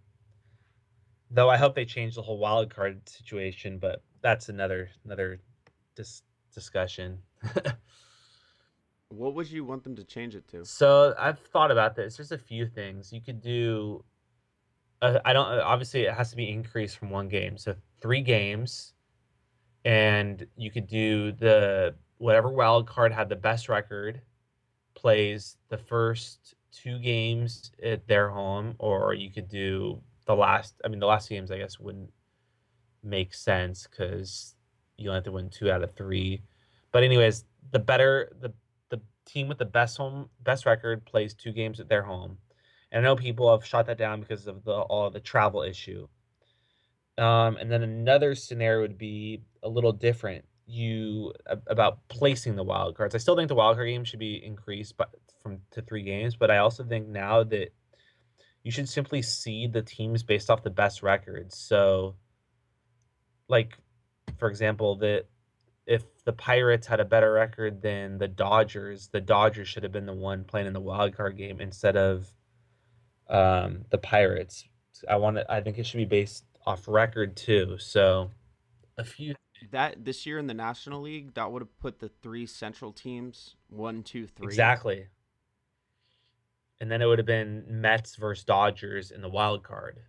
Though 1.30 1.50
I 1.50 1.58
hope 1.58 1.76
they 1.76 1.86
change 1.86 2.16
the 2.16 2.22
whole 2.22 2.38
wild 2.38 2.74
card 2.74 3.08
situation, 3.10 3.80
but 3.80 4.02
that's 4.22 4.50
another 4.50 4.90
another 5.06 5.40
dis- 5.96 6.24
discussion. 6.54 7.20
What 9.10 9.36
would 9.36 9.50
you 9.50 9.64
want 9.64 9.84
them 9.84 9.96
to 9.96 10.04
change 10.04 10.36
it 10.36 10.48
to? 10.50 10.66
So 10.66 11.16
I've 11.18 11.40
thought 11.40 11.72
about 11.72 11.96
this. 11.96 12.18
There's 12.18 12.34
a 12.34 12.38
few 12.38 12.66
things 12.68 13.14
you 13.14 13.22
could 13.22 13.42
do. 13.42 14.04
Uh, 15.02 15.20
I 15.24 15.32
don't. 15.32 15.48
uh, 15.48 15.62
Obviously, 15.64 16.02
it 16.02 16.14
has 16.14 16.30
to 16.32 16.36
be 16.36 16.50
increased 16.50 16.98
from 16.98 17.10
one 17.10 17.30
game. 17.30 17.58
So 17.58 17.76
three 18.02 18.22
games, 18.22 18.94
and 19.86 20.46
you 20.58 20.72
could 20.72 20.88
do 20.88 21.32
the 21.32 21.96
whatever 22.18 22.50
wild 22.50 22.88
card 22.88 23.14
had 23.14 23.30
the 23.30 23.36
best 23.36 23.70
record 23.70 24.22
plays 24.94 25.58
the 25.70 25.78
first 25.78 26.56
two 26.72 27.00
games 27.00 27.72
at 27.82 28.08
their 28.08 28.30
home, 28.30 28.76
or 28.80 29.14
you 29.14 29.32
could 29.32 29.48
do 29.48 30.02
the 30.26 30.36
last. 30.36 30.76
I 30.84 30.90
mean, 30.90 31.00
the 31.00 31.06
last 31.08 31.30
games 31.30 31.50
I 31.50 31.60
guess 31.60 31.80
wouldn't 31.80 32.10
make 33.04 33.34
sense 33.34 33.88
because 33.88 34.56
you 34.98 35.10
only 35.10 35.18
have 35.18 35.24
to 35.26 35.32
win 35.32 35.50
two 35.50 35.72
out 35.72 35.84
of 35.84 35.96
three. 35.96 36.42
But 36.92 37.04
anyways, 37.04 37.46
the 37.72 37.80
better 37.80 38.32
the 38.40 38.54
the 38.90 39.02
team 39.26 39.48
with 39.48 39.58
the 39.58 39.66
best 39.66 39.98
home 39.98 40.30
best 40.44 40.66
record 40.66 41.06
plays 41.06 41.34
two 41.34 41.52
games 41.52 41.80
at 41.80 41.90
their 41.90 42.04
home. 42.04 42.38
And 42.92 43.06
I 43.06 43.10
know 43.10 43.16
people 43.16 43.52
have 43.52 43.66
shot 43.66 43.86
that 43.88 43.98
down 43.98 44.22
because 44.22 44.48
of 44.48 44.64
the 44.64 44.74
all 44.74 45.10
the 45.10 45.20
travel 45.20 45.62
issue. 45.62 46.08
Um, 47.18 47.58
and 47.58 47.72
then 47.72 47.82
another 47.82 48.36
scenario 48.36 48.82
would 48.82 48.98
be 48.98 49.42
a 49.64 49.70
little 49.70 49.92
different. 49.92 50.46
You 50.68 51.34
about 51.68 52.08
placing 52.10 52.56
the 52.56 52.64
wild 52.64 52.96
cards. 52.96 53.16
I 53.16 53.20
still 53.20 53.36
think 53.36 53.48
the 53.48 53.56
wild 53.56 53.78
card 53.78 53.88
game 53.88 54.04
should 54.04 54.20
be 54.20 54.44
increased, 54.44 54.98
but 54.98 55.10
from 55.42 55.60
to 55.72 55.82
three 55.82 56.04
games. 56.04 56.36
But 56.36 56.52
I 56.52 56.58
also 56.58 56.84
think 56.84 57.08
now 57.08 57.44
that 57.44 57.70
you 58.64 58.72
should 58.72 58.90
simply 58.90 59.22
seed 59.22 59.72
the 59.72 59.82
teams 59.82 60.24
based 60.24 60.50
off 60.50 60.64
the 60.64 60.70
best 60.70 61.02
records. 61.02 61.58
So, 61.58 62.16
like, 63.48 63.78
for 64.38 64.50
example, 64.50 64.96
that 64.98 65.26
if 65.86 66.04
the 66.26 66.34
Pirates 66.34 66.86
had 66.86 67.00
a 67.00 67.06
better 67.06 67.32
record 67.32 67.82
than 67.82 68.18
the 68.18 68.28
Dodgers, 68.28 69.08
the 69.08 69.22
Dodgers 69.22 69.70
should 69.70 69.84
have 69.84 69.92
been 69.92 70.06
the 70.06 70.14
one 70.14 70.44
playing 70.44 70.68
in 70.68 70.74
the 70.74 70.82
wild 70.82 71.16
card 71.16 71.38
game 71.38 71.62
instead 71.62 71.96
of 71.96 72.28
um, 73.30 73.86
the 73.90 73.98
Pirates. 73.98 74.66
I 75.10 75.16
want 75.16 75.38
to. 75.38 75.52
I 75.52 75.62
think 75.62 75.78
it 75.78 75.86
should 75.86 75.98
be 75.98 76.06
based 76.06 76.44
off 76.66 76.88
record 76.88 77.38
too. 77.38 77.78
So 77.80 78.32
a 78.98 79.04
few. 79.04 79.36
That 79.72 80.06
this 80.06 80.26
year 80.26 80.38
in 80.38 80.48
the 80.48 80.54
National 80.54 81.02
League, 81.02 81.34
that 81.34 81.52
would 81.52 81.62
have 81.62 81.80
put 81.80 82.00
the 82.00 82.10
three 82.10 82.46
Central 82.46 82.92
teams 82.92 83.56
one, 83.70 84.04
two, 84.04 84.28
three. 84.28 84.46
Exactly. 84.46 85.08
And 86.80 86.92
then 86.92 87.02
it 87.02 87.06
would 87.06 87.18
have 87.18 87.26
been 87.26 87.64
Mets 87.68 88.16
versus 88.18 88.44
Dodgers 88.44 89.10
in 89.10 89.22
the 89.22 89.30
wild 89.30 89.64
card. 89.64 90.00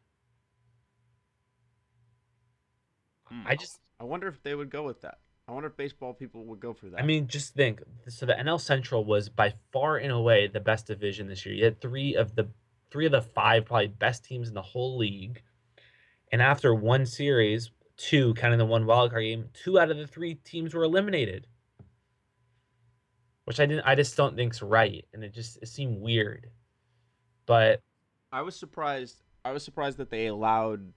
Hmm. 3.30 3.42
I 3.46 3.56
just 3.56 3.80
I 4.00 4.04
wonder 4.04 4.28
if 4.28 4.42
they 4.42 4.54
would 4.54 4.70
go 4.70 4.82
with 4.84 5.00
that. 5.02 5.18
I 5.48 5.52
wonder 5.52 5.68
if 5.68 5.76
baseball 5.76 6.12
people 6.12 6.44
would 6.44 6.60
go 6.60 6.74
for 6.74 6.90
that. 6.90 7.00
I 7.00 7.02
mean, 7.02 7.26
just 7.26 7.54
think. 7.54 7.80
So 8.08 8.26
the 8.26 8.34
NL 8.34 8.60
Central 8.60 9.04
was 9.04 9.30
by 9.30 9.54
far 9.72 9.96
and 9.96 10.12
away 10.12 10.46
the 10.46 10.60
best 10.60 10.86
division 10.86 11.26
this 11.26 11.46
year. 11.46 11.54
You 11.54 11.64
had 11.64 11.80
three 11.80 12.14
of 12.14 12.34
the 12.34 12.48
three 12.90 13.06
of 13.06 13.12
the 13.12 13.22
five 13.22 13.64
probably 13.64 13.88
best 13.88 14.24
teams 14.24 14.48
in 14.48 14.54
the 14.54 14.62
whole 14.62 14.98
league. 14.98 15.42
And 16.30 16.42
after 16.42 16.74
one 16.74 17.06
series, 17.06 17.70
two, 17.96 18.34
counting 18.34 18.58
the 18.58 18.66
one 18.66 18.84
wild 18.84 19.10
card 19.10 19.22
game, 19.22 19.46
two 19.54 19.78
out 19.78 19.90
of 19.90 19.96
the 19.96 20.06
three 20.06 20.34
teams 20.34 20.74
were 20.74 20.84
eliminated. 20.84 21.46
Which 23.44 23.58
I 23.58 23.64
didn't 23.64 23.86
I 23.86 23.94
just 23.94 24.16
don't 24.16 24.36
think's 24.36 24.60
right. 24.60 25.06
And 25.14 25.24
it 25.24 25.32
just 25.32 25.58
it 25.62 25.68
seemed 25.68 26.02
weird. 26.02 26.50
But 27.46 27.80
I 28.30 28.42
was 28.42 28.54
surprised. 28.54 29.22
I 29.46 29.52
was 29.52 29.64
surprised 29.64 29.96
that 29.96 30.10
they 30.10 30.26
allowed 30.26 30.92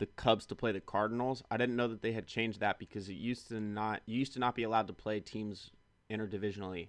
the 0.00 0.06
Cubs 0.06 0.46
to 0.46 0.54
play 0.54 0.72
the 0.72 0.80
Cardinals. 0.80 1.44
I 1.50 1.58
didn't 1.58 1.76
know 1.76 1.86
that 1.86 2.00
they 2.00 2.12
had 2.12 2.26
changed 2.26 2.60
that 2.60 2.78
because 2.78 3.08
it 3.10 3.14
used 3.14 3.48
to 3.48 3.60
not. 3.60 4.00
You 4.06 4.18
used 4.18 4.32
to 4.32 4.40
not 4.40 4.54
be 4.56 4.62
allowed 4.62 4.86
to 4.86 4.94
play 4.94 5.20
teams 5.20 5.70
interdivisionally 6.10 6.88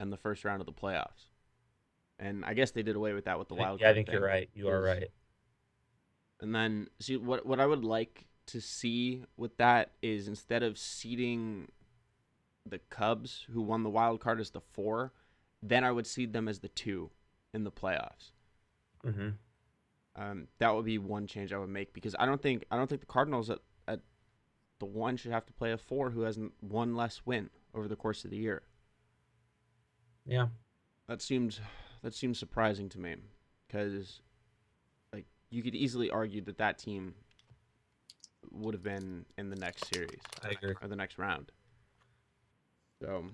in 0.00 0.10
the 0.10 0.16
first 0.16 0.44
round 0.44 0.60
of 0.60 0.66
the 0.66 0.72
playoffs. 0.72 1.30
And 2.18 2.44
I 2.44 2.54
guess 2.54 2.72
they 2.72 2.82
did 2.82 2.96
away 2.96 3.12
with 3.12 3.26
that 3.26 3.38
with 3.38 3.48
the 3.48 3.54
wild. 3.54 3.80
yeah, 3.80 3.90
I 3.90 3.94
think 3.94 4.10
you're 4.10 4.20
right. 4.20 4.50
You 4.54 4.68
are 4.68 4.82
right. 4.82 5.08
And 6.40 6.52
then 6.52 6.88
see 6.98 7.16
what 7.16 7.46
what 7.46 7.60
I 7.60 7.66
would 7.66 7.84
like 7.84 8.26
to 8.46 8.60
see 8.60 9.22
with 9.36 9.56
that 9.58 9.92
is 10.02 10.26
instead 10.26 10.64
of 10.64 10.78
seeding 10.78 11.68
the 12.66 12.80
Cubs, 12.90 13.46
who 13.52 13.62
won 13.62 13.84
the 13.84 13.90
wild 13.90 14.20
card, 14.20 14.40
as 14.40 14.50
the 14.50 14.60
four, 14.60 15.12
then 15.62 15.84
I 15.84 15.92
would 15.92 16.08
seed 16.08 16.32
them 16.32 16.48
as 16.48 16.58
the 16.58 16.68
two 16.68 17.10
in 17.54 17.62
the 17.62 17.70
playoffs. 17.70 18.32
hmm 19.04 19.30
Um, 20.18 20.48
that 20.58 20.74
would 20.74 20.84
be 20.84 20.98
one 20.98 21.26
change 21.28 21.52
I 21.52 21.58
would 21.58 21.68
make 21.68 21.92
because 21.92 22.16
I 22.18 22.26
don't 22.26 22.42
think 22.42 22.64
I 22.70 22.76
don't 22.76 22.88
think 22.88 23.00
the 23.00 23.06
Cardinals 23.06 23.50
at, 23.50 23.60
at 23.86 24.00
the 24.80 24.86
one 24.86 25.16
should 25.16 25.30
have 25.30 25.46
to 25.46 25.52
play 25.52 25.70
a 25.70 25.78
four 25.78 26.10
who 26.10 26.22
has 26.22 26.38
one 26.60 26.96
less 26.96 27.22
win 27.24 27.50
over 27.72 27.86
the 27.86 27.94
course 27.94 28.24
of 28.24 28.30
the 28.30 28.36
year. 28.36 28.62
Yeah. 30.26 30.48
That 31.06 31.22
seems 31.22 31.60
that 32.02 32.14
seems 32.14 32.38
surprising 32.38 32.88
to 32.90 32.98
me 32.98 33.16
because 33.66 34.20
like 35.12 35.26
you 35.50 35.62
could 35.62 35.76
easily 35.76 36.10
argue 36.10 36.40
that 36.42 36.58
that 36.58 36.78
team 36.78 37.14
would 38.50 38.74
have 38.74 38.82
been 38.82 39.24
in 39.36 39.50
the 39.50 39.56
next 39.56 39.92
series 39.94 40.20
I 40.42 40.48
agree. 40.48 40.74
or 40.82 40.88
the 40.88 40.96
next 40.96 41.18
round. 41.18 41.52
So 43.00 43.26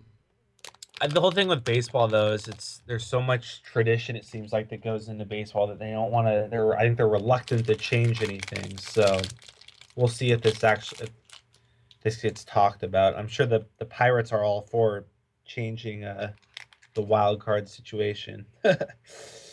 The 1.00 1.20
whole 1.20 1.32
thing 1.32 1.48
with 1.48 1.64
baseball, 1.64 2.06
though, 2.06 2.32
is 2.32 2.46
it's 2.46 2.82
there's 2.86 3.04
so 3.04 3.20
much 3.20 3.62
tradition. 3.62 4.16
It 4.16 4.24
seems 4.24 4.52
like 4.52 4.68
that 4.70 4.82
goes 4.82 5.08
into 5.08 5.24
baseball 5.24 5.66
that 5.66 5.78
they 5.78 5.90
don't 5.90 6.12
want 6.12 6.28
to. 6.28 6.46
They're 6.50 6.76
I 6.76 6.82
think 6.82 6.96
they're 6.96 7.08
reluctant 7.08 7.66
to 7.66 7.74
change 7.74 8.22
anything. 8.22 8.78
So 8.78 9.20
we'll 9.96 10.08
see 10.08 10.30
if 10.30 10.40
this 10.40 10.62
actually 10.62 11.06
if 11.06 11.10
this 12.02 12.22
gets 12.22 12.44
talked 12.44 12.84
about. 12.84 13.16
I'm 13.16 13.28
sure 13.28 13.44
the 13.44 13.66
the 13.78 13.86
Pirates 13.86 14.32
are 14.32 14.44
all 14.44 14.62
for 14.62 15.04
changing 15.44 16.04
uh, 16.04 16.32
the 16.94 17.02
wild 17.02 17.40
card 17.40 17.68
situation. 17.68 18.46
it's 18.64 19.50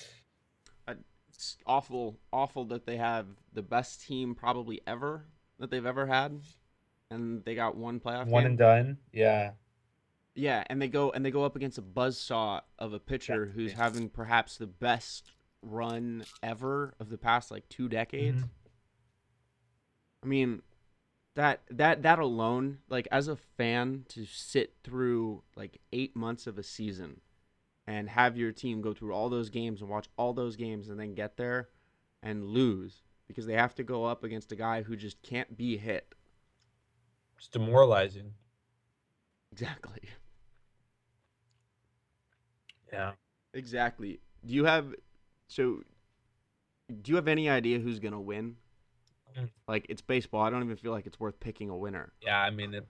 awful 1.66 2.20
awful 2.32 2.66
that 2.66 2.86
they 2.86 2.98
have 2.98 3.26
the 3.54 3.64
best 3.64 4.06
team 4.06 4.36
probably 4.36 4.80
ever 4.86 5.26
that 5.58 5.72
they've 5.72 5.86
ever 5.86 6.06
had 6.06 6.40
and 7.12 7.44
they 7.46 7.56
got 7.56 7.76
one 7.76 8.00
playoff 8.00 8.28
One 8.28 8.44
game. 8.44 8.52
and 8.52 8.58
done. 8.58 8.98
Yeah. 9.12 9.52
Yeah, 10.36 10.64
and 10.68 10.82
they 10.82 10.88
go 10.88 11.12
and 11.12 11.26
they 11.26 11.32
go 11.32 11.44
up 11.44 11.56
against 11.56 11.78
a 11.78 11.82
buzzsaw 11.82 12.62
of 12.80 12.94
a 12.94 13.00
pitcher 13.00 13.48
who's 13.48 13.72
Exactly. 13.72 13.84
having 13.84 14.10
perhaps 14.10 14.58
the 14.58 14.68
best 14.68 15.32
run 15.62 16.24
ever 16.42 16.94
of 17.00 17.10
the 17.10 17.18
past 17.18 17.52
like 17.52 17.68
two 17.70 17.88
decades. 17.90 18.42
Mhm. 18.44 18.50
I 20.24 20.28
mean, 20.28 20.62
that 21.36 21.62
that 21.70 22.02
that 22.04 22.20
alone, 22.20 22.80
like 22.90 23.08
as 23.12 23.28
a 23.28 23.36
fan, 23.36 24.06
to 24.10 24.26
sit 24.26 24.76
through 24.84 25.44
like 25.56 25.82
eight 25.92 26.16
months 26.16 26.48
of 26.48 26.58
a 26.58 26.64
season 26.64 27.22
and 27.88 28.10
have 28.10 28.38
your 28.38 28.52
team 28.52 28.82
go 28.82 28.94
through 28.94 29.14
all 29.14 29.30
those 29.30 29.50
games 29.50 29.82
and 29.82 29.90
watch 29.90 30.08
all 30.18 30.34
those 30.34 30.56
games 30.56 30.88
and 30.90 31.00
then 31.00 31.14
get 31.14 31.36
there 31.38 31.70
and 32.24 32.46
lose 32.46 33.02
because 33.28 33.46
they 33.46 33.54
have 33.56 33.74
to 33.76 33.84
go 33.84 34.06
up 34.06 34.24
against 34.24 34.52
a 34.52 34.56
guy 34.56 34.84
who 34.84 34.96
just 34.96 35.22
can't 35.24 35.58
be 35.58 35.78
hit. 35.78 36.14
It's 37.38 37.48
demoralizing. 37.48 38.36
Exactly. 39.52 40.02
Yeah. 42.92 43.12
Exactly. 43.54 44.20
Do 44.46 44.54
you 44.54 44.66
have 44.66 44.94
so 45.48 45.82
do 47.02 47.12
you 47.12 47.16
have 47.16 47.28
any 47.28 47.50
idea 47.50 47.80
who's 47.80 48.00
going 48.00 48.14
to 48.14 48.20
win? 48.20 48.56
Mm. 49.38 49.50
Like 49.68 49.86
it's 49.90 50.02
baseball. 50.02 50.42
I 50.42 50.50
don't 50.50 50.64
even 50.64 50.78
feel 50.78 50.92
like 50.92 51.06
it's 51.06 51.20
worth 51.20 51.40
picking 51.40 51.70
a 51.70 51.78
winner. 51.78 52.14
Yeah. 52.22 52.40
I 52.40 52.50
mean, 52.50 52.74
it, 52.74 52.88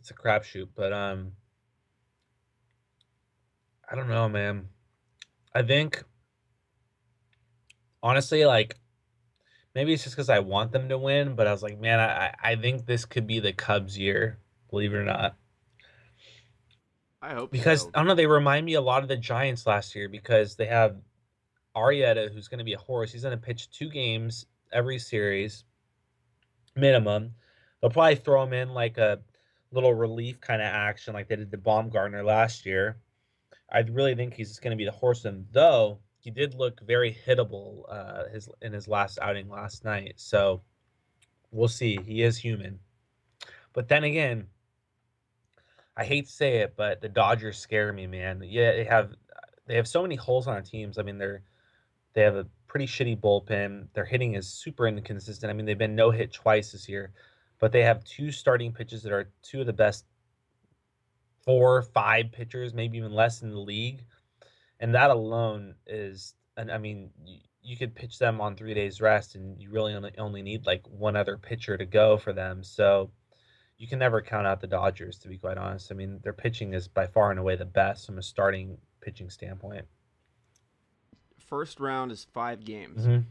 it's 0.00 0.10
a 0.10 0.14
crapshoot, 0.14 0.68
but 0.74 0.92
um, 0.92 1.32
I 3.90 3.96
don't 3.96 4.08
know, 4.08 4.28
man. 4.28 4.68
I 5.54 5.62
think 5.62 6.04
honestly, 8.02 8.44
like 8.44 8.76
maybe 9.74 9.92
it's 9.92 10.04
just 10.04 10.16
because 10.16 10.28
I 10.28 10.40
want 10.40 10.72
them 10.72 10.88
to 10.88 10.98
win, 10.98 11.34
but 11.34 11.46
I 11.46 11.52
was 11.52 11.62
like, 11.62 11.80
man, 11.80 11.98
I 11.98 12.26
I 12.26 12.52
I 12.52 12.56
think 12.56 12.86
this 12.86 13.04
could 13.04 13.26
be 13.26 13.40
the 13.40 13.52
Cubs' 13.52 13.98
year, 13.98 14.38
believe 14.70 14.92
it 14.92 14.96
or 14.96 15.04
not. 15.04 15.36
I 17.20 17.34
hope 17.34 17.50
Because 17.50 17.82
so. 17.82 17.90
I 17.94 17.98
don't 17.98 18.06
know, 18.06 18.14
they 18.14 18.26
remind 18.26 18.64
me 18.64 18.74
a 18.74 18.80
lot 18.80 19.02
of 19.02 19.08
the 19.08 19.16
Giants 19.16 19.66
last 19.66 19.94
year 19.94 20.08
because 20.08 20.56
they 20.56 20.66
have 20.66 20.96
Arrieta, 21.76 22.32
who's 22.32 22.48
going 22.48 22.58
to 22.58 22.64
be 22.64 22.74
a 22.74 22.78
horse. 22.78 23.12
He's 23.12 23.22
going 23.22 23.38
to 23.38 23.44
pitch 23.44 23.70
two 23.70 23.90
games 23.90 24.46
every 24.72 24.98
series, 24.98 25.64
minimum. 26.76 27.34
They'll 27.80 27.90
probably 27.90 28.16
throw 28.16 28.42
him 28.42 28.52
in 28.52 28.70
like 28.70 28.98
a 28.98 29.20
little 29.70 29.94
relief 29.94 30.40
kind 30.40 30.62
of 30.62 30.68
action, 30.68 31.14
like 31.14 31.28
they 31.28 31.36
did 31.36 31.50
to 31.50 31.58
Bumgarner 31.58 32.24
last 32.24 32.66
year. 32.66 32.96
I 33.70 33.80
really 33.80 34.14
think 34.14 34.34
he's 34.34 34.48
just 34.48 34.62
going 34.62 34.70
to 34.70 34.76
be 34.76 34.84
the 34.84 34.90
horseman, 34.90 35.46
though. 35.52 35.98
He 36.20 36.30
did 36.30 36.54
look 36.54 36.80
very 36.86 37.16
hittable 37.26 37.82
uh, 37.88 38.28
his 38.32 38.48
in 38.62 38.72
his 38.72 38.88
last 38.88 39.18
outing 39.20 39.48
last 39.48 39.84
night. 39.84 40.14
So 40.16 40.62
we'll 41.50 41.68
see. 41.68 41.98
He 42.04 42.22
is 42.22 42.36
human. 42.36 42.80
But 43.72 43.88
then 43.88 44.04
again, 44.04 44.46
I 45.98 46.04
hate 46.04 46.26
to 46.26 46.32
say 46.32 46.58
it, 46.58 46.74
but 46.76 47.00
the 47.00 47.08
Dodgers 47.08 47.58
scare 47.58 47.92
me, 47.92 48.06
man. 48.06 48.40
Yeah, 48.44 48.72
they 48.72 48.84
have 48.84 49.14
they 49.66 49.74
have 49.74 49.88
so 49.88 50.00
many 50.00 50.14
holes 50.14 50.46
on 50.46 50.62
teams. 50.62 50.96
I 50.96 51.02
mean, 51.02 51.18
they're 51.18 51.42
they 52.14 52.22
have 52.22 52.36
a 52.36 52.46
pretty 52.68 52.86
shitty 52.86 53.20
bullpen. 53.20 53.88
Their 53.94 54.04
hitting 54.04 54.34
is 54.34 54.48
super 54.48 54.86
inconsistent. 54.86 55.50
I 55.50 55.54
mean, 55.54 55.66
they've 55.66 55.76
been 55.76 55.96
no 55.96 56.12
hit 56.12 56.32
twice 56.32 56.70
this 56.70 56.88
year, 56.88 57.10
but 57.58 57.72
they 57.72 57.82
have 57.82 58.04
two 58.04 58.30
starting 58.30 58.72
pitches 58.72 59.02
that 59.02 59.12
are 59.12 59.30
two 59.42 59.60
of 59.60 59.66
the 59.66 59.72
best 59.72 60.04
four, 61.44 61.82
five 61.82 62.30
pitchers, 62.30 62.74
maybe 62.74 62.98
even 62.98 63.12
less 63.12 63.42
in 63.42 63.50
the 63.50 63.58
league, 63.58 64.04
and 64.80 64.94
that 64.94 65.10
alone 65.10 65.74
is, 65.86 66.34
and 66.56 66.70
I 66.70 66.78
mean, 66.78 67.10
you, 67.24 67.38
you 67.62 67.76
could 67.76 67.94
pitch 67.94 68.18
them 68.18 68.40
on 68.40 68.54
three 68.54 68.74
days 68.74 69.00
rest, 69.00 69.34
and 69.34 69.60
you 69.60 69.70
really 69.70 69.94
only 69.94 70.12
only 70.18 70.42
need 70.42 70.64
like 70.64 70.86
one 70.86 71.16
other 71.16 71.36
pitcher 71.36 71.76
to 71.76 71.86
go 71.86 72.16
for 72.18 72.32
them. 72.32 72.62
So 72.62 73.10
you 73.78 73.86
can 73.86 73.98
never 73.98 74.20
count 74.20 74.46
out 74.46 74.60
the 74.60 74.66
Dodgers, 74.66 75.18
to 75.20 75.28
be 75.28 75.38
quite 75.38 75.56
honest. 75.56 75.90
I 75.90 75.94
mean, 75.94 76.18
their 76.22 76.32
pitching 76.32 76.74
is 76.74 76.88
by 76.88 77.06
far 77.06 77.30
and 77.30 77.38
away 77.38 77.56
the 77.56 77.64
best 77.64 78.06
from 78.06 78.18
a 78.18 78.22
starting 78.22 78.78
pitching 79.00 79.30
standpoint. 79.30 79.86
First 81.38 81.80
round 81.80 82.10
is 82.12 82.24
five 82.24 82.64
games. 82.64 83.06
Mhm. 83.06 83.24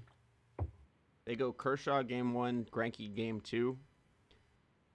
They 1.26 1.36
go 1.36 1.52
Kershaw 1.52 2.02
game 2.04 2.34
one, 2.34 2.66
Greinke 2.66 3.14
game 3.14 3.42
two, 3.42 3.78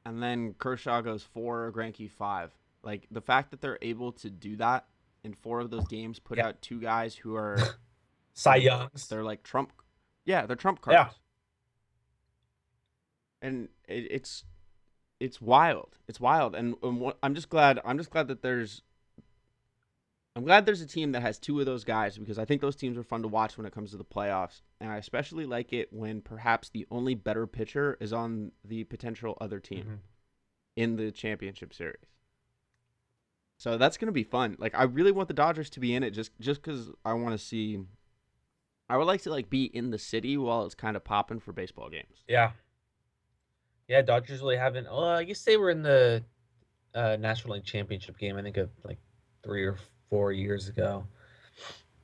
and 0.07 0.23
then 0.23 0.55
Kershaw 0.55 1.03
goes 1.03 1.23
four, 1.23 1.71
Greinke 1.71 2.11
five. 2.11 2.51
Like 2.83 3.07
the 3.11 3.21
fact 3.21 3.51
that 3.51 3.61
they're 3.61 3.79
able 3.83 4.13
to 4.13 4.31
do 4.31 4.57
that 4.57 4.89
in 5.23 5.35
four 5.35 5.61
of 5.61 5.71
those 5.71 5.87
games, 5.87 6.19
put 6.19 6.39
Yeah. 6.39 6.49
out 6.49 6.63
two 6.63 6.81
guys 6.81 7.15
who 7.15 7.37
are 7.37 7.57
Cy 8.33 8.57
Youngs. 8.57 9.07
they're 9.09 9.23
like 9.23 9.43
Trump. 9.43 9.73
Yeah, 10.25 10.47
they're 10.47 10.57
Trump 10.57 10.81
cards. 10.81 10.95
Yeah. 10.95 11.11
And 13.41 13.69
it, 13.87 14.07
it's 14.11 14.45
it's 15.23 15.41
wild. 15.41 15.99
It's 16.09 16.21
wild, 16.21 16.55
and, 16.55 16.75
and 16.83 17.13
I'm 17.23 17.35
just 17.35 17.49
glad. 17.49 17.81
I'm 17.85 17.97
just 17.99 18.11
glad 18.11 18.29
that 18.29 18.43
there's. 18.43 18.83
I'm 20.35 20.45
glad 20.45 20.65
there's 20.65 20.81
a 20.81 20.87
team 20.87 21.13
that 21.13 21.21
has 21.21 21.39
two 21.39 21.61
of 21.61 21.67
those 21.67 21.85
guys 21.85 22.17
because 22.17 22.39
I 22.39 22.47
think 22.47 22.61
those 22.63 22.75
teams 22.75 22.97
are 22.97 23.03
fun 23.03 23.21
to 23.23 23.29
watch 23.29 23.57
when 23.59 23.67
it 23.67 23.73
comes 23.75 23.91
to 23.91 23.99
the 23.99 24.05
playoffs, 24.05 24.63
and 24.81 24.91
I 24.91 24.97
especially 24.97 25.45
like 25.45 25.73
it 25.75 25.93
when 25.93 26.23
perhaps 26.23 26.71
the 26.71 26.87
only 26.91 27.15
better 27.15 27.47
pitcher 27.47 27.99
is 28.01 28.13
on 28.15 28.53
the 28.65 28.85
potential 28.85 29.37
other 29.41 29.61
team 29.61 29.85
Mhm. 29.85 29.99
in 30.77 30.97
the 30.97 31.11
championship 31.13 31.75
series. 31.75 32.07
So 33.59 33.77
that's 33.79 33.99
gonna 33.99 34.11
be 34.11 34.25
fun. 34.25 34.57
Like 34.59 34.75
I 34.75 34.85
really 34.85 35.13
want 35.13 35.29
the 35.29 35.35
Dodgers 35.35 35.71
to 35.71 35.81
be 35.81 35.95
in 35.95 36.03
it 36.03 36.11
just 36.13 36.33
just 36.41 36.63
because 36.63 36.91
I 37.05 37.13
want 37.13 37.33
to 37.39 37.39
see. 37.39 37.81
I 38.89 38.97
would 38.97 39.07
like 39.07 39.23
to 39.23 39.31
like 39.31 39.49
be 39.51 39.65
in 39.67 39.91
the 39.91 39.99
city 39.99 40.37
while 40.37 40.65
it's 40.65 40.75
kind 40.75 40.97
of 40.97 41.05
popping 41.05 41.41
for 41.41 41.53
baseball 41.53 41.89
games. 41.91 42.25
Yeah. 42.27 42.53
Yeah, 43.93 44.01
Dodgers 44.01 44.41
really 44.41 44.57
haven't. 44.57 44.87
Oh, 44.91 45.05
I 45.05 45.23
guess 45.23 45.45
they 45.45 45.59
were 45.59 45.69
in 45.69 45.83
the 45.83 46.25
uh, 46.95 47.19
National 47.21 47.57
League 47.57 47.67
Championship 47.67 48.17
game. 48.17 48.39
I 48.39 48.43
think 48.43 48.57
of 48.57 48.71
like 48.85 48.97
three 49.45 49.67
or 49.67 49.77
four 50.09 50.33
years 50.33 50.67
ago. 50.67 51.05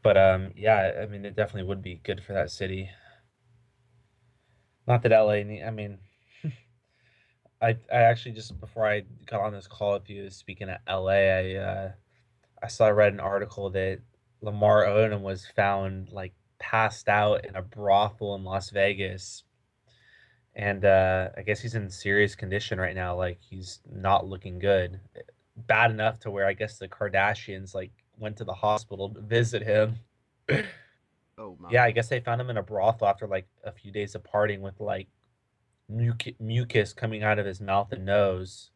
But 0.03 0.19
um, 0.19 0.51
yeah, 0.55 0.93
I 1.01 1.07
mean, 1.07 1.25
it 1.25 1.35
definitely 1.35 1.67
would 1.67 1.81
be 1.81 2.03
good 2.05 2.23
for 2.23 2.35
that 2.35 2.51
city. 2.51 2.91
Not 4.87 5.01
that 5.01 5.13
LA. 5.13 5.65
I 5.67 5.71
mean, 5.71 5.97
I 7.63 7.71
I 7.91 7.97
actually 7.97 8.33
just 8.33 8.61
before 8.61 8.87
I 8.87 9.05
got 9.25 9.41
on 9.41 9.55
this 9.55 9.67
call 9.67 9.95
with 9.95 10.11
you, 10.11 10.29
speaking 10.29 10.69
of 10.69 10.77
LA, 10.87 11.13
I 11.13 11.55
uh, 11.55 11.93
I 12.63 12.69
saw 12.69 12.85
I 12.85 12.91
read 12.91 13.15
an 13.15 13.21
article 13.21 13.71
that 13.71 14.01
Lamar 14.43 14.85
Odom 14.85 15.23
was 15.23 15.47
found 15.57 16.13
like 16.13 16.35
passed 16.59 17.09
out 17.09 17.47
in 17.47 17.57
a 17.57 17.63
brothel 17.63 18.35
in 18.35 18.45
Las 18.45 18.69
Vegas 18.69 19.45
and 20.59 20.85
uh, 20.85 21.29
I 21.37 21.43
guess 21.43 21.61
he's 21.61 21.77
in 21.77 21.89
serious 21.89 22.35
condition 22.35 22.81
right 22.81 22.95
now. 22.95 23.17
Like 23.17 23.39
he's 23.41 23.81
not 23.91 24.27
looking 24.27 24.59
good, 24.59 24.99
bad 25.57 25.93
enough 25.93 26.19
to 26.21 26.31
where 26.31 26.47
I 26.47 26.53
guess 26.53 26.79
the 26.79 26.89
Kardashians 26.89 27.75
like 27.75 27.93
went 28.19 28.37
to 28.39 28.45
the 28.45 28.53
hospital 28.53 29.09
to 29.11 29.21
visit 29.21 29.63
him. 29.63 29.97
Oh 31.41 31.57
my. 31.61 31.71
Yeah, 31.71 31.85
I 31.85 31.93
guess 31.93 32.09
they 32.09 32.19
found 32.19 32.41
him 32.41 32.51
in 32.51 32.57
a 32.57 32.65
brothel 32.65 33.07
after 33.07 33.29
like 33.29 33.47
a 33.63 33.71
few 33.71 33.93
days 33.93 34.17
of 34.17 34.25
partying 34.25 34.59
with 34.59 34.81
like 34.81 35.07
mucus 35.89 36.93
coming 36.93 37.23
out 37.23 37.39
of 37.39 37.47
his 37.47 37.61
mouth 37.61 37.93
and 37.93 38.05
nose. 38.05 38.73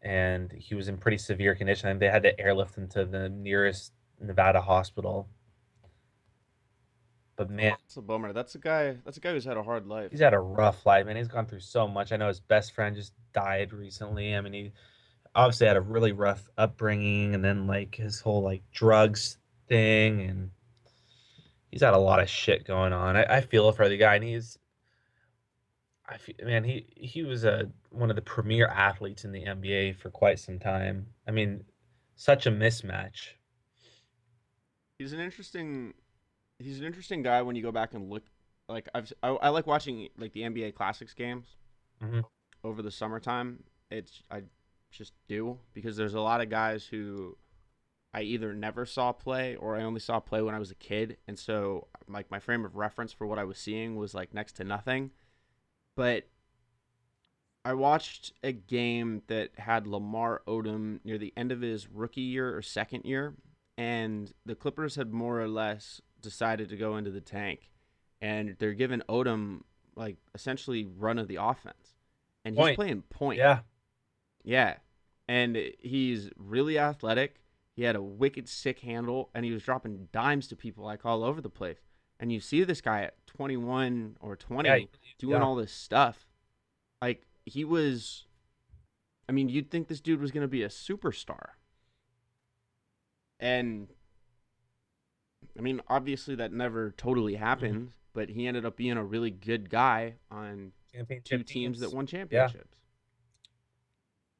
And 0.00 0.50
he 0.50 0.74
was 0.74 0.88
in 0.88 0.96
pretty 0.96 1.18
severe 1.18 1.54
condition, 1.54 1.90
and 1.90 2.00
they 2.00 2.08
had 2.08 2.22
to 2.22 2.40
airlift 2.40 2.78
him 2.78 2.88
to 2.88 3.04
the 3.04 3.28
nearest 3.28 3.92
Nevada 4.18 4.62
hospital. 4.62 5.28
But 7.38 7.50
man, 7.50 7.76
That's 7.84 7.96
a 7.96 8.02
bummer. 8.02 8.32
That's 8.32 8.56
a 8.56 8.58
guy. 8.58 8.96
That's 9.04 9.16
a 9.16 9.20
guy 9.20 9.30
who's 9.30 9.44
had 9.44 9.56
a 9.56 9.62
hard 9.62 9.86
life. 9.86 10.10
he's 10.10 10.18
had 10.18 10.34
a 10.34 10.40
rough 10.40 10.84
life, 10.84 11.06
man. 11.06 11.14
He's 11.14 11.28
gone 11.28 11.46
through 11.46 11.60
so 11.60 11.86
much. 11.86 12.10
I 12.10 12.16
know 12.16 12.26
his 12.26 12.40
best 12.40 12.74
friend 12.74 12.96
just 12.96 13.12
died 13.32 13.72
recently. 13.72 14.34
I 14.34 14.40
mean, 14.40 14.52
he 14.52 14.72
obviously 15.36 15.68
had 15.68 15.76
a 15.76 15.80
really 15.80 16.10
rough 16.10 16.48
upbringing, 16.58 17.36
and 17.36 17.44
then 17.44 17.68
like 17.68 17.94
his 17.94 18.18
whole 18.20 18.42
like 18.42 18.64
drugs 18.72 19.38
thing, 19.68 20.20
and 20.22 20.50
he's 21.70 21.82
had 21.82 21.94
a 21.94 21.98
lot 21.98 22.20
of 22.20 22.28
shit 22.28 22.66
going 22.66 22.92
on. 22.92 23.16
I, 23.16 23.36
I 23.36 23.40
feel 23.40 23.70
for 23.70 23.88
the 23.88 23.96
guy, 23.96 24.16
and 24.16 24.24
he's, 24.24 24.58
I 26.08 26.16
feel, 26.16 26.34
man, 26.42 26.64
he 26.64 26.86
he 26.96 27.22
was 27.22 27.44
a 27.44 27.70
one 27.90 28.10
of 28.10 28.16
the 28.16 28.22
premier 28.22 28.66
athletes 28.66 29.24
in 29.24 29.30
the 29.30 29.44
NBA 29.44 29.94
for 29.94 30.10
quite 30.10 30.40
some 30.40 30.58
time. 30.58 31.06
I 31.24 31.30
mean, 31.30 31.62
such 32.16 32.46
a 32.46 32.50
mismatch. 32.50 33.28
He's 34.98 35.12
an 35.12 35.20
interesting. 35.20 35.94
He's 36.58 36.78
an 36.80 36.84
interesting 36.86 37.22
guy 37.22 37.42
when 37.42 37.56
you 37.56 37.62
go 37.62 37.72
back 37.72 37.94
and 37.94 38.10
look. 38.10 38.24
Like 38.68 38.88
I've, 38.94 39.12
I, 39.22 39.28
I 39.28 39.48
like 39.50 39.66
watching 39.66 40.08
like 40.18 40.32
the 40.32 40.42
NBA 40.42 40.74
Classics 40.74 41.14
games 41.14 41.56
Mhm. 42.02 42.24
over 42.64 42.82
the 42.82 42.90
summertime. 42.90 43.64
It's 43.90 44.22
I 44.30 44.42
just 44.90 45.12
do 45.28 45.58
because 45.72 45.96
there's 45.96 46.14
a 46.14 46.20
lot 46.20 46.40
of 46.40 46.50
guys 46.50 46.86
who 46.86 47.36
I 48.12 48.22
either 48.22 48.52
never 48.54 48.84
saw 48.84 49.12
play 49.12 49.56
or 49.56 49.76
I 49.76 49.82
only 49.82 50.00
saw 50.00 50.18
play 50.20 50.42
when 50.42 50.54
I 50.54 50.58
was 50.58 50.70
a 50.70 50.74
kid, 50.74 51.16
and 51.26 51.38
so 51.38 51.88
like 52.08 52.30
my 52.30 52.38
frame 52.40 52.64
of 52.64 52.76
reference 52.76 53.12
for 53.12 53.26
what 53.26 53.38
I 53.38 53.44
was 53.44 53.58
seeing 53.58 53.96
was 53.96 54.14
like 54.14 54.34
next 54.34 54.52
to 54.56 54.64
nothing. 54.64 55.12
But 55.96 56.28
I 57.64 57.74
watched 57.74 58.32
a 58.42 58.52
game 58.52 59.22
that 59.26 59.50
had 59.58 59.86
Lamar 59.86 60.42
Odom 60.46 61.00
near 61.04 61.18
the 61.18 61.32
end 61.36 61.52
of 61.52 61.60
his 61.60 61.88
rookie 61.88 62.20
year 62.22 62.56
or 62.56 62.62
second 62.62 63.04
year, 63.04 63.34
and 63.76 64.32
the 64.46 64.54
Clippers 64.54 64.94
had 64.96 65.12
more 65.12 65.40
or 65.40 65.48
less 65.48 66.00
decided 66.20 66.68
to 66.70 66.76
go 66.76 66.96
into 66.96 67.10
the 67.10 67.20
tank, 67.20 67.70
and 68.20 68.56
they're 68.58 68.74
giving 68.74 69.00
Odom 69.08 69.62
like 69.96 70.16
essentially 70.34 70.86
run 70.86 71.18
of 71.18 71.28
the 71.28 71.36
offense, 71.36 71.96
and 72.44 72.54
he's 72.54 72.62
Point. 72.62 72.76
playing 72.76 73.02
point. 73.02 73.38
Yeah, 73.38 73.60
Yeah. 74.44 74.76
And 75.28 75.56
he's 75.78 76.30
really 76.38 76.78
athletic. 76.78 77.42
He 77.76 77.82
had 77.82 77.96
a 77.96 78.02
wicked 78.02 78.48
sick 78.48 78.80
handle 78.80 79.28
and 79.34 79.44
he 79.44 79.52
was 79.52 79.62
dropping 79.62 80.08
dimes 80.10 80.48
to 80.48 80.56
people 80.56 80.84
like 80.84 81.04
all 81.04 81.22
over 81.22 81.42
the 81.42 81.50
place. 81.50 81.78
And 82.18 82.32
you 82.32 82.40
see 82.40 82.64
this 82.64 82.80
guy 82.80 83.02
at 83.02 83.26
21 83.26 84.16
or 84.20 84.34
20 84.34 84.68
yeah, 84.68 84.78
doing 85.18 85.36
yeah. 85.36 85.42
all 85.42 85.54
this 85.54 85.70
stuff. 85.70 86.26
Like 87.02 87.26
he 87.44 87.64
was 87.64 88.24
I 89.28 89.32
mean, 89.32 89.50
you'd 89.50 89.70
think 89.70 89.88
this 89.88 90.00
dude 90.00 90.22
was 90.22 90.32
going 90.32 90.42
to 90.42 90.48
be 90.48 90.62
a 90.62 90.68
superstar. 90.68 91.50
And 93.38 93.88
I 95.58 95.60
mean, 95.60 95.80
obviously 95.88 96.36
that 96.36 96.52
never 96.52 96.92
totally 96.92 97.34
Mm-hmm. 97.34 97.44
happened, 97.44 97.92
but 98.12 98.28
he 98.28 98.46
ended 98.46 98.64
up 98.64 98.76
being 98.76 98.96
a 98.96 99.04
really 99.04 99.30
good 99.30 99.68
guy 99.68 100.14
on 100.30 100.72
two 101.24 101.42
teams 101.42 101.80
that 101.80 101.92
won 101.92 102.06
Yeah. 102.06 102.50
championships. 102.50 102.78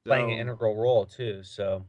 playing 0.07 0.33
an 0.33 0.39
integral 0.39 0.77
role 0.77 1.07
too. 1.07 1.43
So 1.43 1.85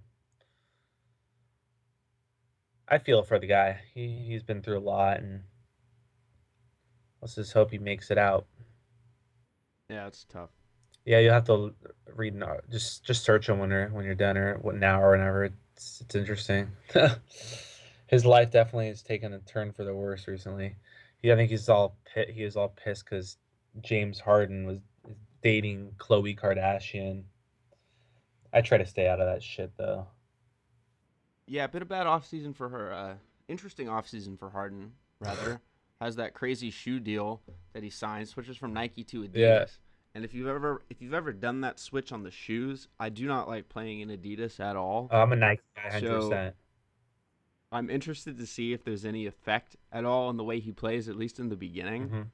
I 2.87 2.97
feel 2.97 3.23
for 3.23 3.39
the 3.39 3.47
guy. 3.47 3.81
He 3.93 4.25
he's 4.27 4.43
been 4.43 4.61
through 4.61 4.79
a 4.79 4.81
lot, 4.81 5.19
and 5.19 5.43
let's 7.21 7.35
just 7.35 7.53
hope 7.53 7.71
he 7.71 7.77
makes 7.77 8.09
it 8.11 8.17
out. 8.17 8.47
Yeah, 9.89 10.07
it's 10.07 10.25
tough. 10.25 10.49
Yeah, 11.05 11.19
you'll 11.19 11.33
have 11.33 11.45
to 11.45 11.73
read 12.15 12.33
an 12.33 12.43
just 12.69 13.03
just 13.05 13.23
search 13.23 13.47
him 13.49 13.59
when 13.59 13.69
you're 13.69 13.89
when 13.89 14.05
you're 14.05 14.15
done 14.15 14.37
or 14.37 14.55
what 14.57 14.75
now 14.75 15.01
or 15.01 15.11
whenever. 15.11 15.45
It's 15.45 16.01
it's 16.01 16.15
interesting. 16.15 16.71
His 18.09 18.25
life 18.25 18.49
definitely 18.51 18.87
has 18.87 19.03
taken 19.03 19.33
a 19.33 19.39
turn 19.39 19.71
for 19.71 19.83
the 19.83 19.93
worse 19.93 20.27
recently. 20.27 20.75
Yeah, 21.21 21.33
I 21.33 21.35
think 21.35 21.51
he's 21.51 21.69
all 21.69 21.95
pit. 22.11 22.29
He 22.29 22.43
was 22.43 22.55
all 22.55 22.69
pissed 22.69 23.05
because 23.05 23.37
James 23.81 24.19
Harden 24.19 24.65
was 24.65 24.79
dating 25.43 25.91
Khloe 25.97 26.37
Kardashian. 26.37 27.23
I 28.51 28.61
try 28.61 28.79
to 28.79 28.85
stay 28.85 29.07
out 29.07 29.19
of 29.21 29.27
that 29.27 29.43
shit 29.43 29.71
though. 29.77 30.07
Yeah, 31.45 31.67
been 31.67 31.81
a 31.83 31.85
bad 31.85 32.07
off 32.07 32.25
season 32.27 32.53
for 32.53 32.69
her. 32.69 32.93
Uh, 32.93 33.13
interesting 33.47 33.87
offseason 33.87 34.37
for 34.39 34.49
Harden, 34.49 34.91
rather. 35.19 35.61
Has 36.01 36.15
that 36.15 36.33
crazy 36.33 36.71
shoe 36.71 36.99
deal 37.01 37.41
that 37.73 37.83
he 37.83 37.89
signed, 37.89 38.29
switches 38.29 38.55
from 38.55 38.71
Nike 38.73 39.03
to 39.03 39.23
Adidas. 39.23 39.35
Yeah. 39.35 39.65
And 40.15 40.23
if 40.23 40.33
you've 40.33 40.47
ever 40.47 40.81
if 40.89 41.01
you've 41.01 41.13
ever 41.13 41.33
done 41.33 41.61
that 41.61 41.77
switch 41.79 42.11
on 42.13 42.23
the 42.23 42.31
shoes, 42.31 42.87
I 42.99 43.09
do 43.09 43.27
not 43.27 43.47
like 43.49 43.67
playing 43.69 43.99
in 43.99 44.09
Adidas 44.09 44.59
at 44.61 44.75
all. 44.77 45.09
Oh, 45.11 45.21
I'm 45.21 45.33
a 45.33 45.35
Nike 45.35 45.61
guy, 45.75 45.91
hundred 45.91 46.07
So- 46.07 46.29
percent. 46.29 46.55
I'm 47.71 47.89
interested 47.89 48.37
to 48.37 48.45
see 48.45 48.73
if 48.73 48.83
there's 48.83 49.05
any 49.05 49.25
effect 49.27 49.75
at 49.91 50.05
all 50.05 50.29
in 50.29 50.37
the 50.37 50.43
way 50.43 50.59
he 50.59 50.71
plays, 50.71 51.07
at 51.07 51.15
least 51.15 51.39
in 51.39 51.49
the 51.49 51.55
beginning, 51.55 52.09
Mhm. 52.09 52.27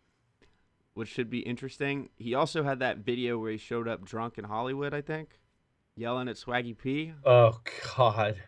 which 0.94 1.10
should 1.10 1.30
be 1.30 1.40
interesting. 1.40 2.10
He 2.18 2.34
also 2.34 2.64
had 2.64 2.80
that 2.80 3.00
video 3.00 3.38
where 3.38 3.52
he 3.52 3.58
showed 3.58 3.88
up 3.88 4.06
drunk 4.06 4.38
in 4.38 4.46
Hollywood, 4.46 4.94
I 4.94 5.02
think, 5.02 5.40
yelling 5.96 6.30
at 6.30 6.38
Swaggy 6.38 6.78
P. 6.78 7.14
Oh 7.26 7.60
God, 7.96 8.42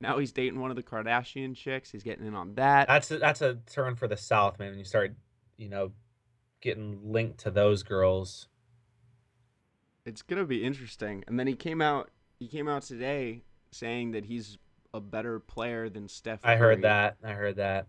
Now 0.00 0.18
he's 0.18 0.30
dating 0.32 0.60
one 0.60 0.70
of 0.70 0.76
the 0.76 0.82
Kardashian 0.82 1.56
chicks. 1.56 1.90
He's 1.90 2.04
getting 2.04 2.24
in 2.24 2.34
on 2.34 2.54
that. 2.54 2.86
that's 2.86 3.10
a, 3.10 3.18
that's 3.18 3.42
a 3.42 3.56
turn 3.66 3.96
for 3.96 4.06
the 4.06 4.16
South, 4.16 4.58
man. 4.58 4.70
When 4.70 4.78
you 4.78 4.84
start, 4.84 5.14
you 5.56 5.68
know, 5.68 5.92
getting 6.60 7.12
linked 7.12 7.38
to 7.40 7.50
those 7.50 7.82
girls. 7.82 8.48
It's 10.04 10.22
gonna 10.22 10.44
be 10.46 10.64
interesting. 10.64 11.24
And 11.26 11.38
then 11.38 11.46
he 11.48 11.54
came 11.54 11.82
out 11.82 12.10
he 12.38 12.46
came 12.48 12.68
out 12.68 12.82
today 12.82 13.42
saying 13.72 14.12
that 14.12 14.24
he's 14.26 14.56
a 14.94 15.00
better 15.00 15.38
player 15.40 15.88
than 15.88 16.08
Steph. 16.08 16.40
I 16.44 16.56
heard 16.56 16.82
that. 16.82 17.16
I 17.22 17.32
heard 17.32 17.56
that. 17.56 17.86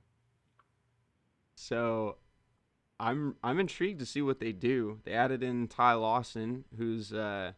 So 1.55 2.17
I'm 2.99 3.35
I'm 3.43 3.59
intrigued 3.59 3.99
to 3.99 4.05
see 4.05 4.21
what 4.21 4.39
they 4.39 4.51
do. 4.51 4.99
They 5.05 5.13
added 5.13 5.43
in 5.43 5.67
Ty 5.67 5.93
Lawson, 5.93 6.65
who's 6.77 7.13
uh, 7.13 7.53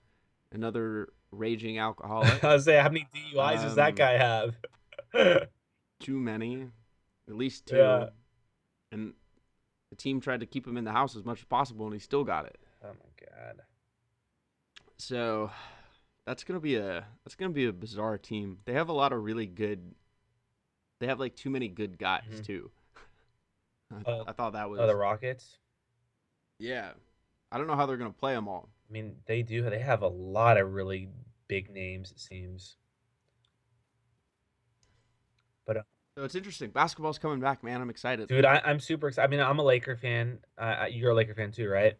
another 0.52 1.10
raging 1.32 1.78
alcoholic. 1.80 2.44
I 2.44 2.54
was 2.54 2.66
say, 2.66 2.78
how 2.78 2.90
many 2.90 3.08
DUIs 3.16 3.62
does 3.62 3.76
that 3.76 3.90
Um, 3.90 3.96
guy 3.96 4.18
have? 4.18 4.56
Too 6.00 6.18
many, 6.20 6.68
at 7.30 7.36
least 7.36 7.68
two. 7.68 7.78
Yeah. 7.78 8.10
And 8.92 9.14
the 9.90 9.96
team 9.96 10.20
tried 10.20 10.40
to 10.40 10.46
keep 10.46 10.66
him 10.66 10.78
in 10.78 10.84
the 10.84 10.92
house 10.92 11.16
as 11.16 11.24
much 11.24 11.40
as 11.40 11.46
possible, 11.46 11.86
and 11.86 11.94
he 11.94 12.00
still 12.00 12.24
got 12.24 12.46
it. 12.46 12.58
oh 12.84 12.88
my 12.90 13.26
god. 13.28 13.62
So 14.98 15.52
that's 16.32 16.46
gonna 16.46 16.62
be 16.62 16.78
a 16.78 17.06
that's 17.26 17.36
gonna 17.36 17.52
be 17.52 17.66
a 17.66 17.74
bizarre 17.74 18.18
team. 18.18 18.60
They 18.64 18.72
have 18.72 18.88
a 18.88 18.94
lot 18.94 19.12
of 19.12 19.22
really 19.22 19.46
good. 19.46 19.94
They 21.02 21.08
have 21.08 21.20
like 21.20 21.36
too 21.36 21.50
many 21.50 21.68
good 21.68 21.98
guys 22.00 22.24
Mhm. 22.32 22.46
too. 22.46 22.72
I, 23.92 24.02
Oh, 24.06 24.24
I 24.26 24.32
thought 24.32 24.54
that 24.54 24.70
was 24.70 24.80
Oh, 24.80 24.88
the 24.88 24.96
Rockets. 24.96 25.58
yeah. 26.58 26.94
I 27.52 27.58
don't 27.58 27.68
know 27.68 27.76
how 27.76 27.86
they're 27.86 27.98
gonna 27.98 28.14
play 28.14 28.34
them 28.34 28.48
all. 28.48 28.70
I 28.90 28.94
mean, 28.94 29.18
they 29.26 29.42
do. 29.44 29.70
They 29.70 29.80
have 29.80 30.04
a 30.04 30.08
lot 30.08 30.56
of 30.58 30.72
really 30.72 31.10
big 31.50 31.70
names. 31.70 32.12
It 32.12 32.20
seems. 32.22 32.78
But 35.66 35.78
uh, 35.78 35.84
So 36.18 36.24
it's 36.24 36.36
interesting. 36.36 36.70
Basketball's 36.72 37.20
coming 37.20 37.42
back, 37.42 37.62
man. 37.62 37.82
I'm 37.82 37.90
excited. 37.90 38.30
Dude, 38.30 38.46
I, 38.46 38.62
I'm 38.64 38.80
super 38.80 39.10
excited. 39.10 39.28
I 39.28 39.30
mean, 39.30 39.42
I'm 39.42 39.60
a 39.60 39.64
Laker 39.64 39.98
fan. 39.98 40.40
Uh, 40.58 40.86
you're 40.90 41.12
a 41.12 41.14
Laker 41.14 41.34
fan 41.36 41.52
too, 41.52 41.68
right? 41.68 41.98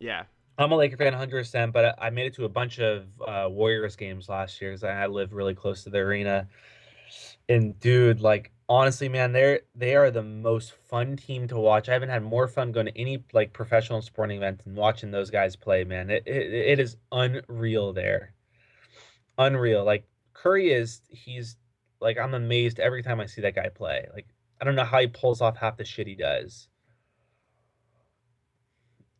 Yeah. 0.00 0.24
I'm 0.56 0.70
a 0.70 0.76
Laker 0.76 0.96
fan 0.96 1.12
100%, 1.12 1.72
but 1.72 1.96
I 2.00 2.10
made 2.10 2.26
it 2.26 2.34
to 2.34 2.44
a 2.44 2.48
bunch 2.48 2.78
of 2.78 3.06
uh, 3.20 3.48
Warriors 3.50 3.96
games 3.96 4.28
last 4.28 4.60
year 4.60 4.70
because 4.70 4.84
I 4.84 5.06
live 5.06 5.32
really 5.32 5.54
close 5.54 5.82
to 5.84 5.90
the 5.90 5.98
arena. 5.98 6.48
And 7.48 7.78
dude, 7.80 8.20
like 8.20 8.52
honestly, 8.68 9.08
man, 9.08 9.32
they're 9.32 9.60
they 9.74 9.96
are 9.96 10.10
the 10.10 10.22
most 10.22 10.72
fun 10.88 11.16
team 11.16 11.48
to 11.48 11.58
watch. 11.58 11.88
I 11.88 11.92
haven't 11.92 12.08
had 12.08 12.22
more 12.22 12.48
fun 12.48 12.72
going 12.72 12.86
to 12.86 12.98
any 12.98 13.24
like 13.32 13.52
professional 13.52 14.00
sporting 14.00 14.38
event 14.38 14.64
than 14.64 14.74
watching 14.74 15.10
those 15.10 15.30
guys 15.30 15.56
play, 15.56 15.84
man. 15.84 16.08
It 16.10 16.22
it, 16.26 16.52
it 16.52 16.78
is 16.78 16.96
unreal 17.12 17.92
there. 17.92 18.34
Unreal. 19.38 19.84
Like 19.84 20.06
Curry 20.32 20.72
is 20.72 21.02
he's 21.08 21.56
like 22.00 22.16
I'm 22.16 22.34
amazed 22.34 22.78
every 22.78 23.02
time 23.02 23.20
I 23.20 23.26
see 23.26 23.42
that 23.42 23.56
guy 23.56 23.68
play. 23.68 24.06
Like 24.14 24.26
I 24.60 24.64
don't 24.64 24.76
know 24.76 24.84
how 24.84 25.00
he 25.00 25.08
pulls 25.08 25.40
off 25.40 25.56
half 25.56 25.76
the 25.76 25.84
shit 25.84 26.06
he 26.06 26.14
does. 26.14 26.68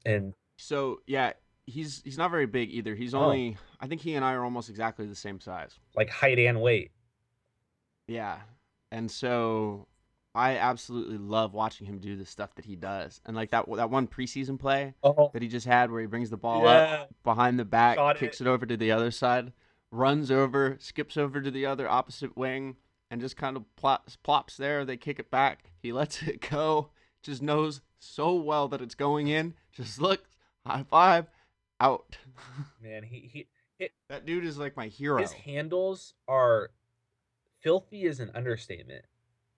And 0.07 0.35
So 0.65 1.01
yeah, 1.07 1.33
he's 1.67 2.01
he's 2.05 2.17
not 2.19 2.31
very 2.31 2.47
big 2.47 2.71
either. 2.71 2.95
He's 2.95 3.15
Oh. 3.15 3.21
only 3.21 3.57
I 3.81 3.87
think 3.87 4.01
he 4.01 4.15
and 4.15 4.25
I 4.25 4.33
are 4.35 4.45
almost 4.45 4.71
exactly 4.71 5.07
the 5.07 5.15
same 5.15 5.41
size. 5.41 5.79
like 5.95 6.09
height 6.11 6.39
and 6.39 6.61
weight. 6.63 6.91
Yeah. 8.07 8.39
And 8.91 9.11
so 9.11 9.89
I 10.35 10.57
absolutely 10.57 11.19
love 11.19 11.55
watching 11.55 11.87
him 11.87 11.99
do 11.99 12.17
the 12.17 12.25
stuff 12.27 12.55
that 12.57 12.65
he 12.65 12.77
does. 12.77 13.21
And 13.25 13.37
like 13.37 13.51
that 13.51 13.67
that 13.77 13.91
one 13.91 14.07
preseason 14.07 14.59
play 14.59 14.95
Oh, 15.03 15.31
that 15.33 15.43
he 15.43 15.49
just 15.49 15.67
had 15.67 15.91
where 15.91 16.01
he 16.01 16.07
brings 16.07 16.31
the 16.31 16.37
ball 16.37 16.67
up 16.67 17.11
behind 17.23 17.59
the 17.59 17.65
back, 17.65 17.97
Shot 17.97 18.17
kicks 18.17 18.41
it. 18.41 18.47
it 18.47 18.51
over 18.51 18.67
to 18.67 18.77
the 18.77 18.91
other 18.93 19.11
side, 19.11 19.53
runs 19.91 20.31
over, 20.31 20.77
skips 20.81 21.17
over 21.17 21.41
to 21.41 21.51
the 21.51 21.67
other 21.67 21.89
opposite 21.89 22.37
wing, 22.37 22.77
and 23.11 23.21
just 23.21 23.37
kind 23.37 23.57
of 23.57 23.65
plops, 23.77 24.17
plops 24.17 24.57
there. 24.57 24.85
They 24.85 24.97
kick 24.97 25.19
it 25.19 25.31
back. 25.31 25.71
He 25.83 25.93
lets 25.93 26.23
it 26.27 26.41
go. 26.51 26.91
Just 27.23 27.41
knows 27.43 27.81
so 27.99 28.35
well 28.35 28.69
that 28.69 28.83
it's 28.83 28.95
going 28.95 29.29
in. 29.29 29.55
Just 29.73 30.01
looks, 30.01 30.29
high 30.67 30.85
five, 30.91 31.27
out. 31.81 32.17
man, 32.83 33.03
he 33.03 33.31
he 33.33 33.89
that 34.09 34.25
dude 34.25 34.45
is 34.45 34.59
like 34.59 34.77
my 34.77 34.87
hero. 34.87 35.21
his 35.21 35.33
handles 35.33 36.15
are 36.29 36.71
filthy 37.61 38.05
is 38.05 38.21
an 38.21 38.31
understatement. 38.35 39.05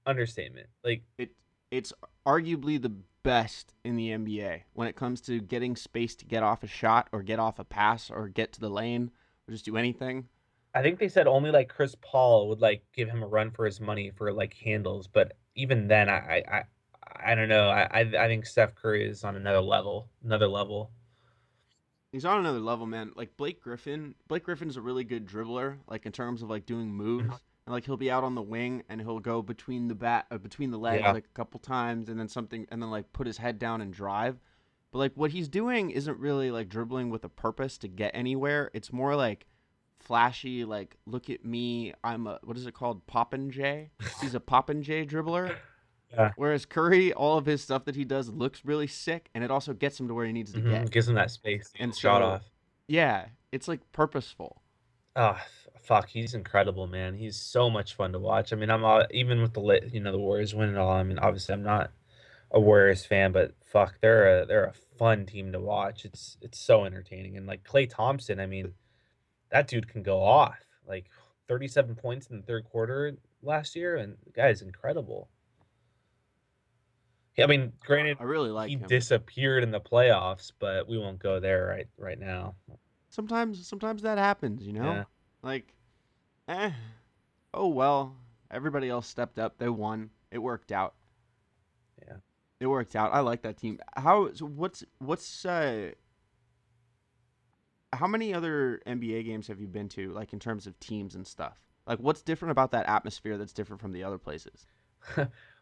Understatement. 0.07 0.69
Like 0.85 1.03
it 1.19 1.31
it's 1.71 1.93
arguably 2.27 2.81
the 2.81 2.93
best 3.23 3.75
in 3.85 3.97
the 3.97 4.11
NBA 4.11 4.63
when 4.75 4.87
it 4.87 4.95
comes 4.97 5.21
to 5.23 5.41
getting 5.41 5.75
space 5.75 6.15
to 6.17 6.25
get 6.25 6.43
off 6.43 6.63
a 6.63 6.69
shot 6.69 7.09
or 7.13 7.23
get 7.23 7.39
off 7.39 7.59
a 7.59 7.65
pass 7.65 8.11
or 8.11 8.29
get 8.29 8.53
to 8.53 8.61
the 8.61 8.71
lane 8.71 9.11
or 9.49 9.53
just 9.53 9.65
do 9.65 9.77
anything. 9.77 10.29
I 10.75 10.83
think 10.83 10.99
they 10.99 11.09
said 11.09 11.27
only 11.27 11.51
like 11.51 11.69
Chris 11.69 11.97
Paul 12.01 12.49
would 12.49 12.61
like 12.61 12.85
give 12.95 13.09
him 13.09 13.23
a 13.23 13.27
run 13.27 13.51
for 13.51 13.65
his 13.65 13.81
money 13.81 14.13
for 14.17 14.33
like 14.33 14.55
handles, 14.55 15.07
but 15.07 15.33
even 15.55 15.89
then, 15.89 16.09
I 16.09 16.45
I 16.51 16.63
I, 17.15 17.35
don't 17.35 17.49
know. 17.49 17.69
I, 17.69 17.83
I 17.93 18.01
I 18.01 18.27
think 18.29 18.47
Steph 18.47 18.75
Curry 18.75 19.09
is 19.09 19.25
on 19.25 19.37
another 19.37 19.61
level. 19.61 20.09
Another 20.25 20.49
level. 20.49 20.91
He's 22.13 22.25
on 22.25 22.39
another 22.39 22.61
level, 22.61 22.87
man. 22.87 23.13
Like 23.15 23.37
Blake 23.37 23.61
Griffin, 23.61 24.15
Blake 24.29 24.45
Griffin's 24.45 24.77
a 24.77 24.81
really 24.81 25.05
good 25.05 25.27
dribbler, 25.27 25.77
like 25.89 26.07
in 26.07 26.13
terms 26.13 26.43
of 26.43 26.49
like 26.49 26.65
doing 26.67 26.89
moves. 26.89 27.25
And 27.67 27.73
like 27.75 27.85
he'll 27.85 27.97
be 27.97 28.11
out 28.13 28.23
on 28.25 28.35
the 28.37 28.43
wing 28.43 28.85
and 28.89 29.01
he'll 29.01 29.19
go 29.19 29.43
between 29.43 29.89
the 29.89 29.95
bat 29.95 30.27
uh, 30.31 30.39
between 30.39 30.71
the 30.71 30.79
legs 30.79 31.03
Yeah. 31.03 31.11
like 31.13 31.25
a 31.25 31.35
couple 31.35 31.59
times 31.61 32.09
and 32.09 32.19
then 32.19 32.29
something 32.29 32.65
and 32.71 32.81
then 32.81 32.91
like 32.91 33.13
put 33.13 33.27
his 33.27 33.37
head 33.39 33.59
down 33.59 33.81
and 33.81 33.93
drive. 33.93 34.39
But 34.93 34.99
like 35.01 35.13
what 35.17 35.33
he's 35.33 35.49
doing 35.49 35.91
isn't 35.91 36.19
really 36.19 36.51
like 36.53 36.69
dribbling 36.69 37.11
with 37.11 37.25
a 37.25 37.29
purpose 37.29 37.77
to 37.79 37.89
get 37.89 38.13
anywhere. 38.15 38.71
It's 38.73 38.93
more 38.93 39.17
like 39.17 39.47
flashy 39.99 40.65
like 40.65 40.97
look 41.07 41.29
at 41.29 41.45
me, 41.45 41.93
I'm 42.05 42.27
a 42.29 42.39
what 42.45 42.57
is 42.57 42.67
it 42.67 42.73
called? 42.75 43.05
Popinjay. 43.09 43.89
He's 44.21 44.35
a 44.37 44.41
Popinjay 44.41 45.07
dribbler. 45.11 45.57
Yeah. 46.13 46.33
Whereas 46.37 46.65
Curry, 46.67 47.13
all 47.13 47.37
of 47.37 47.47
his 47.47 47.63
stuff 47.63 47.85
that 47.85 47.97
he 47.97 48.05
does 48.05 48.29
looks 48.29 48.65
really 48.65 48.87
sick 48.87 49.29
and 49.35 49.43
it 49.43 49.51
also 49.51 49.73
gets 49.75 49.99
him 49.99 50.09
to 50.09 50.15
where 50.15 50.25
he 50.27 50.33
needs 50.33 50.53
to 50.53 50.61
Mhm, 50.61 50.71
get. 50.71 50.91
Gives 50.91 51.09
him 51.09 51.15
that 51.17 51.31
space 51.31 51.73
And 51.75 51.91
and 51.91 51.97
shot 51.97 52.21
so- 52.21 52.27
off. 52.27 52.51
Yeah, 52.89 53.27
it's 53.53 53.67
like 53.69 53.81
purposeful. 53.93 54.63
Ah, 55.17 55.37
f- 55.41 55.69
fuck, 55.83 56.09
he's 56.09 56.35
incredible, 56.35 56.87
man. 56.87 57.15
He's 57.15 57.37
so 57.37 57.69
much 57.69 57.95
fun 57.95 58.13
to 58.13 58.19
watch. 58.21 58.53
I 58.53 58.57
mean, 58.57 58.71
I'm 58.71 58.85
all, 58.85 59.05
even 59.11 59.43
with 59.43 59.55
the 59.55 59.61
lit, 59.61 59.93
you 59.93 60.01
know, 60.01 60.13
the 60.13 60.19
Warriors 60.19 60.55
winning 60.55 60.77
all. 60.77 60.91
I 60.93 61.03
mean, 61.03 61.19
obviously, 61.19 61.55
I'm 61.55 61.63
not 61.65 61.91
a 62.53 62.61
Warriors 62.61 63.05
fan, 63.05 63.33
but 63.33 63.55
fuck, 63.65 63.99
they're 64.01 64.43
a 64.43 64.47
they're 64.47 64.67
a 64.67 64.73
fun 64.73 65.27
team 65.27 65.51
to 65.53 65.61
watch. 65.61 66.05
It's 66.05 66.37
it's 66.41 66.59
so 66.61 66.85
entertaining, 66.85 67.37
and 67.37 67.47
like 67.47 67.65
Klay 67.65 67.89
Thompson, 67.91 68.39
I 68.39 68.47
mean, 68.47 68.75
that 69.51 69.67
dude 69.67 69.89
can 69.89 70.03
go 70.05 70.23
off 70.23 70.59
like 70.87 71.11
37 71.49 71.97
points 71.97 72.29
in 72.29 72.37
the 72.37 72.43
third 72.43 72.65
quarter 72.65 73.17
last 73.43 73.75
year, 73.75 73.97
and 73.97 74.17
the 74.25 74.31
guy 74.33 74.49
is 74.51 74.63
incredible. 74.63 75.29
I 77.45 77.47
mean, 77.47 77.73
granted, 77.85 78.17
I 78.21 78.25
really 78.25 78.51
like 78.51 78.69
he 78.69 78.77
him. 78.77 78.87
disappeared 78.87 79.63
in 79.63 79.71
the 79.71 79.81
playoffs, 79.81 80.53
but 80.59 80.89
we 80.89 80.99
won't 80.99 81.19
go 81.19 81.39
there 81.39 81.67
right 81.67 81.87
right 81.99 82.19
now. 82.19 82.55
sometimes 83.11 83.67
sometimes 83.67 84.03
that 84.03 84.19
happens, 84.19 84.67
you 84.67 84.73
know? 84.73 84.85
Yeah. 84.85 85.05
Like 85.43 85.75
eh. 86.49 86.71
Oh 87.53 87.69
well. 87.69 88.17
Everybody 88.51 88.89
else 88.89 89.07
stepped 89.07 89.39
up. 89.39 89.59
They 89.59 89.69
won. 89.69 90.11
It 90.31 90.39
worked 90.39 90.73
out. 90.73 90.95
Yeah. 92.07 92.17
It 92.61 92.67
worked 92.69 92.97
out. 92.97 93.13
I 93.13 93.21
like 93.21 93.43
that 93.43 93.59
team. 93.59 93.81
How 93.97 94.33
so 94.33 94.47
what's 94.47 94.85
what's 94.99 95.45
uh 95.45 95.91
how 97.93 98.07
many 98.07 98.35
other 98.35 98.81
NBA 98.87 99.25
games 99.25 99.47
have 99.49 99.61
you 99.61 99.67
been 99.67 99.89
to 99.91 100.13
like 100.13 100.33
in 100.33 100.39
terms 100.39 100.67
of 100.67 100.79
teams 100.81 101.15
and 101.15 101.27
stuff? 101.27 101.59
Like 101.87 101.99
what's 101.99 102.23
different 102.23 102.53
about 102.53 102.71
that 102.73 102.89
atmosphere 102.89 103.37
that's 103.37 103.53
different 103.53 103.81
from 103.81 103.93
the 103.93 104.05
other 104.05 104.19
places? 104.19 104.67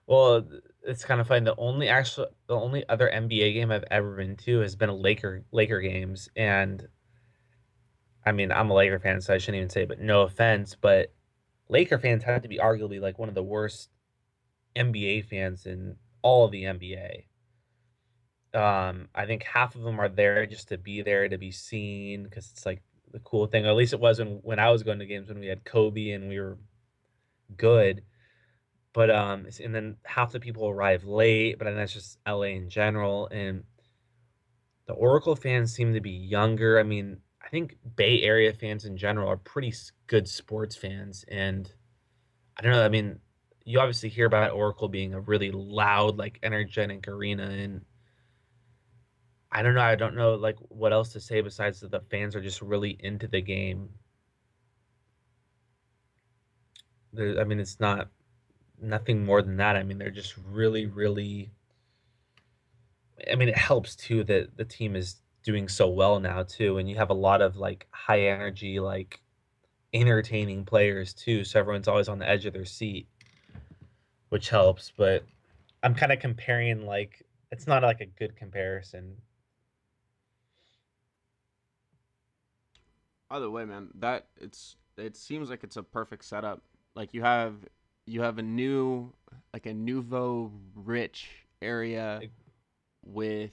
Well, 0.06 0.46
it's 0.82 1.04
kind 1.04 1.20
of 1.20 1.26
funny. 1.26 1.44
The 1.44 1.56
only 1.56 1.88
actual, 1.88 2.26
the 2.46 2.54
only 2.54 2.86
other 2.88 3.08
NBA 3.08 3.54
game 3.54 3.70
I've 3.70 3.84
ever 3.90 4.16
been 4.16 4.36
to 4.38 4.60
has 4.60 4.76
been 4.76 4.90
a 4.90 4.94
Laker 4.94 5.44
Laker 5.50 5.80
games, 5.80 6.28
and 6.36 6.86
I 8.26 8.32
mean, 8.32 8.52
I'm 8.52 8.70
a 8.70 8.74
Laker 8.74 8.98
fan, 8.98 9.20
so 9.20 9.34
I 9.34 9.38
shouldn't 9.38 9.56
even 9.58 9.70
say, 9.70 9.84
but 9.84 10.00
no 10.00 10.22
offense, 10.22 10.74
but 10.74 11.12
Laker 11.68 11.98
fans 11.98 12.24
have 12.24 12.42
to 12.42 12.48
be 12.48 12.58
arguably 12.58 13.00
like 13.00 13.18
one 13.18 13.28
of 13.28 13.34
the 13.34 13.42
worst 13.42 13.90
NBA 14.76 15.26
fans 15.26 15.66
in 15.66 15.96
all 16.22 16.44
of 16.44 16.52
the 16.52 16.64
NBA. 16.64 17.24
Um, 18.54 19.08
I 19.14 19.26
think 19.26 19.42
half 19.42 19.74
of 19.74 19.82
them 19.82 20.00
are 20.00 20.08
there 20.08 20.46
just 20.46 20.68
to 20.68 20.78
be 20.78 21.02
there 21.02 21.28
to 21.28 21.38
be 21.38 21.50
seen 21.50 22.24
because 22.24 22.50
it's 22.52 22.64
like 22.64 22.82
the 23.12 23.18
cool 23.20 23.46
thing. 23.46 23.66
Or 23.66 23.70
at 23.70 23.76
least 23.76 23.92
it 23.92 24.00
was 24.00 24.18
when 24.18 24.38
when 24.42 24.58
I 24.58 24.70
was 24.70 24.82
going 24.82 25.00
to 25.00 25.06
games 25.06 25.28
when 25.28 25.40
we 25.40 25.48
had 25.48 25.64
Kobe 25.64 26.10
and 26.10 26.28
we 26.28 26.38
were 26.38 26.58
good 27.56 28.02
but 28.94 29.10
um 29.10 29.46
and 29.62 29.74
then 29.74 29.96
half 30.04 30.32
the 30.32 30.40
people 30.40 30.66
arrive 30.66 31.04
late 31.04 31.58
but 31.58 31.66
then 31.66 31.76
that's 31.76 31.92
just 31.92 32.18
la 32.26 32.40
in 32.42 32.70
general 32.70 33.26
and 33.26 33.62
the 34.86 34.94
oracle 34.94 35.36
fans 35.36 35.74
seem 35.74 35.92
to 35.92 36.00
be 36.00 36.10
younger 36.10 36.78
i 36.78 36.82
mean 36.82 37.18
i 37.44 37.48
think 37.48 37.76
bay 37.96 38.22
area 38.22 38.52
fans 38.54 38.86
in 38.86 38.96
general 38.96 39.28
are 39.28 39.36
pretty 39.36 39.74
good 40.06 40.26
sports 40.26 40.74
fans 40.74 41.24
and 41.28 41.74
i 42.56 42.62
don't 42.62 42.72
know 42.72 42.84
i 42.84 42.88
mean 42.88 43.18
you 43.66 43.78
obviously 43.78 44.08
hear 44.08 44.26
about 44.26 44.52
oracle 44.52 44.88
being 44.88 45.12
a 45.12 45.20
really 45.20 45.50
loud 45.50 46.16
like 46.16 46.38
energetic 46.42 47.06
arena 47.08 47.44
and 47.44 47.82
i 49.50 49.62
don't 49.62 49.74
know 49.74 49.82
i 49.82 49.94
don't 49.94 50.14
know 50.16 50.34
like 50.34 50.56
what 50.68 50.92
else 50.92 51.12
to 51.12 51.20
say 51.20 51.40
besides 51.40 51.80
that 51.80 51.90
the 51.90 52.00
fans 52.10 52.34
are 52.36 52.40
just 52.40 52.60
really 52.62 52.96
into 53.00 53.26
the 53.28 53.40
game. 53.40 53.88
There, 57.12 57.40
I 57.40 57.44
mean, 57.44 57.60
it's 57.60 57.78
not 57.78 58.08
nothing 58.84 59.24
more 59.24 59.42
than 59.42 59.56
that. 59.56 59.76
I 59.76 59.82
mean, 59.82 59.98
they're 59.98 60.10
just 60.10 60.34
really, 60.50 60.86
really. 60.86 61.50
I 63.30 63.36
mean, 63.36 63.48
it 63.48 63.56
helps 63.56 63.96
too 63.96 64.24
that 64.24 64.56
the 64.56 64.64
team 64.64 64.96
is 64.96 65.16
doing 65.42 65.68
so 65.68 65.88
well 65.88 66.18
now 66.20 66.42
too, 66.42 66.78
and 66.78 66.88
you 66.88 66.96
have 66.96 67.10
a 67.10 67.14
lot 67.14 67.42
of 67.42 67.56
like 67.56 67.86
high 67.90 68.22
energy, 68.28 68.80
like 68.80 69.20
entertaining 69.92 70.64
players 70.64 71.14
too, 71.14 71.44
so 71.44 71.60
everyone's 71.60 71.86
always 71.86 72.08
on 72.08 72.18
the 72.18 72.28
edge 72.28 72.46
of 72.46 72.52
their 72.52 72.64
seat, 72.64 73.06
which 74.30 74.48
helps. 74.48 74.92
But 74.96 75.24
I'm 75.82 75.94
kind 75.94 76.12
of 76.12 76.18
comparing 76.18 76.86
like 76.86 77.22
it's 77.52 77.66
not 77.66 77.82
like 77.82 78.00
a 78.00 78.06
good 78.06 78.36
comparison. 78.36 79.16
Either 83.30 83.50
way, 83.50 83.64
man, 83.64 83.88
that 83.94 84.26
it's 84.40 84.76
it 84.96 85.16
seems 85.16 85.50
like 85.50 85.62
it's 85.62 85.76
a 85.76 85.82
perfect 85.82 86.24
setup. 86.24 86.62
Like 86.94 87.14
you 87.14 87.22
have 87.22 87.56
you 88.06 88.22
have 88.22 88.38
a 88.38 88.42
new 88.42 89.12
like 89.52 89.66
a 89.66 89.74
nouveau 89.74 90.52
rich 90.74 91.28
area 91.62 92.20
with 93.04 93.52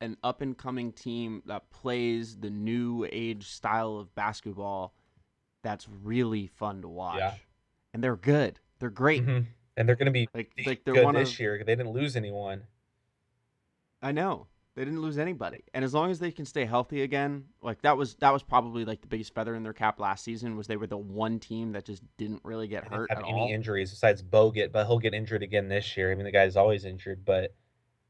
an 0.00 0.16
up 0.22 0.40
and 0.40 0.56
coming 0.56 0.92
team 0.92 1.42
that 1.46 1.68
plays 1.70 2.36
the 2.38 2.50
new 2.50 3.06
age 3.10 3.46
style 3.48 3.98
of 3.98 4.14
basketball 4.14 4.94
that's 5.62 5.86
really 6.02 6.46
fun 6.46 6.80
to 6.82 6.88
watch. 6.88 7.18
And 7.92 8.02
they're 8.02 8.16
good. 8.16 8.60
They're 8.78 8.88
great. 8.88 9.26
Mhm. 9.26 9.46
And 9.76 9.88
they're 9.88 9.96
going 9.96 10.06
to 10.06 10.12
be 10.12 10.28
Like 10.32 10.52
like 10.56 10.66
like 10.66 10.84
they're 10.84 10.94
good 10.94 11.04
one 11.04 11.14
this 11.14 11.32
of 11.34 11.40
year. 11.40 11.58
They 11.58 11.76
didn't 11.76 11.92
lose 11.92 12.16
anyone. 12.16 12.62
I 14.00 14.12
know. 14.12 14.46
They 14.80 14.86
didn't 14.86 15.02
lose 15.02 15.18
anybody. 15.18 15.62
And 15.74 15.84
as 15.84 15.92
long 15.92 16.10
as 16.10 16.18
they 16.18 16.30
can 16.30 16.46
stay 16.46 16.64
healthy 16.64 17.02
again, 17.02 17.44
like 17.60 17.82
that 17.82 17.98
was 17.98 18.14
that 18.20 18.32
was 18.32 18.42
probably 18.42 18.86
like 18.86 19.02
the 19.02 19.08
biggest 19.08 19.34
feather 19.34 19.54
in 19.54 19.62
their 19.62 19.74
cap 19.74 20.00
last 20.00 20.24
season 20.24 20.56
was 20.56 20.66
they 20.68 20.78
were 20.78 20.86
the 20.86 20.96
one 20.96 21.38
team 21.38 21.72
that 21.72 21.84
just 21.84 22.02
didn't 22.16 22.40
really 22.44 22.66
get 22.66 22.84
didn't 22.84 22.96
hurt 22.96 23.10
have 23.10 23.18
any 23.24 23.30
all. 23.30 23.48
injuries 23.50 23.90
besides 23.90 24.22
Bogut, 24.22 24.72
but 24.72 24.86
he'll 24.86 24.98
get 24.98 25.12
injured 25.12 25.42
again 25.42 25.68
this 25.68 25.98
year. 25.98 26.10
I 26.10 26.14
mean, 26.14 26.24
the 26.24 26.30
guy's 26.32 26.56
always 26.56 26.86
injured, 26.86 27.26
but 27.26 27.54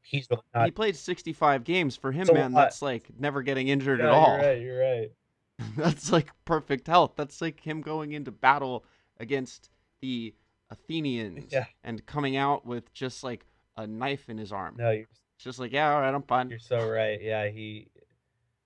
he's 0.01 0.29
really 0.29 0.43
not. 0.55 0.63
he 0.63 0.71
played 0.71 0.95
65 0.95 1.65
games 1.65 1.97
for 1.97 2.13
him, 2.13 2.29
a 2.29 2.33
man. 2.33 2.53
lot. 2.53 2.61
That's 2.61 2.81
like 2.81 3.09
never 3.19 3.41
getting 3.41 3.67
injured 3.67 3.99
Yeah, 3.99 4.05
at 4.05 4.11
all. 4.13 4.37
You're 4.37 4.47
right. 4.47 4.61
You're 4.61 4.79
right. 4.79 5.11
That's 5.75 6.09
like 6.09 6.29
perfect 6.45 6.87
health. 6.87 7.15
That's 7.17 7.41
like 7.41 7.59
him 7.59 7.81
going 7.81 8.13
into 8.13 8.31
battle 8.31 8.85
against 9.19 9.69
the 9.99 10.33
Athenians 10.69 11.51
Yeah. 11.51 11.65
and 11.83 12.05
coming 12.05 12.37
out 12.37 12.65
with 12.65 12.93
just 12.93 13.25
like 13.25 13.45
a 13.75 13.85
knife 13.85 14.29
in 14.29 14.37
his 14.37 14.53
arm. 14.53 14.75
No, 14.77 14.91
you're 14.91 15.07
It's 15.41 15.45
just 15.45 15.59
like, 15.59 15.71
yeah, 15.71 15.91
all 15.91 16.01
right, 16.01 16.13
I'm 16.13 16.21
fine. 16.21 16.51
You're 16.51 16.59
so 16.59 16.87
right. 16.87 17.19
Yeah, 17.19 17.47
he, 17.47 17.87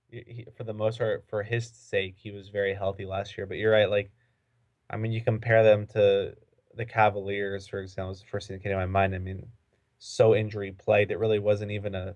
he, 0.10 0.46
for 0.58 0.66
the 0.66 0.74
most 0.74 0.98
part, 0.98 1.24
for 1.30 1.42
his 1.42 1.70
sake, 1.70 2.16
he 2.18 2.32
was 2.32 2.50
very 2.50 2.74
healthy 2.74 3.06
last 3.06 3.38
year. 3.38 3.48
But 3.48 3.56
you're 3.56 3.72
right. 3.72 3.90
Like, 3.90 4.12
I 4.90 4.98
mean, 4.98 5.14
you 5.14 5.22
compare 5.22 5.64
them 5.64 5.88
to 5.94 6.36
the 6.76 6.86
Cavaliers, 6.86 7.66
for 7.66 7.80
example, 7.80 8.12
is 8.12 8.20
the 8.20 8.26
first 8.26 8.50
thing 8.50 8.58
that 8.58 8.64
came 8.64 8.74
to 8.74 8.78
my 8.78 8.86
mind. 8.88 9.16
I 9.16 9.20
mean, 9.20 9.48
so 10.00 10.36
injury 10.36 10.74
plagued. 10.74 11.12
It 11.12 11.18
really 11.20 11.40
wasn't 11.40 11.72
even 11.72 11.96
a, 11.96 12.14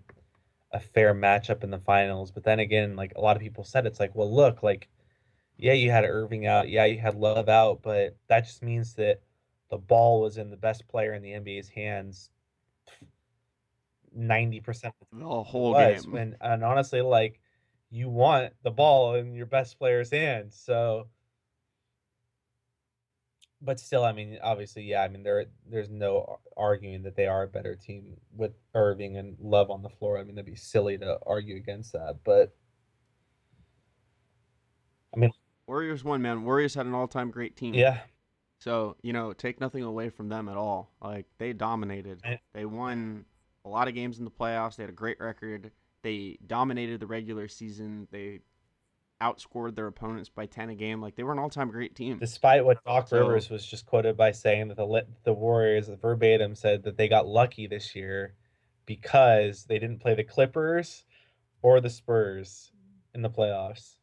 a 0.73 0.81
fair 0.81 1.15
matchup 1.15 1.63
in 1.63 1.69
the 1.69 1.79
finals. 1.79 2.29
But 2.29 2.43
then 2.43 2.59
again, 2.59 2.97
like 2.97 3.13
a 3.15 3.21
lot 3.21 3.37
of 3.37 3.41
people 3.41 3.63
said, 3.63 3.85
it's 3.85 4.01
like, 4.01 4.13
well, 4.13 4.29
look, 4.29 4.61
like, 4.61 4.89
yeah, 5.55 5.71
you 5.71 5.89
had 5.89 6.03
Irving 6.03 6.47
out, 6.47 6.67
yeah, 6.67 6.83
you 6.83 6.99
had 6.99 7.15
Love 7.15 7.47
out, 7.47 7.81
but 7.81 8.17
that 8.27 8.41
just 8.41 8.61
means 8.61 8.95
that 8.95 9.21
the 9.69 9.77
ball 9.77 10.19
was 10.19 10.37
in 10.37 10.49
the 10.49 10.57
best 10.57 10.85
player 10.89 11.13
in 11.13 11.21
the 11.21 11.31
NBA's 11.31 11.69
hands. 11.69 12.29
Ninety 14.19 14.59
percent 14.59 14.93
The 15.13 15.23
oh, 15.23 15.43
whole 15.43 15.71
was 15.71 16.03
game. 16.03 16.11
when 16.11 16.35
and 16.41 16.63
honestly 16.63 17.01
like 17.01 17.39
you 17.89 18.09
want 18.09 18.53
the 18.63 18.71
ball 18.71 19.15
in 19.15 19.33
your 19.33 19.45
best 19.45 19.79
player's 19.79 20.11
hands 20.11 20.59
so 20.61 21.07
but 23.61 23.79
still 23.79 24.03
i 24.03 24.11
mean 24.11 24.37
obviously 24.43 24.83
yeah 24.83 25.01
i 25.01 25.07
mean 25.07 25.23
there 25.23 25.45
there's 25.69 25.89
no 25.89 26.39
arguing 26.57 27.01
that 27.03 27.15
they 27.15 27.27
are 27.27 27.43
a 27.43 27.47
better 27.47 27.75
team 27.75 28.17
with 28.35 28.51
irving 28.75 29.17
and 29.17 29.37
love 29.39 29.71
on 29.71 29.81
the 29.81 29.89
floor 29.89 30.17
i 30.17 30.23
mean 30.23 30.33
it'd 30.37 30.45
be 30.45 30.55
silly 30.55 30.97
to 30.97 31.17
argue 31.25 31.55
against 31.55 31.93
that 31.93 32.17
but 32.25 32.53
I 35.13 35.17
mean, 35.17 35.31
Warriors 35.65 36.03
won, 36.03 36.21
man. 36.21 36.43
Warriors 36.43 36.75
had 36.75 36.85
an 36.85 36.93
all-time 36.93 37.31
great 37.31 37.55
team. 37.55 37.73
yeah 37.73 38.01
So, 38.59 38.95
you 39.01 39.13
know, 39.13 39.33
take 39.33 39.59
nothing 39.59 39.83
away 39.83 40.09
from 40.09 40.29
them 40.29 40.49
at 40.49 40.57
all. 40.57 40.91
Like 41.01 41.25
they 41.37 41.53
dominated. 41.53 42.21
They 42.53 42.65
won 42.65 43.25
a 43.69 43.71
lot 43.71 43.87
of 43.87 43.93
games 43.93 44.17
in 44.17 44.25
the 44.25 44.31
playoffs. 44.31 44.75
They 44.75 44.83
had 44.83 44.89
a 44.89 44.93
great 44.93 45.19
record. 45.19 45.71
They 46.01 46.37
dominated 46.45 46.99
the 46.99 47.07
regular 47.07 47.47
season. 47.47 48.07
They 48.11 48.39
outscored 49.21 49.75
their 49.75 49.87
opponents 49.87 50.29
by 50.29 50.45
10 50.47 50.69
a 50.69 50.75
game. 50.75 51.01
Like 51.01 51.15
they 51.15 51.23
were 51.23 51.33
an 51.33 51.39
all-time 51.39 51.69
great 51.69 51.93
team. 51.95 52.17
despite 52.19 52.65
what 52.65 52.83
doc 52.85 53.07
So- 53.09 53.19
rivers 53.19 53.49
was 53.49 53.65
just 53.65 53.85
quoted 53.85 54.17
by 54.17 54.31
saying 54.31 54.69
that 54.69 54.77
the 54.77 55.05
the 55.23 55.33
warriors 55.33 55.89
verbatim 55.89 56.55
said 56.55 56.83
that 56.83 56.97
they 56.97 57.07
got 57.07 57.27
lucky 57.27 57.67
this 57.67 57.95
year 57.95 58.33
because 58.85 59.65
they 59.65 59.77
didn't 59.77 59.99
play 59.99 60.15
the 60.15 60.23
clippers 60.23 61.05
or 61.61 61.79
the 61.81 61.89
spurs 61.89 62.71
in 63.13 63.21
the 63.21 63.29
playoffs 63.29 63.97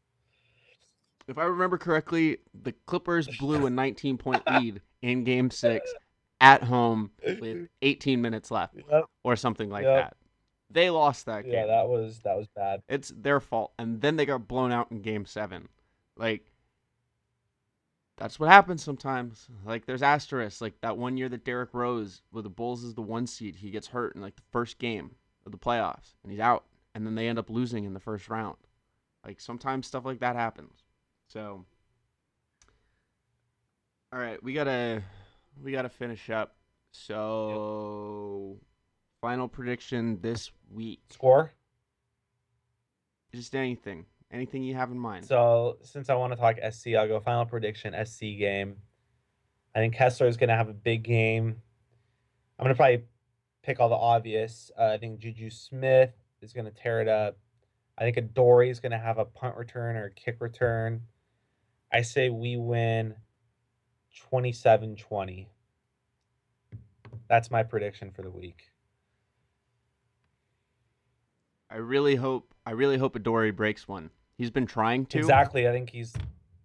If 1.26 1.38
I 1.38 1.44
remember 1.44 1.76
correctly, 1.78 2.38
the 2.54 2.72
Clippers 2.86 3.26
blew 3.38 3.66
a 3.66 3.70
19-point 3.70 4.42
lead 4.48 4.80
in 5.02 5.24
game 5.24 5.50
6 5.50 5.92
at 6.40 6.62
home 6.64 7.10
with 7.40 7.68
18 7.82 8.20
minutes 8.20 8.50
left 8.50 8.74
Yep. 8.90 9.04
or 9.24 9.36
something 9.36 9.70
like 9.70 9.84
Yep. 9.84 9.94
that. 9.96 10.16
They 10.70 10.90
lost 10.90 11.26
that 11.26 11.44
game. 11.44 11.52
Yeah, 11.54 11.66
that 11.66 11.88
was 11.88 12.20
that 12.20 12.36
was 12.36 12.48
bad. 12.48 12.82
It's 12.88 13.10
their 13.16 13.40
fault. 13.40 13.72
And 13.78 14.00
then 14.00 14.16
they 14.16 14.26
got 14.26 14.48
blown 14.48 14.72
out 14.72 14.90
in 14.90 15.00
game 15.00 15.24
seven. 15.24 15.68
Like, 16.16 16.50
that's 18.16 18.40
what 18.40 18.48
happens 18.48 18.82
sometimes. 18.82 19.48
Like, 19.64 19.84
there's 19.86 20.02
asterisks. 20.02 20.60
Like, 20.60 20.80
that 20.80 20.96
one 20.96 21.16
year 21.16 21.28
that 21.28 21.44
Derrick 21.44 21.72
Rose, 21.74 22.22
with 22.32 22.44
the 22.44 22.50
Bulls 22.50 22.82
is 22.82 22.94
the 22.94 23.02
one 23.02 23.26
seed, 23.26 23.56
he 23.56 23.70
gets 23.70 23.88
hurt 23.88 24.14
in, 24.14 24.22
like, 24.22 24.36
the 24.36 24.42
first 24.50 24.78
game 24.78 25.14
of 25.44 25.52
the 25.52 25.58
playoffs, 25.58 26.14
and 26.22 26.32
he's 26.32 26.40
out. 26.40 26.64
And 26.94 27.06
then 27.06 27.14
they 27.14 27.28
end 27.28 27.38
up 27.38 27.50
losing 27.50 27.84
in 27.84 27.92
the 27.94 28.00
first 28.00 28.28
round. 28.30 28.56
Like, 29.24 29.40
sometimes 29.40 29.86
stuff 29.86 30.04
like 30.06 30.20
that 30.20 30.34
happens. 30.34 30.82
So, 31.28 31.64
all 34.12 34.18
right, 34.18 34.42
we 34.42 34.52
gotta, 34.54 35.02
we 35.62 35.72
gotta 35.72 35.88
finish 35.88 36.30
up. 36.30 36.56
So, 36.92 38.58
final 39.20 39.48
prediction 39.48 40.18
this 40.22 40.50
week. 40.72 41.00
Score. 41.10 41.52
Just 43.34 43.54
anything. 43.54 44.06
Anything 44.32 44.62
you 44.62 44.74
have 44.74 44.90
in 44.90 44.98
mind. 44.98 45.26
So 45.26 45.78
since 45.82 46.10
I 46.10 46.14
want 46.14 46.32
to 46.32 46.38
talk 46.38 46.56
SC, 46.72 46.88
I'll 46.98 47.06
go 47.06 47.20
final 47.20 47.44
prediction 47.44 47.94
SC 48.04 48.20
game. 48.20 48.76
I 49.74 49.78
think 49.78 49.94
Kessler 49.94 50.26
is 50.26 50.36
going 50.36 50.48
to 50.48 50.56
have 50.56 50.68
a 50.68 50.74
big 50.74 51.02
game. 51.02 51.56
I'm 52.58 52.64
going 52.64 52.74
to 52.74 52.76
probably 52.76 53.04
pick 53.62 53.78
all 53.78 53.88
the 53.88 53.94
obvious. 53.94 54.70
Uh, 54.78 54.86
I 54.86 54.98
think 54.98 55.20
Juju 55.20 55.50
Smith 55.50 56.12
is 56.40 56.52
going 56.52 56.64
to 56.64 56.70
tear 56.70 57.00
it 57.02 57.08
up. 57.08 57.36
I 57.98 58.04
think 58.04 58.16
Adoree 58.16 58.70
is 58.70 58.80
going 58.80 58.92
to 58.92 58.98
have 58.98 59.18
a 59.18 59.24
punt 59.24 59.56
return 59.56 59.96
or 59.96 60.06
a 60.06 60.10
kick 60.10 60.38
return. 60.40 61.02
I 61.92 62.02
say 62.02 62.30
we 62.30 62.56
win 62.56 63.14
27 64.16 64.96
20. 64.96 65.48
That's 67.28 67.50
my 67.50 67.62
prediction 67.62 68.10
for 68.10 68.22
the 68.22 68.30
week. 68.30 68.70
I 71.70 71.76
really 71.76 72.14
hope 72.14 72.54
I 72.64 72.72
really 72.72 72.96
hope 72.98 73.16
Adoree 73.16 73.50
breaks 73.50 73.86
one. 73.88 74.10
He's 74.38 74.50
been 74.50 74.66
trying 74.66 75.06
to 75.06 75.18
Exactly. 75.18 75.68
I 75.68 75.72
think 75.72 75.90
he's 75.90 76.14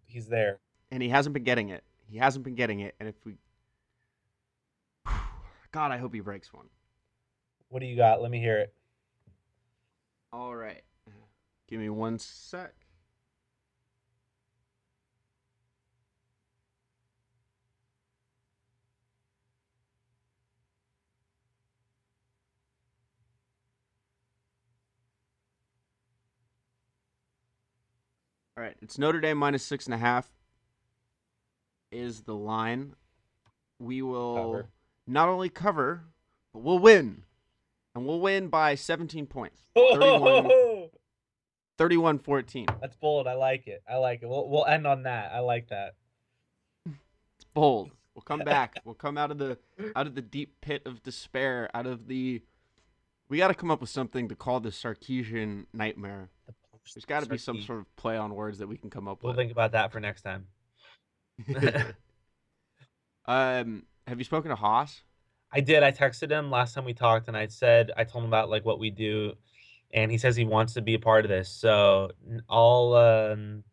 he's 0.05 0.27
there. 0.27 0.59
and 0.91 1.01
he 1.01 1.09
hasn't 1.09 1.33
been 1.33 1.43
getting 1.43 1.69
it. 1.69 1.83
He 2.07 2.17
hasn't 2.17 2.43
been 2.43 2.55
getting 2.55 2.81
it 2.81 2.95
and 2.99 3.09
if 3.09 3.15
we 3.25 3.35
God, 5.71 5.91
I 5.91 5.97
hope 5.97 6.13
he 6.13 6.19
breaks 6.19 6.53
one. 6.53 6.67
What 7.69 7.79
do 7.79 7.85
you 7.85 7.95
got? 7.95 8.21
Let 8.21 8.31
me 8.31 8.39
hear 8.39 8.59
it. 8.59 8.73
All 10.33 10.55
right. 10.55 10.81
Give 11.67 11.79
me 11.79 11.89
one 11.89 12.19
sec. 12.19 12.73
All 28.61 28.67
right, 28.67 28.77
it's 28.79 28.99
Notre 28.99 29.19
Dame 29.19 29.39
minus 29.39 29.63
six 29.63 29.85
and 29.87 29.93
a 29.95 29.97
half. 29.97 30.31
Is 31.91 32.21
the 32.21 32.35
line? 32.35 32.93
We 33.79 34.03
will 34.03 34.35
Cover. 34.35 34.67
not 35.07 35.29
only 35.29 35.49
cover, 35.49 36.03
but 36.53 36.61
we'll 36.61 36.77
win, 36.77 37.23
and 37.95 38.05
we'll 38.05 38.19
win 38.19 38.49
by 38.49 38.75
17 38.75 39.25
points. 39.25 39.61
31 39.75 40.89
31 41.79 42.19
14. 42.19 42.67
That's 42.79 42.95
bold. 42.97 43.25
I 43.25 43.33
like 43.33 43.65
it. 43.65 43.81
I 43.89 43.95
like 43.95 44.21
it. 44.21 44.29
We'll 44.29 44.47
we'll 44.47 44.67
end 44.67 44.85
on 44.85 45.03
that. 45.03 45.31
I 45.33 45.39
like 45.39 45.69
that. 45.69 45.95
It's 46.85 47.45
bold. 47.55 47.89
We'll 48.13 48.21
come 48.21 48.39
back. 48.45 48.79
We'll 48.85 48.93
come 48.93 49.17
out 49.17 49.31
of 49.31 49.39
the 49.39 49.57
out 49.95 50.05
of 50.05 50.13
the 50.13 50.21
deep 50.21 50.61
pit 50.61 50.83
of 50.85 51.01
despair, 51.01 51.67
out 51.73 51.87
of 51.87 52.05
the 52.05 52.43
we 53.27 53.37
got 53.37 53.47
to 53.47 53.55
come 53.55 53.71
up 53.71 53.81
with 53.81 53.89
something 53.89 54.29
to 54.29 54.35
call 54.35 54.59
the 54.59 54.69
Sarkisian 54.69 55.65
nightmare. 55.73 56.29
There's 56.93 57.05
got 57.05 57.23
to 57.23 57.29
be 57.29 57.37
some 57.37 57.61
sort 57.61 57.79
of 57.79 57.95
play 57.95 58.17
on 58.17 58.35
words 58.35 58.57
that 58.57 58.67
we 58.67 58.77
can 58.77 58.89
come 58.89 59.07
up 59.07 59.23
we'll 59.23 59.31
with. 59.31 59.37
We'll 59.37 59.43
think 59.43 59.51
about 59.51 59.71
that 59.73 59.91
for 59.91 59.99
next 59.99 60.23
time. 60.23 60.47
um, 63.25 63.83
have 64.07 64.17
you 64.17 64.23
spoken 64.23 64.49
to 64.49 64.55
Haas? 64.55 65.01
I 65.53 65.61
did. 65.61 65.83
I 65.83 65.91
texted 65.91 66.31
him 66.31 66.49
last 66.49 66.73
time 66.73 66.85
we 66.85 66.93
talked, 66.93 67.27
and 67.27 67.35
I 67.35 67.47
said 67.47 67.91
I 67.95 68.03
told 68.03 68.23
him 68.23 68.29
about 68.29 68.49
like 68.49 68.65
what 68.65 68.79
we 68.79 68.89
do, 68.89 69.33
and 69.93 70.11
he 70.11 70.17
says 70.17 70.35
he 70.35 70.45
wants 70.45 70.73
to 70.73 70.81
be 70.81 70.93
a 70.93 70.99
part 70.99 71.25
of 71.25 71.29
this. 71.29 71.49
So 71.49 72.11
I'll 72.49 72.93
um, 72.93 73.63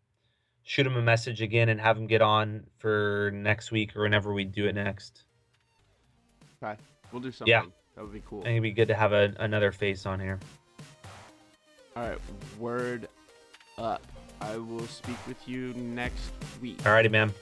shoot 0.62 0.86
him 0.86 0.96
a 0.96 1.02
message 1.02 1.40
again 1.40 1.68
and 1.68 1.80
have 1.80 1.96
him 1.96 2.06
get 2.06 2.20
on 2.20 2.66
for 2.78 3.30
next 3.32 3.70
week 3.70 3.96
or 3.96 4.02
whenever 4.02 4.32
we 4.32 4.44
do 4.44 4.66
it 4.66 4.74
next. 4.74 5.22
Okay, 6.62 6.78
we'll 7.12 7.22
do 7.22 7.30
something. 7.30 7.50
Yeah, 7.50 7.64
that 7.94 8.02
would 8.02 8.12
be 8.12 8.22
cool. 8.28 8.40
I 8.40 8.44
think 8.44 8.52
it'd 8.52 8.62
be 8.64 8.72
good 8.72 8.88
to 8.88 8.94
have 8.94 9.12
a, 9.12 9.34
another 9.38 9.70
face 9.70 10.04
on 10.04 10.18
here. 10.18 10.40
All 11.98 12.08
right, 12.08 12.18
word 12.60 13.08
up. 13.76 14.06
I 14.40 14.56
will 14.56 14.86
speak 14.86 15.16
with 15.26 15.48
you 15.48 15.74
next 15.74 16.30
week. 16.62 16.78
All 16.86 16.92
righty, 16.92 17.08
ma'am. 17.08 17.34